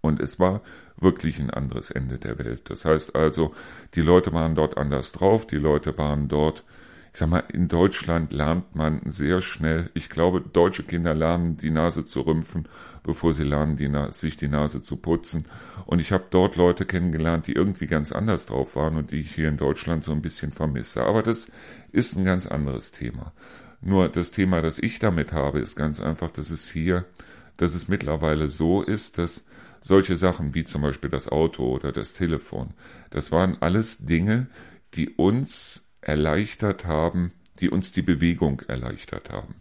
Und 0.00 0.20
es 0.20 0.40
war 0.40 0.62
wirklich 0.96 1.38
ein 1.40 1.50
anderes 1.50 1.90
Ende 1.90 2.16
der 2.16 2.38
Welt. 2.38 2.70
Das 2.70 2.84
heißt 2.84 3.14
also, 3.14 3.54
die 3.94 4.00
Leute 4.00 4.32
waren 4.32 4.54
dort 4.54 4.78
anders 4.78 5.12
drauf, 5.12 5.46
die 5.46 5.56
Leute 5.56 5.98
waren 5.98 6.28
dort 6.28 6.64
ich 7.12 7.18
sag 7.18 7.28
mal, 7.28 7.42
in 7.52 7.66
Deutschland 7.66 8.32
lernt 8.32 8.76
man 8.76 9.00
sehr 9.06 9.40
schnell, 9.40 9.90
ich 9.94 10.08
glaube, 10.08 10.40
deutsche 10.40 10.84
Kinder 10.84 11.12
lernen 11.12 11.56
die 11.56 11.70
Nase 11.70 12.06
zu 12.06 12.20
rümpfen, 12.20 12.68
bevor 13.02 13.32
sie 13.32 13.42
lernen, 13.42 13.76
die 13.76 13.90
sich 14.10 14.36
die 14.36 14.48
Nase 14.48 14.82
zu 14.82 14.96
putzen. 14.96 15.46
Und 15.86 15.98
ich 16.00 16.12
habe 16.12 16.24
dort 16.30 16.54
Leute 16.54 16.84
kennengelernt, 16.84 17.48
die 17.48 17.52
irgendwie 17.52 17.86
ganz 17.86 18.12
anders 18.12 18.46
drauf 18.46 18.76
waren 18.76 18.96
und 18.96 19.10
die 19.10 19.22
ich 19.22 19.34
hier 19.34 19.48
in 19.48 19.56
Deutschland 19.56 20.04
so 20.04 20.12
ein 20.12 20.22
bisschen 20.22 20.52
vermisse. 20.52 21.04
Aber 21.04 21.22
das 21.22 21.50
ist 21.90 22.16
ein 22.16 22.24
ganz 22.24 22.46
anderes 22.46 22.92
Thema. 22.92 23.32
Nur 23.80 24.08
das 24.08 24.30
Thema, 24.30 24.62
das 24.62 24.78
ich 24.78 25.00
damit 25.00 25.32
habe, 25.32 25.58
ist 25.58 25.74
ganz 25.74 26.00
einfach, 26.00 26.30
dass 26.30 26.50
es 26.50 26.70
hier, 26.70 27.06
dass 27.56 27.74
es 27.74 27.88
mittlerweile 27.88 28.48
so 28.48 28.82
ist, 28.82 29.18
dass 29.18 29.44
solche 29.80 30.16
Sachen 30.16 30.54
wie 30.54 30.64
zum 30.64 30.82
Beispiel 30.82 31.10
das 31.10 31.28
Auto 31.28 31.64
oder 31.64 31.90
das 31.90 32.12
Telefon, 32.12 32.74
das 33.10 33.32
waren 33.32 33.56
alles 33.60 34.04
Dinge, 34.04 34.48
die 34.94 35.08
uns 35.08 35.89
erleichtert 36.00 36.84
haben, 36.84 37.32
die 37.60 37.70
uns 37.70 37.92
die 37.92 38.02
Bewegung 38.02 38.62
erleichtert 38.68 39.30
haben. 39.30 39.56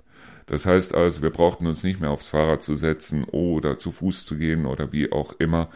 Das 0.46 0.66
heißt 0.66 0.96
also, 0.96 1.22
wir 1.22 1.30
brauchten 1.30 1.68
uns 1.68 1.84
nicht 1.84 2.02
mehr 2.02 2.10
aufs 2.10 2.28
Fahrrad 2.28 2.64
zu 2.64 2.76
setzen 2.76 3.24
oder 3.24 3.78
zu 3.78 3.92
Fuß 3.92 4.26
zu 4.26 4.38
gehen 4.38 4.66
oder 4.66 4.92
wie 4.92 5.12
auch 5.12 5.34
immer, 5.38 5.70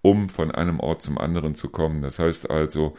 um 0.00 0.28
von 0.28 0.50
einem 0.50 0.80
Ort 0.80 1.02
zum 1.02 1.18
anderen 1.18 1.54
zu 1.54 1.68
kommen. 1.68 2.00
Das 2.00 2.18
heißt 2.18 2.48
also, 2.48 2.96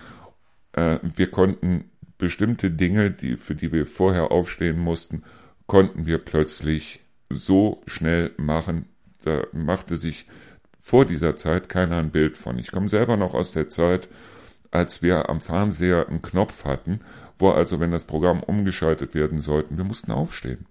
äh, 0.73 0.99
wir 1.01 1.32
konnten 1.32 1.89
bestimmte 2.17 2.69
Dinge, 2.69 3.12
die, 3.12 3.38
für 3.38 3.56
die 3.56 3.71
wir 3.71 3.88
vorher 3.88 4.32
aufstehen 4.32 4.80
mussten, 4.80 5.23
konnten 5.67 6.06
wir 6.06 6.19
plötzlich 6.19 7.01
so 7.30 7.82
schnell 7.88 8.32
machen. 8.38 8.86
Da 9.23 9.47
machte 9.51 9.97
sich 9.97 10.28
vor 10.80 11.06
dieser 11.06 11.36
Zeit 11.36 11.69
keiner 11.69 11.97
ein 11.97 12.12
Bild 12.12 12.38
von. 12.38 12.60
Ich 12.60 12.71
komme 12.71 12.88
selber 12.88 13.17
noch 13.17 13.34
aus 13.34 13.54
der 13.54 13.69
Zeit, 13.69 14.08
als 14.75 15.01
wir 15.01 15.29
am 15.29 15.39
Fernseher 15.39 16.10
einen 16.10 16.21
Knopf 16.21 16.65
hatten, 16.65 17.00
wo 17.37 17.50
also, 17.50 17.79
wenn 17.79 17.91
das 17.91 18.04
Programm 18.04 18.43
umgeschaltet 18.43 19.15
werden 19.15 19.39
sollte, 19.39 19.77
wir 19.77 19.85
mussten 19.85 20.12
aufstehen. 20.12 20.65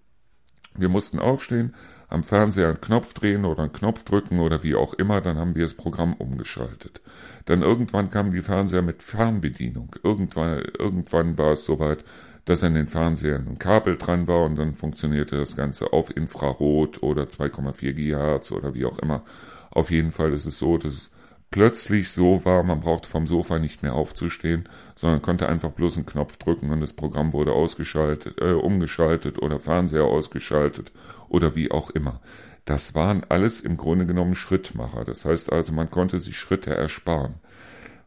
Wir 0.76 0.90
mussten 0.90 1.18
aufstehen, 1.18 1.74
am 2.08 2.22
Fernseher 2.22 2.68
einen 2.68 2.80
Knopf 2.82 3.14
drehen 3.14 3.46
oder 3.46 3.62
einen 3.62 3.72
Knopf 3.72 4.04
drücken 4.04 4.40
oder 4.40 4.62
wie 4.62 4.74
auch 4.74 4.92
immer, 4.92 5.22
dann 5.22 5.38
haben 5.38 5.54
wir 5.54 5.62
das 5.62 5.72
Programm 5.72 6.12
umgeschaltet. 6.14 7.00
Dann 7.46 7.62
irgendwann 7.62 8.10
kamen 8.10 8.32
die 8.32 8.42
Fernseher 8.42 8.82
mit 8.82 9.02
Fernbedienung. 9.02 9.96
Irgendwann, 10.02 10.62
irgendwann 10.78 11.38
war 11.38 11.52
es 11.52 11.64
soweit, 11.64 12.04
dass 12.44 12.62
an 12.62 12.74
den 12.74 12.88
Fernsehern 12.88 13.48
ein 13.48 13.58
Kabel 13.58 13.96
dran 13.96 14.28
war 14.28 14.44
und 14.44 14.56
dann 14.56 14.74
funktionierte 14.74 15.38
das 15.38 15.56
Ganze 15.56 15.94
auf 15.94 16.14
Infrarot 16.14 17.02
oder 17.02 17.22
2,4 17.22 17.92
GHz 17.94 18.52
oder 18.52 18.74
wie 18.74 18.84
auch 18.84 18.98
immer. 18.98 19.22
Auf 19.70 19.90
jeden 19.90 20.12
Fall 20.12 20.32
ist 20.34 20.44
es 20.44 20.58
so, 20.58 20.76
dass 20.76 20.92
es 20.92 21.10
plötzlich 21.54 22.10
so 22.10 22.44
war, 22.44 22.64
man 22.64 22.80
brauchte 22.80 23.08
vom 23.08 23.28
Sofa 23.28 23.60
nicht 23.60 23.84
mehr 23.84 23.94
aufzustehen, 23.94 24.68
sondern 24.96 25.22
konnte 25.22 25.48
einfach 25.48 25.70
bloß 25.70 25.94
einen 25.94 26.04
Knopf 26.04 26.36
drücken 26.36 26.70
und 26.70 26.80
das 26.80 26.94
Programm 26.94 27.32
wurde 27.32 27.52
ausgeschaltet, 27.52 28.40
äh, 28.40 28.54
umgeschaltet 28.54 29.40
oder 29.40 29.60
Fernseher 29.60 30.02
ausgeschaltet 30.02 30.90
oder 31.28 31.54
wie 31.54 31.70
auch 31.70 31.90
immer. 31.90 32.20
Das 32.64 32.96
waren 32.96 33.22
alles 33.28 33.60
im 33.60 33.76
Grunde 33.76 34.04
genommen 34.04 34.34
Schrittmacher. 34.34 35.04
Das 35.04 35.24
heißt 35.24 35.52
also, 35.52 35.72
man 35.72 35.92
konnte 35.92 36.18
sich 36.18 36.36
Schritte 36.36 36.74
ersparen. 36.74 37.34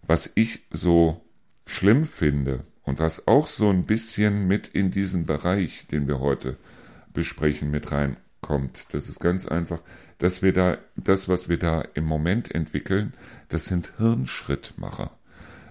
Was 0.05 0.29
ich 0.35 0.63
so 0.69 1.21
schlimm 1.65 2.03
finde 2.03 2.65
und 2.83 2.99
was 2.99 3.29
auch 3.29 3.47
so 3.47 3.69
ein 3.69 3.85
bisschen 3.85 4.45
mit 4.49 4.67
in 4.67 4.91
diesen 4.91 5.25
Bereich, 5.25 5.87
den 5.89 6.09
wir 6.09 6.19
heute 6.19 6.57
besprechen, 7.13 7.71
mit 7.71 7.93
reinkommt, 7.93 8.87
das 8.91 9.07
ist 9.07 9.21
ganz 9.21 9.47
einfach, 9.47 9.79
dass 10.17 10.41
wir 10.41 10.53
da, 10.53 10.77
das, 10.95 11.29
was 11.29 11.47
wir 11.47 11.59
da 11.59 11.81
im 11.93 12.05
Moment 12.05 12.53
entwickeln, 12.53 13.13
das 13.49 13.65
sind 13.65 13.93
Hirnschrittmacher. 13.97 15.11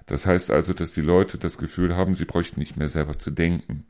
Das 0.07 0.25
heißt 0.25 0.51
also, 0.51 0.73
dass 0.73 0.93
die 0.93 1.01
Leute 1.01 1.39
das 1.39 1.59
Gefühl 1.59 1.97
haben, 1.97 2.15
sie 2.15 2.25
bräuchten 2.25 2.61
nicht 2.61 2.77
mehr 2.77 2.89
selber 2.89 3.19
zu 3.19 3.31
denken. 3.31 3.85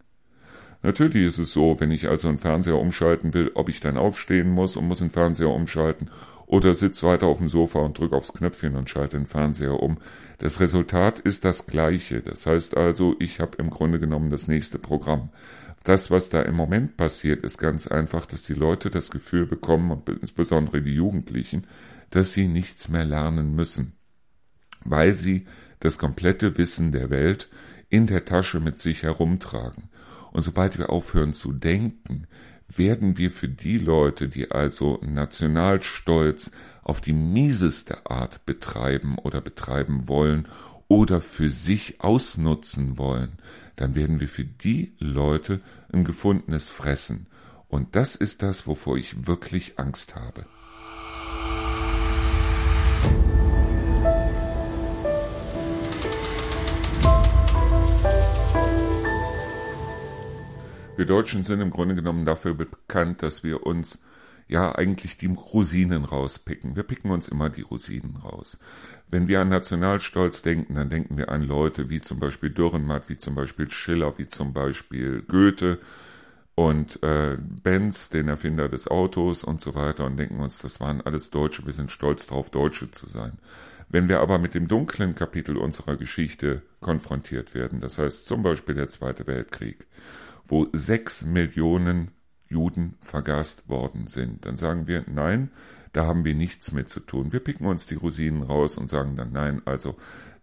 Natürlich 0.82 1.26
ist 1.26 1.38
es 1.38 1.52
so, 1.52 1.80
wenn 1.80 1.90
ich 1.90 2.08
also 2.08 2.28
einen 2.28 2.38
Fernseher 2.38 2.78
umschalten 2.78 3.34
will, 3.34 3.50
ob 3.54 3.68
ich 3.68 3.80
dann 3.80 3.96
aufstehen 3.96 4.50
muss 4.50 4.76
und 4.76 4.86
muss 4.88 4.98
den 4.98 5.10
Fernseher 5.10 5.50
umschalten 5.50 6.10
oder 6.46 6.74
sitze 6.74 7.06
weiter 7.06 7.26
auf 7.26 7.38
dem 7.38 7.48
Sofa 7.48 7.80
und 7.80 7.98
drücke 7.98 8.16
aufs 8.16 8.32
Knöpfchen 8.32 8.76
und 8.76 8.88
schalte 8.88 9.16
den 9.16 9.26
Fernseher 9.26 9.82
um. 9.82 9.98
Das 10.38 10.60
Resultat 10.60 11.18
ist 11.18 11.44
das 11.44 11.66
gleiche. 11.66 12.20
Das 12.20 12.46
heißt 12.46 12.76
also, 12.76 13.16
ich 13.18 13.40
habe 13.40 13.56
im 13.58 13.70
Grunde 13.70 13.98
genommen 13.98 14.30
das 14.30 14.48
nächste 14.48 14.78
Programm. 14.78 15.30
Das, 15.82 16.10
was 16.10 16.30
da 16.30 16.42
im 16.42 16.54
Moment 16.54 16.96
passiert, 16.96 17.44
ist 17.44 17.58
ganz 17.58 17.86
einfach, 17.86 18.26
dass 18.26 18.42
die 18.42 18.54
Leute 18.54 18.90
das 18.90 19.10
Gefühl 19.10 19.46
bekommen, 19.46 19.90
und 19.90 20.08
insbesondere 20.08 20.82
die 20.82 20.94
Jugendlichen, 20.94 21.64
dass 22.10 22.32
sie 22.32 22.48
nichts 22.48 22.88
mehr 22.88 23.04
lernen 23.04 23.54
müssen, 23.54 23.96
weil 24.84 25.14
sie 25.14 25.46
das 25.80 25.98
komplette 25.98 26.56
Wissen 26.58 26.92
der 26.92 27.10
Welt 27.10 27.48
in 27.88 28.06
der 28.06 28.24
Tasche 28.24 28.60
mit 28.60 28.80
sich 28.80 29.02
herumtragen. 29.02 29.90
Und 30.32 30.42
sobald 30.42 30.78
wir 30.78 30.90
aufhören 30.90 31.34
zu 31.34 31.52
denken, 31.52 32.26
werden 32.68 33.16
wir 33.16 33.30
für 33.30 33.48
die 33.48 33.78
Leute, 33.78 34.28
die 34.28 34.50
also 34.50 35.00
Nationalstolz 35.02 36.50
auf 36.82 37.00
die 37.00 37.12
mieseste 37.12 38.06
Art 38.10 38.44
betreiben 38.44 39.18
oder 39.18 39.40
betreiben 39.40 40.08
wollen 40.08 40.48
oder 40.88 41.20
für 41.20 41.48
sich 41.48 42.00
ausnutzen 42.00 42.98
wollen, 42.98 43.38
dann 43.76 43.94
werden 43.94 44.20
wir 44.20 44.28
für 44.28 44.44
die 44.44 44.94
Leute 44.98 45.60
ein 45.92 46.04
gefundenes 46.04 46.70
Fressen. 46.70 47.26
Und 47.68 47.94
das 47.96 48.16
ist 48.16 48.42
das, 48.42 48.66
wovor 48.66 48.96
ich 48.96 49.26
wirklich 49.26 49.78
Angst 49.78 50.16
habe. 50.16 50.46
Wir 60.96 61.04
Deutschen 61.04 61.44
sind 61.44 61.60
im 61.60 61.70
Grunde 61.70 61.94
genommen 61.94 62.24
dafür 62.24 62.54
bekannt, 62.54 63.22
dass 63.22 63.44
wir 63.44 63.66
uns 63.66 64.00
ja 64.48 64.74
eigentlich 64.74 65.18
die 65.18 65.26
Rosinen 65.26 66.04
rauspicken. 66.04 66.74
Wir 66.74 66.84
picken 66.84 67.10
uns 67.10 67.28
immer 67.28 67.50
die 67.50 67.62
Rosinen 67.62 68.16
raus. 68.16 68.58
Wenn 69.10 69.28
wir 69.28 69.40
an 69.40 69.48
Nationalstolz 69.48 70.42
denken, 70.42 70.74
dann 70.74 70.88
denken 70.88 71.18
wir 71.18 71.30
an 71.30 71.42
Leute 71.42 71.90
wie 71.90 72.00
zum 72.00 72.18
Beispiel 72.18 72.50
Dürrenmatt, 72.50 73.08
wie 73.08 73.18
zum 73.18 73.34
Beispiel 73.34 73.68
Schiller, 73.70 74.16
wie 74.18 74.28
zum 74.28 74.52
Beispiel 74.52 75.22
Goethe 75.22 75.80
und 76.54 77.02
äh, 77.02 77.36
Benz, 77.38 78.08
den 78.08 78.28
Erfinder 78.28 78.68
des 78.70 78.88
Autos 78.88 79.44
und 79.44 79.60
so 79.60 79.74
weiter 79.74 80.06
und 80.06 80.16
denken 80.16 80.40
uns, 80.40 80.60
das 80.60 80.80
waren 80.80 81.02
alles 81.02 81.30
Deutsche, 81.30 81.66
wir 81.66 81.74
sind 81.74 81.92
stolz 81.92 82.28
darauf, 82.28 82.48
Deutsche 82.48 82.90
zu 82.90 83.06
sein. 83.06 83.32
Wenn 83.90 84.08
wir 84.08 84.20
aber 84.20 84.38
mit 84.38 84.54
dem 84.54 84.66
dunklen 84.66 85.14
Kapitel 85.14 85.56
unserer 85.58 85.96
Geschichte 85.96 86.62
konfrontiert 86.80 87.54
werden, 87.54 87.80
das 87.80 87.98
heißt 87.98 88.26
zum 88.26 88.42
Beispiel 88.42 88.74
der 88.74 88.88
Zweite 88.88 89.26
Weltkrieg, 89.26 89.86
wo 90.48 90.68
sechs 90.72 91.24
Millionen 91.24 92.10
Juden 92.48 92.96
vergast 93.00 93.68
worden 93.68 94.06
sind. 94.06 94.44
Dann 94.44 94.56
sagen 94.56 94.86
wir, 94.86 95.04
nein, 95.08 95.50
da 95.92 96.06
haben 96.06 96.24
wir 96.24 96.34
nichts 96.34 96.72
mit 96.72 96.88
zu 96.88 97.00
tun. 97.00 97.32
Wir 97.32 97.40
picken 97.40 97.66
uns 97.66 97.86
die 97.86 97.94
Rosinen 97.94 98.42
raus 98.42 98.76
und 98.76 98.88
sagen 98.88 99.16
dann, 99.16 99.32
nein, 99.32 99.62
also 99.64 99.96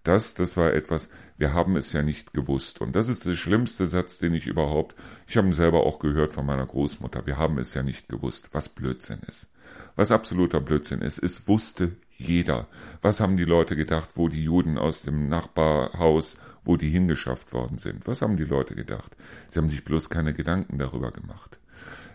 das, 0.04 0.34
das 0.34 0.58
war 0.58 0.74
etwas, 0.74 1.10
wir 1.38 1.54
haben 1.54 1.78
es 1.78 1.94
ja 1.94 2.04
nicht 2.04 2.34
gewusst. 2.34 2.82
Und 2.82 2.96
das 2.96 3.08
ist 3.08 3.26
der 3.26 3.36
schlimmste 3.36 3.88
Satz, 3.88 4.18
den 4.18 4.34
ich 4.34 4.48
überhaupt, 4.48 4.96
ich 5.28 5.38
habe 5.38 5.48
ihn 5.48 5.54
selber 5.54 5.86
auch 5.86 6.00
gehört 6.00 6.34
von 6.34 6.46
meiner 6.46 6.66
Großmutter, 6.66 7.26
wir 7.26 7.38
haben 7.38 7.58
es 7.58 7.74
ja 7.74 7.84
nicht 7.84 8.10
gewusst, 8.10 8.50
was 8.52 8.68
Blödsinn 8.70 9.20
ist. 9.28 9.50
Was 9.96 10.12
absoluter 10.12 10.60
Blödsinn 10.60 11.02
ist, 11.02 11.20
es 11.20 11.48
wusste 11.48 11.96
jeder. 12.18 12.68
Was 13.02 13.20
haben 13.20 13.38
die 13.38 13.46
Leute 13.46 13.76
gedacht, 13.76 14.12
wo 14.16 14.30
die 14.30 14.44
Juden 14.44 14.78
aus 14.78 15.02
dem 15.02 15.28
Nachbarhaus 15.30 16.38
wo 16.66 16.78
die 16.78 16.90
hingeschafft 16.90 17.54
worden 17.54 17.78
sind. 17.78 18.08
Was 18.08 18.22
haben 18.22 18.38
die 18.38 18.46
Leute 18.46 18.76
gedacht? 18.76 19.16
Sie 19.50 19.60
haben 19.60 19.70
sich 19.70 19.84
bloß 19.84 20.10
keine 20.10 20.34
Gedanken 20.34 20.78
darüber 20.78 21.12
gemacht. 21.12 21.60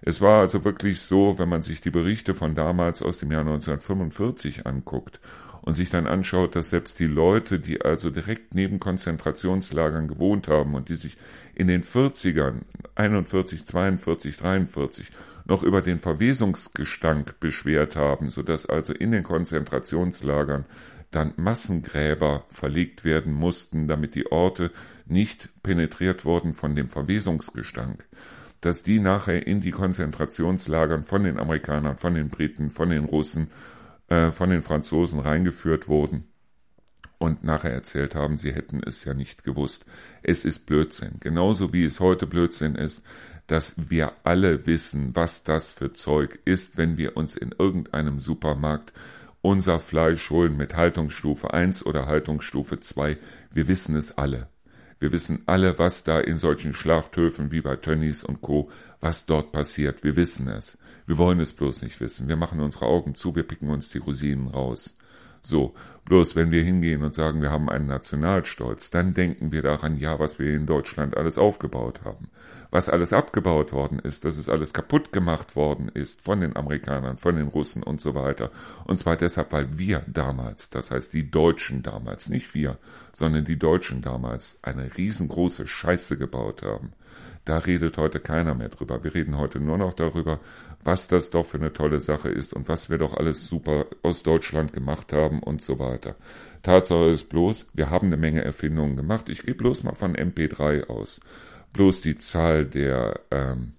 Es 0.01 0.21
war 0.21 0.41
also 0.41 0.65
wirklich 0.65 1.01
so, 1.01 1.39
wenn 1.39 1.49
man 1.49 1.63
sich 1.63 1.81
die 1.81 1.91
Berichte 1.91 2.35
von 2.35 2.55
damals 2.55 3.03
aus 3.03 3.19
dem 3.19 3.33
Jahr 3.33 3.41
1945 3.41 4.67
anguckt 4.67 5.21
und 5.69 5.75
sich 5.75 5.91
dann 5.91 6.07
anschaut, 6.07 6.57
dass 6.57 6.71
selbst 6.71 6.99
die 6.99 7.07
Leute, 7.07 7.61
die 7.61 7.83
also 7.83 8.09
direkt 8.09 8.55
neben 8.55 8.81
Konzentrationslagern 8.81 10.09
gewohnt 10.09 10.49
haben 10.49 10.75
und 10.75 10.89
die 10.89 10.97
sich 10.97 11.19
in 11.55 11.69
den 11.69 11.85
40ern, 11.85 12.63
41, 12.95 13.67
42, 13.67 14.39
43, 14.39 15.11
noch 15.45 15.63
über 15.63 15.83
den 15.83 16.01
Verwesungsgestank 16.01 17.39
beschwert 17.39 17.97
haben, 17.97 18.31
sodass 18.31 18.65
also 18.65 18.95
in 18.95 19.11
den 19.11 19.25
Konzentrationslagern 19.25 20.65
dann 21.11 21.35
Massengräber 21.37 22.47
verlegt 22.49 23.05
werden 23.05 23.35
mussten, 23.35 23.89
damit 23.89 24.15
die 24.15 24.33
Orte 24.33 24.71
nicht 25.05 25.51
penetriert 25.63 26.25
wurden 26.25 26.55
von 26.55 26.77
dem 26.77 26.89
Verwesungsgestank, 26.89 28.07
dass 28.63 28.85
die 28.85 29.01
nachher 29.01 29.47
in 29.47 29.61
die 29.61 29.73
Konzentrationslagern 29.73 31.05
von 31.05 31.25
den 31.25 31.39
Amerikanern, 31.39 31.99
von 31.99 32.15
den 32.15 32.31
Briten, 32.31 32.71
von 32.71 32.89
den 32.89 33.05
Russen, 33.05 33.49
äh, 34.09 34.31
von 34.31 34.51
den 34.51 34.63
Franzosen 34.63 35.21
reingeführt 35.21 35.89
wurden 35.89 36.25
und 37.19 37.45
nachher 37.45 37.73
erzählt 37.73 38.15
haben, 38.15 38.37
sie 38.37 38.53
hätten 38.53 38.81
es 38.85 39.05
ja 39.05 39.15
nicht 39.15 39.45
gewusst. 39.45 39.85
Es 40.23 40.45
ist 40.45 40.67
Blödsinn. 40.67 41.17
Genauso 41.21 41.73
wie 41.73 41.85
es 41.85 42.01
heute 42.01 42.27
Blödsinn 42.27 42.75
ist, 42.75 43.03
dass 43.49 43.75
wir 43.77 44.13
alle 44.25 44.67
wissen, 44.67 45.15
was 45.15 45.43
das 45.43 45.73
für 45.73 45.93
Zeug 45.93 46.39
ist, 46.45 46.77
wenn 46.77 46.97
wir 46.97 47.17
uns 47.17 47.35
in 47.35 47.55
irgendeinem 47.59 48.21
Supermarkt 48.21 48.93
unser 49.41 49.81
Fleisch 49.81 50.31
holen 50.31 50.57
mit 50.57 50.77
Haltungsstufe 50.77 51.53
1 51.53 51.87
oder 51.87 52.07
Haltungsstufe 52.07 52.81
2. 52.81 53.19
Wir 53.53 53.69
wissen 53.69 53.97
es 53.97 54.17
alle. 54.19 54.49
Wir 55.01 55.13
wissen 55.13 55.43
alle, 55.47 55.79
was 55.79 56.05
da 56.05 56.21
in 56.21 56.39
solchen 56.39 56.75
Schlachthöfen 56.75 57.51
wie 57.51 57.61
bei 57.61 57.77
Tönnies 57.77 58.25
und 58.25 58.41
Co., 58.41 58.71
was 59.01 59.27
dort 59.27 59.53
passiert. 59.53 60.03
Wir 60.03 60.17
wissen 60.17 60.49
es. 60.49 60.77
Wir 61.09 61.17
wollen 61.17 61.41
es 61.41 61.55
bloß 61.55 61.81
nicht 61.81 61.99
wissen. 62.01 62.29
Wir 62.29 62.37
machen 62.37 62.61
unsere 62.61 62.85
Augen 62.85 63.15
zu, 63.15 63.35
wir 63.35 63.43
picken 63.43 63.71
uns 63.71 63.89
die 63.89 63.97
Rosinen 63.97 64.49
raus. 64.49 64.95
So, 65.41 65.75
bloß 66.05 66.37
wenn 66.37 66.51
wir 66.51 66.63
hingehen 66.63 67.03
und 67.03 67.15
sagen, 67.15 67.41
wir 67.41 67.51
haben 67.51 67.71
einen 67.71 67.87
Nationalstolz, 67.87 68.91
dann 68.91 69.15
denken 69.15 69.51
wir 69.51 69.63
daran, 69.63 69.97
ja, 69.97 70.19
was 70.19 70.39
wir 70.39 70.55
in 70.55 70.67
Deutschland 70.67 71.17
alles 71.17 71.39
aufgebaut 71.39 72.01
haben. 72.05 72.29
Was 72.71 72.91
alles 72.91 73.15
abgebaut 73.15 73.73
worden 73.73 74.01
ist, 74.01 74.27
dass 74.27 74.37
es 74.37 74.51
alles 74.51 74.75
kaputt 74.75 75.11
gemacht 75.11 75.57
worden 75.57 75.89
ist 75.89 76.21
von 76.21 76.43
den 76.43 76.57
Amerikanern, 76.57 77.17
von 77.17 77.37
den 77.37 77.49
Russen 77.49 77.83
und 77.83 78.03
so 78.03 78.15
weiter. 78.15 78.51
Und 78.85 78.99
zwar 78.99 79.17
deshalb, 79.17 79.51
weil 79.55 79.79
wir 79.79 80.03
damals, 80.09 80.69
das 80.69 80.91
heißt 80.91 81.15
die 81.15 81.31
Deutschen 81.31 81.83
damals, 81.83 82.29
nicht 82.29 82.53
wir, 82.53 82.77
sondern 83.15 83.47
die 83.47 83.59
Deutschen 83.59 84.03
damals 84.03 84.59
eine 84.61 84.95
riesengroße 84.99 85.67
Scheiße 85.67 86.19
gebaut 86.19 86.63
haben. 86.63 86.93
Da 87.49 87.57
redet 87.57 87.97
heute 87.97 88.21
keiner 88.21 88.55
mehr 88.55 88.69
drüber. 88.69 89.03
Wir 89.05 89.15
reden 89.15 89.39
heute 89.39 89.59
nur 89.59 89.79
noch 89.79 89.95
darüber, 89.95 90.39
was 90.85 91.09
das 91.09 91.31
doch 91.31 91.47
für 91.47 91.59
eine 91.59 91.73
tolle 91.73 92.01
Sache 92.01 92.29
ist 92.29 92.55
und 92.55 92.69
was 92.69 92.89
wir 92.89 92.99
doch 92.99 93.15
alles 93.15 93.45
super 93.45 93.87
aus 94.03 94.23
Deutschland 94.23 94.73
gemacht 94.73 95.13
haben 95.13 95.43
und 95.43 95.63
so 95.63 95.79
weiter. 95.79 96.17
Tatsache 96.63 97.07
ist 97.07 97.29
bloß, 97.29 97.69
wir 97.75 97.91
haben 97.91 98.09
eine 98.09 98.17
Menge 98.17 98.45
Erfindungen 98.45 98.97
gemacht. 98.97 99.29
Ich 99.29 99.43
gehe 99.43 99.55
bloß 99.55 99.85
mal 99.85 99.95
von 99.95 100.17
MP3 100.17 100.89
aus. 100.89 101.21
Bloß 101.73 102.01
die 102.01 102.19
Zahl 102.19 102.65
der 102.65 103.21
ähm, 103.31 103.75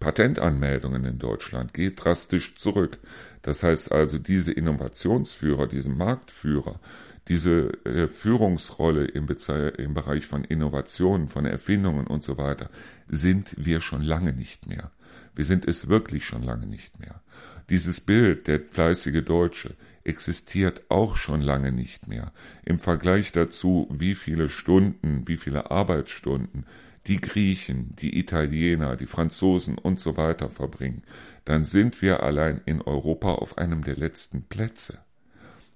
Patentanmeldungen 0.00 1.04
in 1.04 1.18
Deutschland 1.18 1.74
geht 1.74 2.04
drastisch 2.04 2.56
zurück. 2.56 2.98
Das 3.42 3.62
heißt 3.62 3.92
also, 3.92 4.18
diese 4.18 4.52
Innovationsführer, 4.52 5.66
diese 5.66 5.90
Marktführer, 5.90 6.80
diese 7.28 7.72
äh, 7.84 8.08
Führungsrolle 8.08 9.04
im, 9.04 9.28
im 9.76 9.94
Bereich 9.94 10.26
von 10.26 10.44
Innovationen, 10.44 11.28
von 11.28 11.44
Erfindungen 11.44 12.06
und 12.06 12.24
so 12.24 12.38
weiter, 12.38 12.70
sind 13.08 13.54
wir 13.56 13.80
schon 13.80 14.02
lange 14.02 14.32
nicht 14.32 14.66
mehr. 14.66 14.90
Wir 15.34 15.44
sind 15.44 15.68
es 15.68 15.88
wirklich 15.88 16.24
schon 16.24 16.42
lange 16.42 16.66
nicht 16.66 16.98
mehr. 16.98 17.22
Dieses 17.70 18.00
Bild, 18.00 18.48
der 18.48 18.60
fleißige 18.60 19.22
Deutsche, 19.24 19.76
existiert 20.04 20.82
auch 20.88 21.16
schon 21.16 21.42
lange 21.42 21.70
nicht 21.70 22.08
mehr. 22.08 22.32
Im 22.64 22.78
Vergleich 22.78 23.30
dazu, 23.32 23.88
wie 23.92 24.14
viele 24.14 24.48
Stunden, 24.48 25.28
wie 25.28 25.36
viele 25.36 25.70
Arbeitsstunden 25.70 26.64
die 27.06 27.20
Griechen, 27.20 27.94
die 27.96 28.18
Italiener, 28.18 28.96
die 28.96 29.06
Franzosen 29.06 29.78
und 29.78 30.00
so 30.00 30.16
weiter 30.16 30.50
verbringen, 30.50 31.02
dann 31.44 31.64
sind 31.64 32.02
wir 32.02 32.22
allein 32.22 32.60
in 32.64 32.82
Europa 32.82 33.32
auf 33.32 33.58
einem 33.58 33.84
der 33.84 33.96
letzten 33.96 34.42
Plätze. 34.42 34.98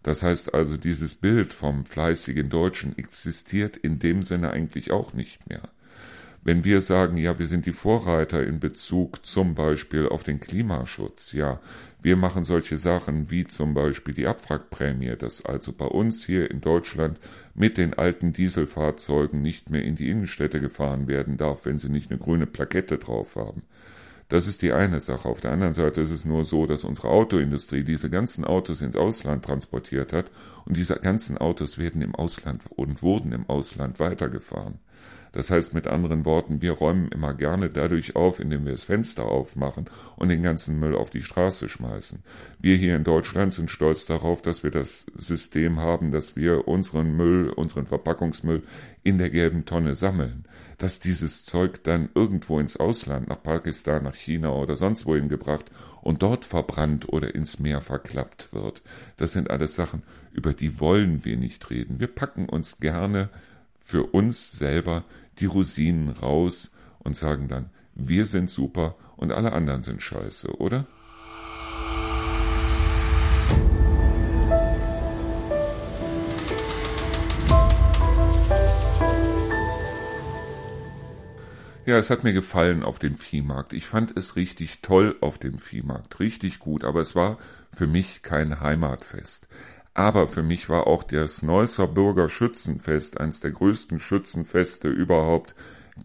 Das 0.03 0.23
heißt 0.23 0.55
also, 0.55 0.77
dieses 0.77 1.15
Bild 1.15 1.53
vom 1.53 1.85
fleißigen 1.85 2.49
Deutschen 2.49 2.97
existiert 2.99 3.77
in 3.77 3.99
dem 3.99 4.23
Sinne 4.23 4.51
eigentlich 4.51 4.91
auch 4.91 5.13
nicht 5.13 5.49
mehr. 5.49 5.69
Wenn 6.45 6.65
wir 6.65 6.81
sagen, 6.81 7.17
ja, 7.19 7.39
wir 7.39 7.47
sind 7.47 7.67
die 7.67 7.73
Vorreiter 7.73 8.45
in 8.45 8.59
Bezug 8.59 9.25
zum 9.25 9.55
Beispiel 9.55 10.09
auf 10.09 10.25
den 10.25 10.41
Klimaschutz, 10.41 11.33
ja, 11.33 11.61
wir 12.03 12.17
machen 12.17 12.43
solche 12.43 12.79
Sachen 12.79 13.31
wie 13.31 13.47
zum 13.47 13.75
Beispiel 13.75 14.13
die 14.13 14.27
Abwrackprämie, 14.27 15.15
dass 15.17 15.45
also 15.45 15.73
bei 15.73 15.85
uns 15.85 16.27
hier 16.27 16.51
in 16.51 16.61
Deutschland 16.61 17.21
mit 17.55 17.79
den 17.79 17.95
alten 17.95 18.33
Dieselfahrzeugen 18.33 19.41
nicht 19.41 19.71
mehr 19.71 19.85
in 19.85 19.95
die 19.95 20.11
Innenstädte 20.11 20.61
gefahren 20.61 21.07
werden 21.07 21.37
darf, 21.37 21.65
wenn 21.65 21.79
sie 21.79 21.89
nicht 21.89 22.11
eine 22.11 22.19
grüne 22.19 22.47
Plakette 22.47 22.99
drauf 22.99 23.37
haben. 23.37 23.63
Das 24.33 24.47
ist 24.47 24.63
die 24.63 24.73
eine 24.73 25.03
Sache. 25.03 25.29
Auf 25.29 25.43
der 25.43 25.53
anderen 25.53 25.75
Seite 25.75 26.01
ist 26.01 26.09
es 26.09 26.25
nur 26.25 26.47
so, 26.47 26.65
dass 26.65 26.85
unsere 26.85 27.09
Autoindustrie 27.09 27.85
diese 27.85 28.09
ganzen 28.09 28.47
Autos 28.47 28.81
ins 28.81 28.97
Ausland 28.97 29.45
transportiert 29.45 30.15
hat 30.15 30.31
und 30.65 30.79
diese 30.79 30.95
ganzen 30.95 31.37
Autos 31.37 31.77
werden 31.77 32.01
im 32.01 32.15
Ausland 32.15 32.63
und 32.71 33.03
wurden 33.03 33.33
im 33.33 33.47
Ausland 33.51 34.01
weitergefahren. 34.01 34.79
Das 35.33 35.51
heißt 35.51 35.73
mit 35.73 35.87
anderen 35.87 36.27
Worten, 36.27 36.61
wir 36.61 36.73
räumen 36.73 37.09
immer 37.09 37.33
gerne 37.33 37.71
dadurch 37.71 38.15
auf, 38.17 38.39
indem 38.39 38.67
wir 38.67 38.73
das 38.73 38.85
Fenster 38.85 39.25
aufmachen 39.25 39.87
und 40.17 40.29
den 40.29 40.43
ganzen 40.43 40.79
Müll 40.79 40.95
auf 40.95 41.09
die 41.09 41.23
Straße 41.23 41.71
schmeißen. 41.71 42.23
Wir 42.61 42.77
hier 42.77 42.97
in 42.97 43.05
Deutschland 43.05 43.55
sind 43.55 43.71
stolz 43.71 44.05
darauf, 44.05 44.43
dass 44.43 44.63
wir 44.63 44.71
das 44.71 45.07
System 45.17 45.81
haben, 45.81 46.13
dass 46.13 46.37
wir 46.37 46.69
unseren 46.69 47.17
Müll, 47.17 47.49
unseren 47.49 47.87
Verpackungsmüll 47.87 48.63
in 49.03 49.17
der 49.19 49.31
gelben 49.31 49.65
Tonne 49.65 49.95
sammeln. 49.95 50.45
Dass 50.77 51.01
dieses 51.01 51.45
Zeug 51.45 51.83
dann 51.85 52.11
irgendwo 52.15 52.59
ins 52.59 52.77
Ausland, 52.77 53.29
nach 53.29 53.43
Pakistan, 53.43 54.05
nach 54.05 54.15
China 54.15 54.53
oder 54.53 54.77
sonst 54.77 55.07
wohin 55.07 55.29
gebracht 55.29 55.71
und 56.03 56.23
dort 56.23 56.45
verbrannt 56.45 57.09
oder 57.09 57.35
ins 57.35 57.59
Meer 57.59 57.81
verklappt 57.81 58.53
wird. 58.53 58.83
Das 59.17 59.33
sind 59.33 59.51
alles 59.51 59.77
Sachen, 59.77 60.03
über 60.33 60.53
die 60.53 60.79
wollen 60.81 61.25
wir 61.25 61.37
nicht 61.37 61.71
reden. 61.71 62.01
Wir 62.01 62.09
packen 62.09 62.49
uns 62.49 62.81
gerne 62.81 63.31
für 63.83 64.05
uns 64.15 64.53
selber 64.53 65.05
die 65.39 65.47
Rosinen 65.47 66.11
raus 66.11 66.71
und 67.01 67.17
sagen 67.17 67.49
dann, 67.49 67.71
wir 67.95 68.25
sind 68.25 68.51
super 68.51 68.97
und 69.17 69.33
alle 69.33 69.53
anderen 69.53 69.83
sind 69.83 70.03
scheiße, 70.03 70.57
oder? 70.59 70.87
Ja, 81.85 81.99
es 81.99 82.11
hat 82.11 82.23
mir 82.23 82.33
gefallen 82.33 82.85
auf 82.85 83.01
dem 83.01 83.17
Viehmarkt. 83.17 83.73
Ich 83.73 83.87
fand 83.87 84.17
es 84.17 84.37
richtig 84.37 84.83
toll 84.83 85.17
auf 85.21 85.39
dem 85.39 85.59
Viehmarkt, 85.59 86.21
richtig 86.21 86.61
gut, 86.61 86.85
aber 86.85 87.01
es 87.01 87.17
war 87.17 87.39
für 87.75 87.89
mich 87.89 88.23
kein 88.23 88.61
Heimatfest. 88.61 89.49
Aber 89.95 90.27
für 90.27 90.43
mich 90.43 90.69
war 90.69 90.87
auch 90.87 91.03
das 91.03 91.43
Neusser 91.43 91.87
Bürger 91.87 92.29
Schützenfest, 92.29 93.21
eines 93.21 93.41
der 93.41 93.51
größten 93.51 93.99
Schützenfeste 93.99 94.89
überhaupt, 94.89 95.55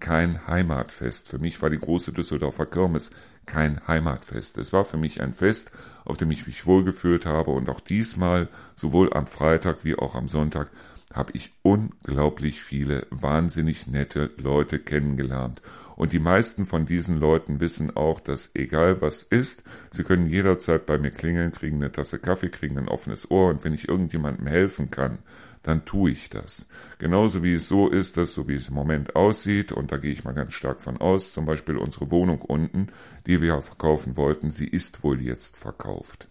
kein 0.02 0.46
Heimatfest. 0.46 1.30
Für 1.30 1.40
mich 1.40 1.62
war 1.62 1.70
die 1.70 1.80
große 1.80 2.12
Düsseldorfer 2.12 2.66
Kirmes 2.66 3.12
kein 3.46 3.88
Heimatfest. 3.88 4.58
Es 4.58 4.74
war 4.74 4.84
für 4.84 4.98
mich 4.98 5.22
ein 5.22 5.34
Fest, 5.34 5.72
auf 6.04 6.18
dem 6.18 6.32
ich 6.32 6.46
mich 6.46 6.66
wohlgefühlt 6.66 7.26
habe 7.26 7.52
und 7.52 7.70
auch 7.70 7.80
diesmal, 7.80 8.50
sowohl 8.76 9.14
am 9.14 9.28
Freitag 9.28 9.86
wie 9.86 9.96
auch 9.96 10.16
am 10.16 10.28
Sonntag, 10.28 10.70
habe 11.14 11.32
ich 11.34 11.54
unglaublich 11.62 12.62
viele 12.62 13.08
wahnsinnig 13.10 13.88
nette 13.88 14.32
Leute 14.38 14.80
kennengelernt. 14.80 15.62
Und 15.96 16.14
die 16.14 16.20
meisten 16.20 16.66
von 16.66 16.86
diesen 16.86 17.20
Leuten 17.20 17.60
wissen 17.60 17.96
auch, 17.96 18.20
dass 18.20 18.52
egal 18.54 19.02
was 19.02 19.24
ist, 19.24 19.64
sie 19.92 20.04
können 20.04 20.28
jederzeit 20.28 20.86
bei 20.86 20.98
mir 20.98 21.12
klingeln, 21.12 21.52
kriegen 21.52 21.78
eine 21.78 21.92
Tasse 21.92 22.20
Kaffee, 22.20 22.50
kriegen 22.50 22.78
ein 22.78 22.90
offenes 22.90 23.32
Ohr 23.32 23.50
und 23.50 23.64
wenn 23.64 23.74
ich 23.74 23.88
irgendjemandem 23.88 24.48
helfen 24.48 24.92
kann, 24.92 25.20
dann 25.64 25.86
tue 25.86 26.12
ich 26.12 26.30
das. 26.30 26.68
Genauso 27.00 27.44
wie 27.44 27.56
es 27.56 27.68
so 27.68 27.90
ist, 27.90 28.18
dass 28.18 28.34
so 28.34 28.48
wie 28.48 28.56
es 28.56 28.70
im 28.70 28.76
Moment 28.76 29.16
aussieht, 29.16 29.72
und 29.72 29.92
da 29.92 29.98
gehe 29.98 30.12
ich 30.12 30.24
mal 30.24 30.34
ganz 30.34 30.54
stark 30.54 30.82
von 30.82 30.98
aus, 30.98 31.34
zum 31.34 31.46
Beispiel 31.46 31.78
unsere 31.78 32.12
Wohnung 32.12 32.42
unten, 32.42 32.88
die 33.26 33.42
wir 33.42 33.62
verkaufen 33.62 34.18
wollten, 34.18 34.52
sie 34.52 34.68
ist 34.68 35.04
wohl 35.04 35.22
jetzt 35.22 35.58
verkauft. 35.58 36.30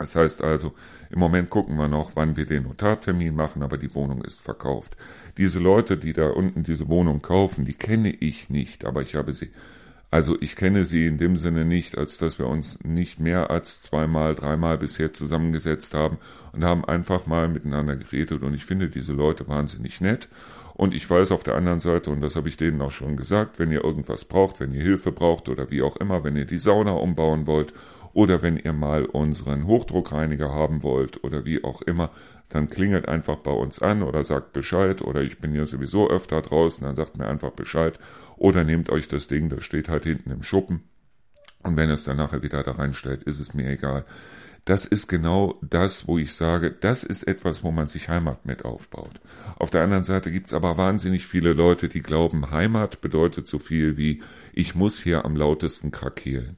Das 0.00 0.16
heißt 0.16 0.42
also, 0.42 0.72
im 1.10 1.18
Moment 1.18 1.50
gucken 1.50 1.76
wir 1.76 1.86
noch, 1.86 2.12
wann 2.16 2.34
wir 2.34 2.46
den 2.46 2.62
Notartermin 2.62 3.34
machen, 3.34 3.62
aber 3.62 3.76
die 3.76 3.94
Wohnung 3.94 4.24
ist 4.24 4.40
verkauft. 4.40 4.96
Diese 5.36 5.58
Leute, 5.58 5.98
die 5.98 6.14
da 6.14 6.30
unten 6.30 6.62
diese 6.62 6.88
Wohnung 6.88 7.20
kaufen, 7.20 7.66
die 7.66 7.74
kenne 7.74 8.08
ich 8.08 8.48
nicht, 8.48 8.86
aber 8.86 9.02
ich 9.02 9.14
habe 9.14 9.34
sie. 9.34 9.50
Also 10.10 10.38
ich 10.40 10.56
kenne 10.56 10.86
sie 10.86 11.06
in 11.06 11.18
dem 11.18 11.36
Sinne 11.36 11.66
nicht, 11.66 11.98
als 11.98 12.16
dass 12.16 12.38
wir 12.38 12.46
uns 12.46 12.82
nicht 12.82 13.20
mehr 13.20 13.50
als 13.50 13.82
zweimal, 13.82 14.34
dreimal 14.34 14.78
bisher 14.78 15.12
zusammengesetzt 15.12 15.92
haben 15.92 16.16
und 16.52 16.64
haben 16.64 16.86
einfach 16.86 17.26
mal 17.26 17.48
miteinander 17.48 17.94
geredet 17.94 18.42
und 18.42 18.54
ich 18.54 18.64
finde 18.64 18.88
diese 18.88 19.12
Leute 19.12 19.48
wahnsinnig 19.48 20.00
nett 20.00 20.30
und 20.72 20.94
ich 20.94 21.08
weiß 21.10 21.30
auf 21.30 21.42
der 21.42 21.56
anderen 21.56 21.80
Seite, 21.80 22.08
und 22.10 22.22
das 22.22 22.36
habe 22.36 22.48
ich 22.48 22.56
denen 22.56 22.80
auch 22.80 22.90
schon 22.90 23.18
gesagt, 23.18 23.58
wenn 23.58 23.70
ihr 23.70 23.84
irgendwas 23.84 24.24
braucht, 24.24 24.60
wenn 24.60 24.72
ihr 24.72 24.82
Hilfe 24.82 25.12
braucht 25.12 25.50
oder 25.50 25.70
wie 25.70 25.82
auch 25.82 25.96
immer, 25.98 26.24
wenn 26.24 26.36
ihr 26.36 26.46
die 26.46 26.58
Sauna 26.58 26.92
umbauen 26.92 27.46
wollt 27.46 27.74
oder 28.12 28.42
wenn 28.42 28.56
ihr 28.56 28.72
mal 28.72 29.04
unseren 29.04 29.66
Hochdruckreiniger 29.66 30.52
haben 30.52 30.82
wollt 30.82 31.22
oder 31.24 31.44
wie 31.44 31.64
auch 31.64 31.82
immer, 31.82 32.10
dann 32.48 32.68
klingelt 32.68 33.08
einfach 33.08 33.36
bei 33.36 33.52
uns 33.52 33.80
an 33.80 34.02
oder 34.02 34.24
sagt 34.24 34.52
Bescheid 34.52 35.02
oder 35.02 35.22
ich 35.22 35.38
bin 35.38 35.54
ja 35.54 35.66
sowieso 35.66 36.08
öfter 36.10 36.42
draußen, 36.42 36.84
dann 36.84 36.96
sagt 36.96 37.16
mir 37.16 37.28
einfach 37.28 37.52
Bescheid 37.52 37.98
oder 38.36 38.64
nehmt 38.64 38.90
euch 38.90 39.08
das 39.08 39.28
Ding, 39.28 39.48
das 39.48 39.64
steht 39.64 39.88
halt 39.88 40.04
hinten 40.04 40.30
im 40.30 40.42
Schuppen 40.42 40.82
und 41.62 41.76
wenn 41.76 41.90
es 41.90 42.04
dann 42.04 42.16
nachher 42.16 42.42
wieder 42.42 42.62
da 42.62 42.72
reinstellt, 42.72 43.22
ist 43.24 43.40
es 43.40 43.54
mir 43.54 43.68
egal. 43.68 44.04
Das 44.64 44.84
ist 44.84 45.08
genau 45.08 45.58
das, 45.62 46.06
wo 46.06 46.18
ich 46.18 46.34
sage, 46.34 46.70
das 46.70 47.02
ist 47.02 47.24
etwas, 47.24 47.64
wo 47.64 47.70
man 47.70 47.88
sich 47.88 48.08
Heimat 48.08 48.44
mit 48.44 48.64
aufbaut. 48.64 49.20
Auf 49.58 49.70
der 49.70 49.82
anderen 49.82 50.04
Seite 50.04 50.30
gibt's 50.30 50.52
aber 50.52 50.76
wahnsinnig 50.76 51.26
viele 51.26 51.54
Leute, 51.54 51.88
die 51.88 52.02
glauben, 52.02 52.50
Heimat 52.50 53.00
bedeutet 53.00 53.48
so 53.48 53.58
viel 53.58 53.96
wie, 53.96 54.22
ich 54.52 54.74
muss 54.74 55.00
hier 55.00 55.24
am 55.24 55.34
lautesten 55.34 55.90
krakeelen. 55.90 56.56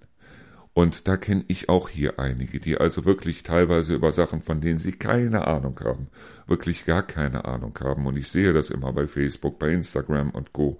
Und 0.75 1.07
da 1.07 1.18
kenne 1.18 1.45
ich 1.49 1.68
auch 1.68 1.91
hier 1.91 2.18
einige, 2.18 2.59
die 2.59 2.79
also 2.79 3.05
wirklich 3.05 3.43
teilweise 3.43 3.95
über 3.95 4.11
Sachen, 4.11 4.43
von 4.43 4.61
denen 4.61 4.79
sie 4.79 4.93
keine 4.93 5.47
Ahnung 5.47 5.79
haben, 5.85 6.09
wirklich 6.47 6.87
gar 6.87 7.03
keine 7.03 7.45
Ahnung 7.45 7.79
haben. 7.81 8.07
Und 8.07 8.16
ich 8.16 8.29
sehe 8.29 8.55
das 8.55 8.70
immer 8.70 8.93
bei 8.93 9.07
Facebook, 9.07 9.59
bei 9.59 9.70
Instagram 9.70 10.31
und 10.31 10.53
Co. 10.53 10.79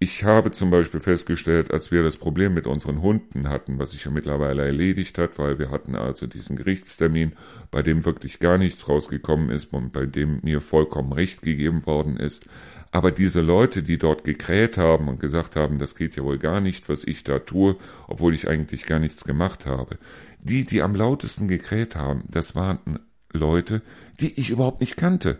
Ich 0.00 0.22
habe 0.22 0.52
zum 0.52 0.70
Beispiel 0.70 1.00
festgestellt, 1.00 1.72
als 1.72 1.90
wir 1.90 2.04
das 2.04 2.16
Problem 2.16 2.54
mit 2.54 2.68
unseren 2.68 3.02
Hunden 3.02 3.48
hatten, 3.48 3.80
was 3.80 3.90
sich 3.90 4.04
ja 4.04 4.12
mittlerweile 4.12 4.64
erledigt 4.64 5.18
hat, 5.18 5.40
weil 5.40 5.58
wir 5.58 5.72
hatten 5.72 5.96
also 5.96 6.28
diesen 6.28 6.54
Gerichtstermin, 6.54 7.32
bei 7.72 7.82
dem 7.82 8.04
wirklich 8.04 8.38
gar 8.38 8.58
nichts 8.58 8.88
rausgekommen 8.88 9.50
ist 9.50 9.72
und 9.72 9.92
bei 9.92 10.06
dem 10.06 10.38
mir 10.44 10.60
vollkommen 10.60 11.12
recht 11.12 11.42
gegeben 11.42 11.84
worden 11.84 12.16
ist, 12.16 12.46
aber 12.90 13.10
diese 13.10 13.40
Leute, 13.40 13.82
die 13.82 13.98
dort 13.98 14.24
gekräht 14.24 14.78
haben 14.78 15.08
und 15.08 15.20
gesagt 15.20 15.56
haben, 15.56 15.78
das 15.78 15.94
geht 15.94 16.16
ja 16.16 16.24
wohl 16.24 16.38
gar 16.38 16.60
nicht, 16.60 16.88
was 16.88 17.04
ich 17.04 17.24
da 17.24 17.38
tue, 17.38 17.76
obwohl 18.06 18.34
ich 18.34 18.48
eigentlich 18.48 18.86
gar 18.86 18.98
nichts 18.98 19.24
gemacht 19.24 19.66
habe, 19.66 19.98
die, 20.40 20.64
die 20.64 20.82
am 20.82 20.94
lautesten 20.94 21.48
gekräht 21.48 21.96
haben, 21.96 22.24
das 22.28 22.54
waren 22.54 23.00
Leute, 23.32 23.82
die 24.20 24.38
ich 24.38 24.50
überhaupt 24.50 24.80
nicht 24.80 24.96
kannte. 24.96 25.38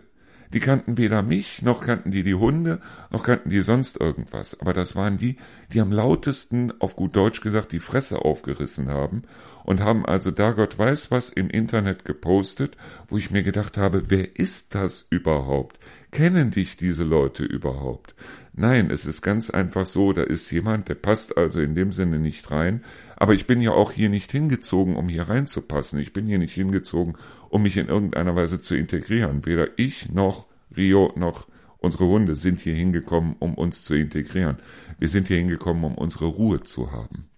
Die 0.51 0.59
kannten 0.59 0.97
weder 0.97 1.21
mich, 1.21 1.61
noch 1.61 1.81
kannten 1.81 2.09
die 2.09 2.23
die 2.23 2.33
Hunde, 2.33 2.81
noch 3.11 3.21
kannten 3.21 3.51
die 3.51 3.61
sonst 3.61 4.01
irgendwas. 4.01 4.59
Aber 4.59 4.73
das 4.73 4.95
waren 4.95 5.19
die, 5.19 5.37
die 5.71 5.79
am 5.79 5.91
lautesten, 5.91 6.73
auf 6.79 6.95
gut 6.95 7.15
Deutsch 7.15 7.41
gesagt, 7.41 7.71
die 7.71 7.79
Fresse 7.79 8.25
aufgerissen 8.25 8.89
haben 8.89 9.23
und 9.63 9.81
haben 9.81 10.07
also 10.07 10.31
da 10.31 10.51
Gott 10.51 10.79
weiß 10.79 11.11
was 11.11 11.29
im 11.29 11.51
Internet 11.51 12.03
gepostet, 12.03 12.77
wo 13.07 13.17
ich 13.17 13.29
mir 13.29 13.43
gedacht 13.43 13.77
habe, 13.77 14.09
wer 14.09 14.39
ist 14.39 14.73
das 14.73 15.05
überhaupt? 15.11 15.79
Kennen 16.11 16.51
dich 16.51 16.75
diese 16.75 17.03
Leute 17.03 17.43
überhaupt? 17.43 18.15
Nein, 18.53 18.89
es 18.89 19.05
ist 19.05 19.21
ganz 19.21 19.49
einfach 19.49 19.85
so, 19.85 20.11
da 20.11 20.23
ist 20.23 20.51
jemand, 20.51 20.89
der 20.89 20.95
passt 20.95 21.37
also 21.37 21.61
in 21.61 21.75
dem 21.75 21.91
Sinne 21.91 22.19
nicht 22.19 22.49
rein, 22.49 22.83
aber 23.15 23.33
ich 23.33 23.45
bin 23.45 23.61
ja 23.61 23.71
auch 23.71 23.91
hier 23.91 24.09
nicht 24.09 24.31
hingezogen, 24.31 24.95
um 24.95 25.07
hier 25.07 25.29
reinzupassen. 25.29 25.99
Ich 25.99 26.11
bin 26.11 26.25
hier 26.25 26.39
nicht 26.39 26.53
hingezogen, 26.53 27.15
um 27.49 27.63
mich 27.63 27.77
in 27.77 27.87
irgendeiner 27.87 28.35
Weise 28.35 28.59
zu 28.59 28.75
integrieren. 28.75 29.45
Weder 29.45 29.67
ich 29.77 30.09
noch 30.09 30.47
Rio 30.75 31.13
noch 31.15 31.47
unsere 31.77 32.05
Hunde 32.05 32.35
sind 32.35 32.59
hier 32.59 32.75
hingekommen, 32.75 33.35
um 33.39 33.53
uns 33.53 33.83
zu 33.83 33.93
integrieren. 33.93 34.57
Wir 34.97 35.09
sind 35.09 35.27
hier 35.27 35.37
hingekommen, 35.37 35.83
um 35.83 35.95
unsere 35.95 36.25
Ruhe 36.25 36.61
zu 36.61 36.91
haben. 36.91 37.29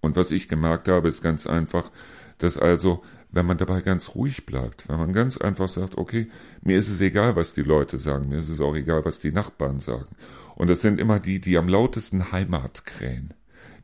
Und 0.00 0.16
was 0.16 0.30
ich 0.30 0.48
gemerkt 0.48 0.88
habe, 0.88 1.08
ist 1.08 1.22
ganz 1.22 1.46
einfach, 1.46 1.90
dass 2.38 2.58
also 2.58 3.02
wenn 3.30 3.46
man 3.46 3.58
dabei 3.58 3.80
ganz 3.82 4.14
ruhig 4.14 4.46
bleibt, 4.46 4.88
wenn 4.88 4.98
man 4.98 5.12
ganz 5.12 5.36
einfach 5.36 5.68
sagt, 5.68 5.98
okay, 5.98 6.28
mir 6.62 6.76
ist 6.78 6.88
es 6.88 7.00
egal, 7.00 7.36
was 7.36 7.54
die 7.54 7.62
Leute 7.62 7.98
sagen, 7.98 8.28
mir 8.28 8.38
ist 8.38 8.48
es 8.48 8.60
auch 8.60 8.74
egal, 8.74 9.04
was 9.04 9.20
die 9.20 9.32
Nachbarn 9.32 9.80
sagen. 9.80 10.08
Und 10.54 10.68
das 10.68 10.80
sind 10.80 11.00
immer 11.00 11.20
die, 11.20 11.40
die 11.40 11.58
am 11.58 11.68
lautesten 11.68 12.32
Heimat 12.32 12.84
krähen. 12.84 13.34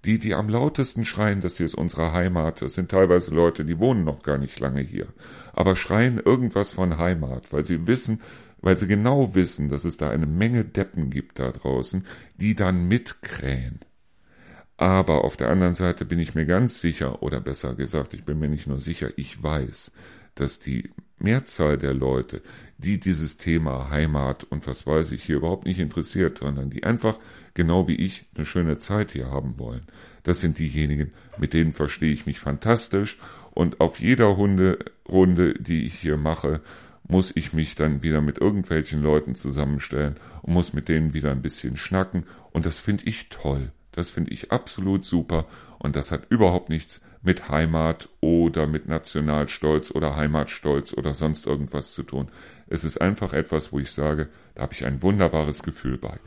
Die, 0.05 0.19
die 0.19 0.35
am 0.35 0.49
lautesten 0.51 1.05
schreien, 1.05 1.41
das 1.41 1.57
hier 1.57 1.67
ist 1.67 1.75
unsere 1.75 2.13
Heimat, 2.13 2.61
das 2.61 2.75
sind 2.75 2.91
teilweise 2.91 3.35
Leute, 3.35 3.65
die 3.65 3.79
wohnen 3.81 4.05
noch 4.05 4.23
gar 4.23 4.37
nicht 4.37 4.61
lange 4.61 4.83
hier, 4.83 5.09
aber 5.55 5.77
schreien 5.77 6.19
irgendwas 6.19 6.73
von 6.73 6.99
Heimat, 6.99 7.53
weil 7.55 7.65
sie 7.65 7.87
wissen, 7.87 8.21
weil 8.61 8.77
sie 8.77 8.87
genau 8.87 9.35
wissen, 9.35 9.71
dass 9.71 9.85
es 9.85 9.97
da 9.97 10.11
eine 10.11 10.27
Menge 10.27 10.65
Deppen 10.65 11.09
gibt 11.09 11.39
da 11.39 11.53
draußen, 11.53 12.07
die 12.37 12.55
dann 12.55 12.87
mitkrähen. 12.87 13.81
Aber 14.77 15.25
auf 15.25 15.37
der 15.37 15.51
anderen 15.51 15.75
Seite 15.75 16.05
bin 16.05 16.19
ich 16.19 16.35
mir 16.35 16.47
ganz 16.47 16.81
sicher, 16.81 17.23
oder 17.23 17.41
besser 17.41 17.75
gesagt, 17.75 18.15
ich 18.15 18.25
bin 18.25 18.39
mir 18.39 18.49
nicht 18.49 18.67
nur 18.67 18.81
sicher, 18.81 19.11
ich 19.17 19.43
weiß, 19.43 19.93
dass 20.35 20.59
die 20.59 20.91
Mehrzahl 21.19 21.79
der 21.79 21.95
Leute, 21.95 22.43
die 22.79 22.99
dieses 22.99 23.37
Thema 23.37 23.89
Heimat 23.91 24.45
und 24.45 24.67
was 24.67 24.87
weiß 24.87 25.13
ich 25.13 25.23
hier 25.23 25.37
überhaupt 25.37 25.65
nicht 25.65 25.79
interessiert, 25.79 26.39
sondern 26.39 26.71
die 26.71 26.85
einfach 26.85 27.19
genau 27.55 27.87
wie 27.87 27.95
ich 27.95 28.27
eine 28.35 28.45
schöne 28.45 28.79
Zeit 28.79 29.13
hier 29.13 29.31
haben 29.31 29.59
wollen. 29.59 29.83
Das 30.25 30.41
sind 30.41 30.59
diejenigen, 30.59 31.13
mit 31.39 31.53
denen 31.53 31.73
verstehe 31.73 32.13
ich 32.13 32.27
mich 32.27 32.41
fantastisch 32.41 33.19
und 33.53 33.81
auf 33.81 34.01
jeder 34.01 34.37
Hunderunde, 34.37 35.55
die 35.55 35.87
ich 35.87 35.95
hier 35.95 36.17
mache, 36.17 36.61
muss 37.07 37.33
ich 37.35 37.53
mich 37.53 37.75
dann 37.75 38.03
wieder 38.03 38.21
mit 38.21 38.39
irgendwelchen 38.39 39.03
Leuten 39.03 39.35
zusammenstellen 39.35 40.17
und 40.43 40.55
muss 40.55 40.73
mit 40.73 40.89
denen 40.89 41.15
wieder 41.15 41.31
ein 41.31 41.43
bisschen 41.43 41.77
schnacken 41.77 42.25
und 42.51 42.67
das 42.67 42.81
finde 42.81 43.05
ich 43.05 43.29
toll. 43.29 43.71
Das 43.95 44.11
finde 44.11 44.33
ich 44.33 44.51
absolut 44.51 45.05
super 45.05 45.47
und 45.79 45.97
das 45.97 46.11
hat 46.11 46.27
überhaupt 46.31 46.69
nichts 46.69 47.01
mit 47.23 47.49
Heimat 47.49 48.09
oder 48.21 48.67
mit 48.67 48.87
Nationalstolz 48.87 49.91
oder 49.93 50.17
Heimatstolz 50.17 50.93
oder 50.93 51.15
sonst 51.15 51.47
irgendwas 51.47 51.93
zu 51.93 52.03
tun. 52.03 52.29
Es 52.69 52.85
ist 52.85 53.01
einfach 53.01 53.33
etwas, 53.33 53.73
wo 53.73 53.79
ich 53.79 53.93
sage, 53.93 54.29
da 54.55 54.63
habe 54.63 54.75
ich 54.75 54.85
ein 54.85 55.03
wunderbares 55.03 55.63
Gefühl 55.63 55.97
bei. 55.97 56.19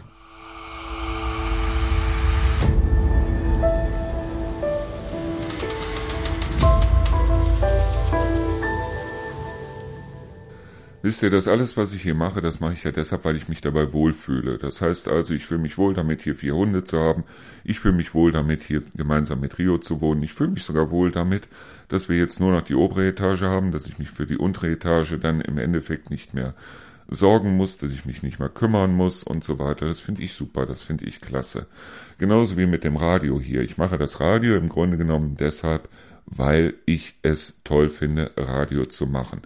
Wisst 11.08 11.24
ihr, 11.24 11.30
das 11.30 11.48
alles, 11.48 11.78
was 11.78 11.94
ich 11.94 12.02
hier 12.02 12.16
mache, 12.16 12.42
das 12.42 12.60
mache 12.60 12.74
ich 12.74 12.84
ja 12.84 12.92
deshalb, 12.92 13.24
weil 13.24 13.38
ich 13.38 13.48
mich 13.48 13.62
dabei 13.62 13.94
wohlfühle. 13.94 14.58
Das 14.58 14.82
heißt 14.82 15.08
also, 15.08 15.34
ich 15.34 15.46
fühle 15.46 15.62
mich 15.62 15.78
wohl 15.78 15.94
damit, 15.94 16.22
hier 16.22 16.36
vier 16.36 16.54
Hunde 16.54 16.84
zu 16.84 17.00
haben. 17.00 17.24
Ich 17.64 17.80
fühle 17.80 17.94
mich 17.94 18.14
wohl 18.14 18.34
damit, 18.34 18.62
hier 18.62 18.84
gemeinsam 18.94 19.40
mit 19.40 19.58
Rio 19.58 19.78
zu 19.78 20.02
wohnen. 20.02 20.22
Ich 20.24 20.34
fühle 20.34 20.50
mich 20.50 20.66
sogar 20.66 20.92
wohl 20.92 21.14
damit, 21.14 21.48
dass 21.88 22.10
wir 22.10 22.18
jetzt 22.18 22.42
nur 22.42 22.52
noch 22.52 22.62
die 22.62 22.76
obere 22.76 23.08
Etage 23.08 23.44
haben, 23.44 23.72
dass 23.72 23.88
ich 23.88 24.00
mich 24.00 24.10
für 24.10 24.26
die 24.26 24.36
untere 24.36 24.70
Etage 24.70 25.16
dann 25.22 25.40
im 25.40 25.58
Endeffekt 25.58 26.10
nicht 26.10 26.34
mehr 26.34 26.56
sorgen 27.08 27.56
muss, 27.56 27.78
dass 27.78 27.94
ich 27.94 28.04
mich 28.04 28.22
nicht 28.22 28.40
mehr 28.40 28.50
kümmern 28.50 28.94
muss 28.94 29.24
und 29.24 29.46
so 29.46 29.60
weiter. 29.60 29.86
Das 29.86 30.02
finde 30.02 30.24
ich 30.24 30.34
super, 30.34 30.66
das 30.66 30.84
finde 30.84 31.06
ich 31.06 31.22
klasse. 31.22 31.68
Genauso 32.18 32.58
wie 32.58 32.66
mit 32.66 32.84
dem 32.84 32.98
Radio 32.98 33.40
hier. 33.40 33.62
Ich 33.62 33.78
mache 33.78 33.98
das 33.98 34.20
Radio 34.20 34.58
im 34.58 34.68
Grunde 34.68 34.98
genommen 34.98 35.38
deshalb, 35.40 35.88
weil 36.26 36.74
ich 36.86 37.18
es 37.22 37.54
toll 37.64 37.88
finde, 37.88 38.32
Radio 38.36 38.86
zu 38.86 39.08
machen. 39.08 39.44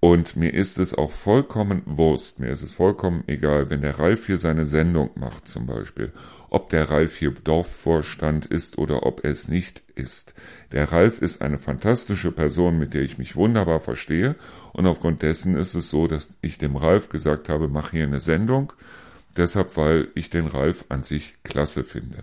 Und 0.00 0.36
mir 0.36 0.54
ist 0.54 0.78
es 0.78 0.94
auch 0.94 1.10
vollkommen 1.10 1.82
Wurst, 1.84 2.38
mir 2.38 2.50
ist 2.50 2.62
es 2.62 2.72
vollkommen 2.72 3.24
egal, 3.26 3.68
wenn 3.68 3.80
der 3.80 3.98
Ralf 3.98 4.26
hier 4.26 4.38
seine 4.38 4.64
Sendung 4.64 5.10
macht 5.16 5.48
zum 5.48 5.66
Beispiel, 5.66 6.12
ob 6.50 6.68
der 6.70 6.88
Ralf 6.88 7.16
hier 7.16 7.32
Dorfvorstand 7.32 8.46
ist 8.46 8.78
oder 8.78 9.04
ob 9.04 9.24
er 9.24 9.32
es 9.32 9.48
nicht 9.48 9.82
ist. 9.96 10.34
Der 10.70 10.92
Ralf 10.92 11.20
ist 11.20 11.42
eine 11.42 11.58
fantastische 11.58 12.30
Person, 12.30 12.78
mit 12.78 12.94
der 12.94 13.02
ich 13.02 13.18
mich 13.18 13.34
wunderbar 13.34 13.80
verstehe 13.80 14.36
und 14.72 14.86
aufgrund 14.86 15.22
dessen 15.22 15.56
ist 15.56 15.74
es 15.74 15.90
so, 15.90 16.06
dass 16.06 16.32
ich 16.42 16.58
dem 16.58 16.76
Ralf 16.76 17.08
gesagt 17.08 17.48
habe, 17.48 17.66
mach 17.66 17.90
hier 17.90 18.04
eine 18.04 18.20
Sendung, 18.20 18.72
deshalb 19.36 19.76
weil 19.76 20.08
ich 20.14 20.30
den 20.30 20.46
Ralf 20.46 20.84
an 20.90 21.02
sich 21.02 21.42
klasse 21.42 21.82
finde. 21.82 22.22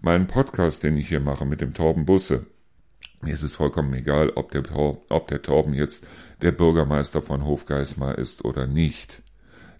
Mein 0.00 0.28
Podcast, 0.28 0.84
den 0.84 0.96
ich 0.96 1.08
hier 1.08 1.20
mache 1.20 1.44
mit 1.44 1.60
dem 1.60 1.74
Torben 1.74 2.06
Busse, 2.06 2.46
mir 3.22 3.34
ist 3.34 3.42
es 3.42 3.56
vollkommen 3.56 3.92
egal, 3.94 4.30
ob 4.36 4.52
der, 4.52 4.62
ob 4.76 5.26
der 5.26 5.42
Torben 5.42 5.74
jetzt 5.74 6.06
der 6.42 6.52
Bürgermeister 6.52 7.22
von 7.22 7.44
Hofgeismar 7.44 8.18
ist 8.18 8.44
oder 8.44 8.66
nicht. 8.66 9.22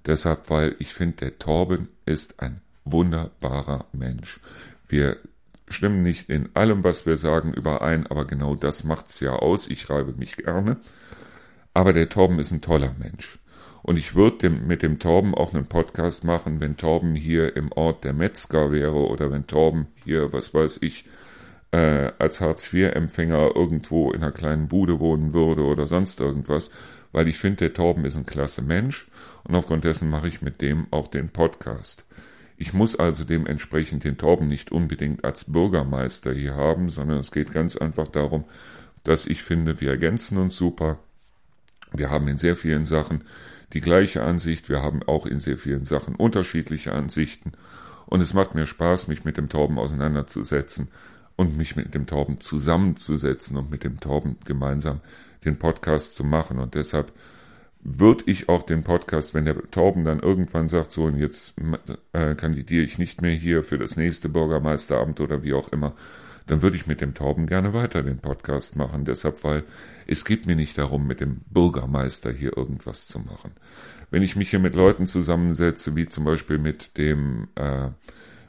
Deshalb, 0.06 0.50
weil 0.50 0.76
ich 0.78 0.94
finde, 0.94 1.16
der 1.16 1.38
Torben 1.38 1.88
ist 2.04 2.40
ein 2.40 2.60
wunderbarer 2.84 3.86
Mensch. 3.92 4.40
Wir 4.88 5.18
stimmen 5.68 6.02
nicht 6.02 6.30
in 6.30 6.48
allem, 6.54 6.84
was 6.84 7.06
wir 7.06 7.16
sagen, 7.16 7.52
überein, 7.52 8.06
aber 8.06 8.24
genau 8.24 8.54
das 8.54 8.84
macht's 8.84 9.20
ja 9.20 9.32
aus. 9.32 9.68
Ich 9.68 9.90
reibe 9.90 10.12
mich 10.12 10.36
gerne. 10.36 10.76
Aber 11.74 11.92
der 11.92 12.08
Torben 12.08 12.38
ist 12.38 12.52
ein 12.52 12.62
toller 12.62 12.94
Mensch. 12.98 13.38
Und 13.82 13.96
ich 13.98 14.14
würde 14.14 14.50
mit 14.50 14.82
dem 14.82 14.98
Torben 14.98 15.34
auch 15.34 15.54
einen 15.54 15.66
Podcast 15.66 16.24
machen, 16.24 16.60
wenn 16.60 16.76
Torben 16.76 17.14
hier 17.14 17.56
im 17.56 17.70
Ort 17.72 18.04
der 18.04 18.14
Metzger 18.14 18.72
wäre 18.72 19.06
oder 19.08 19.30
wenn 19.30 19.46
Torben 19.46 19.88
hier, 20.04 20.32
was 20.32 20.54
weiß 20.54 20.78
ich, 20.80 21.04
äh, 21.72 22.12
als 22.18 22.40
Hartz-IV-Empfänger 22.40 23.54
irgendwo 23.54 24.10
in 24.12 24.22
einer 24.22 24.32
kleinen 24.32 24.68
Bude 24.68 25.00
wohnen 25.00 25.32
würde 25.32 25.62
oder 25.62 25.86
sonst 25.86 26.20
irgendwas, 26.20 26.70
weil 27.12 27.28
ich 27.28 27.38
finde, 27.38 27.56
der 27.56 27.74
Torben 27.74 28.04
ist 28.04 28.16
ein 28.16 28.26
klasse 28.26 28.62
Mensch 28.62 29.08
und 29.44 29.54
aufgrund 29.54 29.84
dessen 29.84 30.08
mache 30.10 30.28
ich 30.28 30.42
mit 30.42 30.60
dem 30.60 30.86
auch 30.90 31.08
den 31.08 31.28
Podcast. 31.28 32.04
Ich 32.56 32.72
muss 32.72 32.96
also 32.96 33.24
dementsprechend 33.24 34.04
den 34.04 34.16
Torben 34.16 34.48
nicht 34.48 34.72
unbedingt 34.72 35.24
als 35.24 35.44
Bürgermeister 35.44 36.32
hier 36.32 36.54
haben, 36.54 36.88
sondern 36.88 37.18
es 37.18 37.30
geht 37.30 37.52
ganz 37.52 37.76
einfach 37.76 38.08
darum, 38.08 38.44
dass 39.04 39.26
ich 39.26 39.42
finde, 39.42 39.80
wir 39.80 39.90
ergänzen 39.90 40.38
uns 40.38 40.56
super. 40.56 40.98
Wir 41.92 42.10
haben 42.10 42.28
in 42.28 42.38
sehr 42.38 42.56
vielen 42.56 42.86
Sachen 42.86 43.24
die 43.72 43.80
gleiche 43.80 44.22
Ansicht, 44.22 44.68
wir 44.68 44.82
haben 44.82 45.02
auch 45.02 45.26
in 45.26 45.40
sehr 45.40 45.58
vielen 45.58 45.84
Sachen 45.84 46.14
unterschiedliche 46.14 46.92
Ansichten 46.92 47.52
und 48.06 48.20
es 48.20 48.32
macht 48.32 48.54
mir 48.54 48.66
Spaß, 48.66 49.08
mich 49.08 49.24
mit 49.24 49.36
dem 49.36 49.48
Torben 49.48 49.78
auseinanderzusetzen 49.78 50.88
und 51.36 51.56
mich 51.56 51.76
mit 51.76 51.94
dem 51.94 52.06
Tauben 52.06 52.40
zusammenzusetzen 52.40 53.56
und 53.56 53.70
mit 53.70 53.84
dem 53.84 54.00
Tauben 54.00 54.36
gemeinsam 54.44 55.00
den 55.44 55.58
Podcast 55.58 56.16
zu 56.16 56.24
machen. 56.24 56.58
Und 56.58 56.74
deshalb 56.74 57.12
würde 57.80 58.24
ich 58.26 58.48
auch 58.48 58.62
den 58.62 58.82
Podcast, 58.82 59.32
wenn 59.34 59.44
der 59.44 59.70
Tauben 59.70 60.04
dann 60.04 60.18
irgendwann 60.18 60.68
sagt, 60.68 60.92
so 60.92 61.04
und 61.04 61.16
jetzt 61.16 61.54
äh, 62.12 62.34
kandidiere 62.34 62.84
ich 62.84 62.98
nicht 62.98 63.22
mehr 63.22 63.34
hier 63.34 63.62
für 63.62 63.78
das 63.78 63.96
nächste 63.96 64.28
Bürgermeisteramt 64.28 65.20
oder 65.20 65.42
wie 65.42 65.52
auch 65.52 65.68
immer, 65.68 65.94
dann 66.46 66.62
würde 66.62 66.76
ich 66.76 66.86
mit 66.86 67.00
dem 67.00 67.14
Tauben 67.14 67.46
gerne 67.46 67.72
weiter 67.74 68.02
den 68.02 68.18
Podcast 68.18 68.76
machen. 68.76 69.04
Deshalb, 69.04 69.44
weil 69.44 69.64
es 70.06 70.24
geht 70.24 70.46
mir 70.46 70.56
nicht 70.56 70.78
darum, 70.78 71.06
mit 71.06 71.20
dem 71.20 71.42
Bürgermeister 71.50 72.32
hier 72.32 72.56
irgendwas 72.56 73.06
zu 73.06 73.18
machen. 73.18 73.52
Wenn 74.10 74.22
ich 74.22 74.36
mich 74.36 74.50
hier 74.50 74.60
mit 74.60 74.74
Leuten 74.74 75.06
zusammensetze, 75.06 75.96
wie 75.96 76.08
zum 76.08 76.24
Beispiel 76.24 76.58
mit 76.58 76.96
dem 76.96 77.48
äh, 77.56 77.88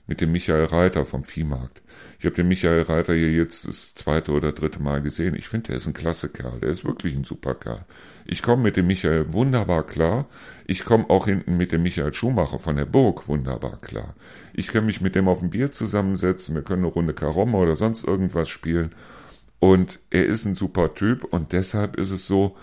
mit 0.08 0.22
dem 0.22 0.32
Michael 0.32 0.66
Reiter 0.66 1.06
vom 1.06 1.24
Viehmarkt. 1.24 1.82
Ich 2.20 2.26
habe 2.26 2.36
den 2.36 2.48
Michael 2.48 2.84
Reiter 2.84 3.14
hier 3.14 3.32
jetzt 3.32 3.68
das 3.68 3.94
zweite 3.94 4.32
oder 4.32 4.52
dritte 4.54 4.82
Mal 4.82 5.02
gesehen. 5.02 5.36
Ich 5.36 5.48
finde, 5.48 5.68
der 5.68 5.76
ist 5.76 5.88
ein 5.88 5.94
klasse 5.94 6.30
Kerl. 6.30 6.60
Der 6.62 6.70
ist 6.70 6.86
wirklich 6.86 7.14
ein 7.16 7.26
super 7.26 7.54
Kerl. 7.54 7.86
Ich 8.26 8.42
komme 8.42 8.64
mit 8.64 8.78
dem 8.78 8.88
Michael 8.88 9.34
wunderbar 9.34 9.86
klar. 9.86 10.26
Ich 10.66 10.86
komme 10.86 11.10
auch 11.10 11.28
hinten 11.28 11.58
mit 11.58 11.72
dem 11.72 11.84
Michael 11.84 12.14
Schumacher 12.14 12.60
von 12.60 12.78
der 12.78 12.86
Burg 12.86 13.28
wunderbar 13.28 13.80
klar. 13.82 14.16
Ich 14.54 14.70
kann 14.70 14.86
mich 14.86 15.02
mit 15.02 15.16
dem 15.16 15.28
auf 15.28 15.42
ein 15.42 15.50
Bier 15.50 15.72
zusammensetzen. 15.72 16.56
Wir 16.56 16.64
können 16.64 16.86
eine 16.86 16.94
Runde 16.94 17.14
Karomme 17.14 17.58
oder 17.58 17.76
sonst 17.76 18.06
irgendwas 18.06 18.50
spielen. 18.50 18.96
Und 19.60 20.00
er 20.10 20.26
ist 20.26 20.46
ein 20.46 20.56
super 20.56 20.94
Typ 20.94 21.24
und 21.24 21.52
deshalb 21.52 21.98
ist 21.98 22.12
es 22.12 22.28
so, 22.28 22.56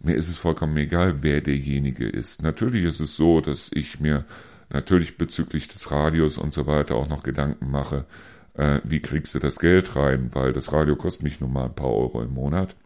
mir 0.00 0.14
ist 0.14 0.28
es 0.28 0.38
vollkommen 0.38 0.76
egal, 0.76 1.22
wer 1.22 1.40
derjenige 1.40 2.08
ist. 2.08 2.42
Natürlich 2.42 2.84
ist 2.84 3.00
es 3.00 3.16
so, 3.16 3.40
dass 3.40 3.70
ich 3.72 4.00
mir 4.00 4.24
natürlich 4.70 5.18
bezüglich 5.18 5.68
des 5.68 5.90
Radios 5.90 6.38
und 6.38 6.52
so 6.52 6.66
weiter 6.66 6.94
auch 6.94 7.08
noch 7.08 7.22
Gedanken 7.22 7.70
mache, 7.70 8.06
äh, 8.54 8.80
wie 8.84 9.00
kriegst 9.00 9.34
du 9.34 9.38
das 9.38 9.58
Geld 9.58 9.96
rein, 9.96 10.30
weil 10.32 10.52
das 10.52 10.72
Radio 10.72 10.96
kostet 10.96 11.22
mich 11.22 11.40
nun 11.40 11.52
mal 11.52 11.66
ein 11.66 11.74
paar 11.74 11.92
Euro 11.92 12.22
im 12.22 12.34
Monat 12.34 12.76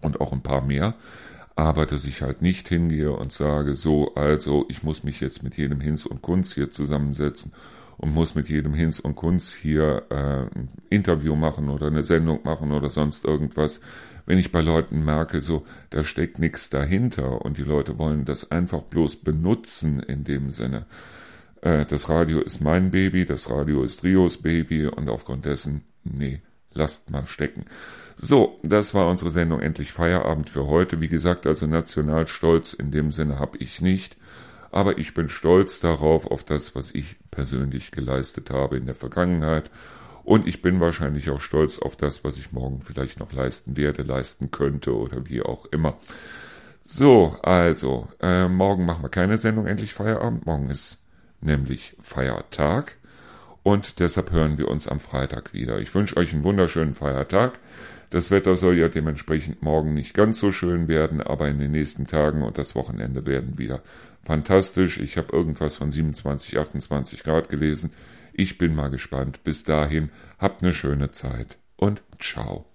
und 0.00 0.20
auch 0.20 0.32
ein 0.32 0.42
paar 0.42 0.62
mehr. 0.62 0.94
Aber 1.56 1.86
dass 1.86 2.04
ich 2.04 2.22
halt 2.22 2.40
nicht 2.40 2.68
hingehe 2.68 3.10
und 3.10 3.32
sage, 3.32 3.74
so, 3.74 4.14
also 4.14 4.64
ich 4.68 4.84
muss 4.84 5.02
mich 5.02 5.20
jetzt 5.20 5.42
mit 5.42 5.56
jedem 5.56 5.80
Hinz 5.80 6.06
und 6.06 6.22
Kunz 6.22 6.54
hier 6.54 6.70
zusammensetzen 6.70 7.52
und 7.98 8.14
muss 8.14 8.34
mit 8.34 8.48
jedem 8.48 8.74
Hinz 8.74 8.98
und 9.00 9.16
Kunz 9.16 9.52
hier 9.52 10.04
äh, 10.10 10.58
ein 10.58 10.68
Interview 10.88 11.36
machen 11.36 11.68
oder 11.68 11.88
eine 11.88 12.04
Sendung 12.04 12.40
machen 12.44 12.72
oder 12.72 12.90
sonst 12.90 13.24
irgendwas, 13.24 13.80
wenn 14.24 14.38
ich 14.38 14.52
bei 14.52 14.60
Leuten 14.60 15.04
merke, 15.04 15.40
so, 15.40 15.64
da 15.90 16.04
steckt 16.04 16.38
nichts 16.38 16.68
dahinter 16.70 17.42
und 17.42 17.58
die 17.58 17.62
Leute 17.62 17.98
wollen 17.98 18.24
das 18.24 18.50
einfach 18.50 18.82
bloß 18.82 19.16
benutzen 19.16 20.00
in 20.00 20.22
dem 20.22 20.50
Sinne. 20.50 20.84
Äh, 21.62 21.86
das 21.86 22.08
Radio 22.08 22.40
ist 22.40 22.60
mein 22.60 22.90
Baby, 22.90 23.24
das 23.24 23.50
Radio 23.50 23.82
ist 23.82 24.04
Rios 24.04 24.36
Baby 24.38 24.86
und 24.86 25.08
aufgrund 25.08 25.46
dessen, 25.46 25.82
nee, 26.04 26.42
lasst 26.74 27.10
mal 27.10 27.26
stecken. 27.26 27.64
So, 28.16 28.60
das 28.62 28.92
war 28.94 29.08
unsere 29.08 29.30
Sendung 29.30 29.60
Endlich 29.60 29.92
Feierabend 29.92 30.50
für 30.50 30.66
heute. 30.66 31.00
Wie 31.00 31.08
gesagt, 31.08 31.46
also 31.46 31.66
Nationalstolz 31.66 32.74
in 32.74 32.90
dem 32.90 33.12
Sinne 33.12 33.38
habe 33.38 33.56
ich 33.58 33.80
nicht. 33.80 34.17
Aber 34.70 34.98
ich 34.98 35.14
bin 35.14 35.28
stolz 35.28 35.80
darauf, 35.80 36.26
auf 36.26 36.44
das, 36.44 36.74
was 36.74 36.94
ich 36.94 37.16
persönlich 37.30 37.90
geleistet 37.90 38.50
habe 38.50 38.76
in 38.76 38.86
der 38.86 38.94
Vergangenheit 38.94 39.70
und 40.28 40.46
ich 40.46 40.60
bin 40.60 40.78
wahrscheinlich 40.78 41.30
auch 41.30 41.40
stolz 41.40 41.78
auf 41.78 41.96
das, 41.96 42.22
was 42.22 42.36
ich 42.36 42.52
morgen 42.52 42.82
vielleicht 42.82 43.18
noch 43.18 43.32
leisten 43.32 43.78
werde, 43.78 44.02
leisten 44.02 44.50
könnte 44.50 44.94
oder 44.94 45.26
wie 45.26 45.40
auch 45.40 45.64
immer. 45.72 45.96
So, 46.84 47.38
also, 47.42 48.08
äh, 48.20 48.46
morgen 48.46 48.84
machen 48.84 49.02
wir 49.02 49.08
keine 49.08 49.38
Sendung, 49.38 49.66
endlich 49.66 49.94
Feierabend. 49.94 50.44
Morgen 50.44 50.68
ist 50.68 51.02
nämlich 51.40 51.96
Feiertag. 52.02 52.96
Und 53.62 54.00
deshalb 54.00 54.30
hören 54.30 54.58
wir 54.58 54.68
uns 54.68 54.86
am 54.86 55.00
Freitag 55.00 55.54
wieder. 55.54 55.80
Ich 55.80 55.94
wünsche 55.94 56.18
euch 56.18 56.34
einen 56.34 56.44
wunderschönen 56.44 56.92
Feiertag. 56.94 57.58
Das 58.10 58.30
Wetter 58.30 58.56
soll 58.56 58.76
ja 58.76 58.88
dementsprechend 58.88 59.62
morgen 59.62 59.94
nicht 59.94 60.12
ganz 60.12 60.40
so 60.40 60.52
schön 60.52 60.88
werden, 60.88 61.22
aber 61.22 61.48
in 61.48 61.58
den 61.58 61.70
nächsten 61.70 62.06
Tagen 62.06 62.42
und 62.42 62.58
das 62.58 62.74
Wochenende 62.74 63.24
werden 63.24 63.56
wieder 63.56 63.80
fantastisch. 64.24 64.98
Ich 64.98 65.16
habe 65.16 65.32
irgendwas 65.32 65.76
von 65.76 65.90
27, 65.90 66.58
28 66.58 67.22
Grad 67.22 67.48
gelesen. 67.48 67.92
Ich 68.32 68.58
bin 68.58 68.74
mal 68.74 68.88
gespannt. 68.90 69.42
Bis 69.44 69.64
dahin, 69.64 70.10
habt 70.38 70.62
eine 70.62 70.72
schöne 70.72 71.10
Zeit 71.10 71.58
und 71.76 72.02
ciao. 72.20 72.67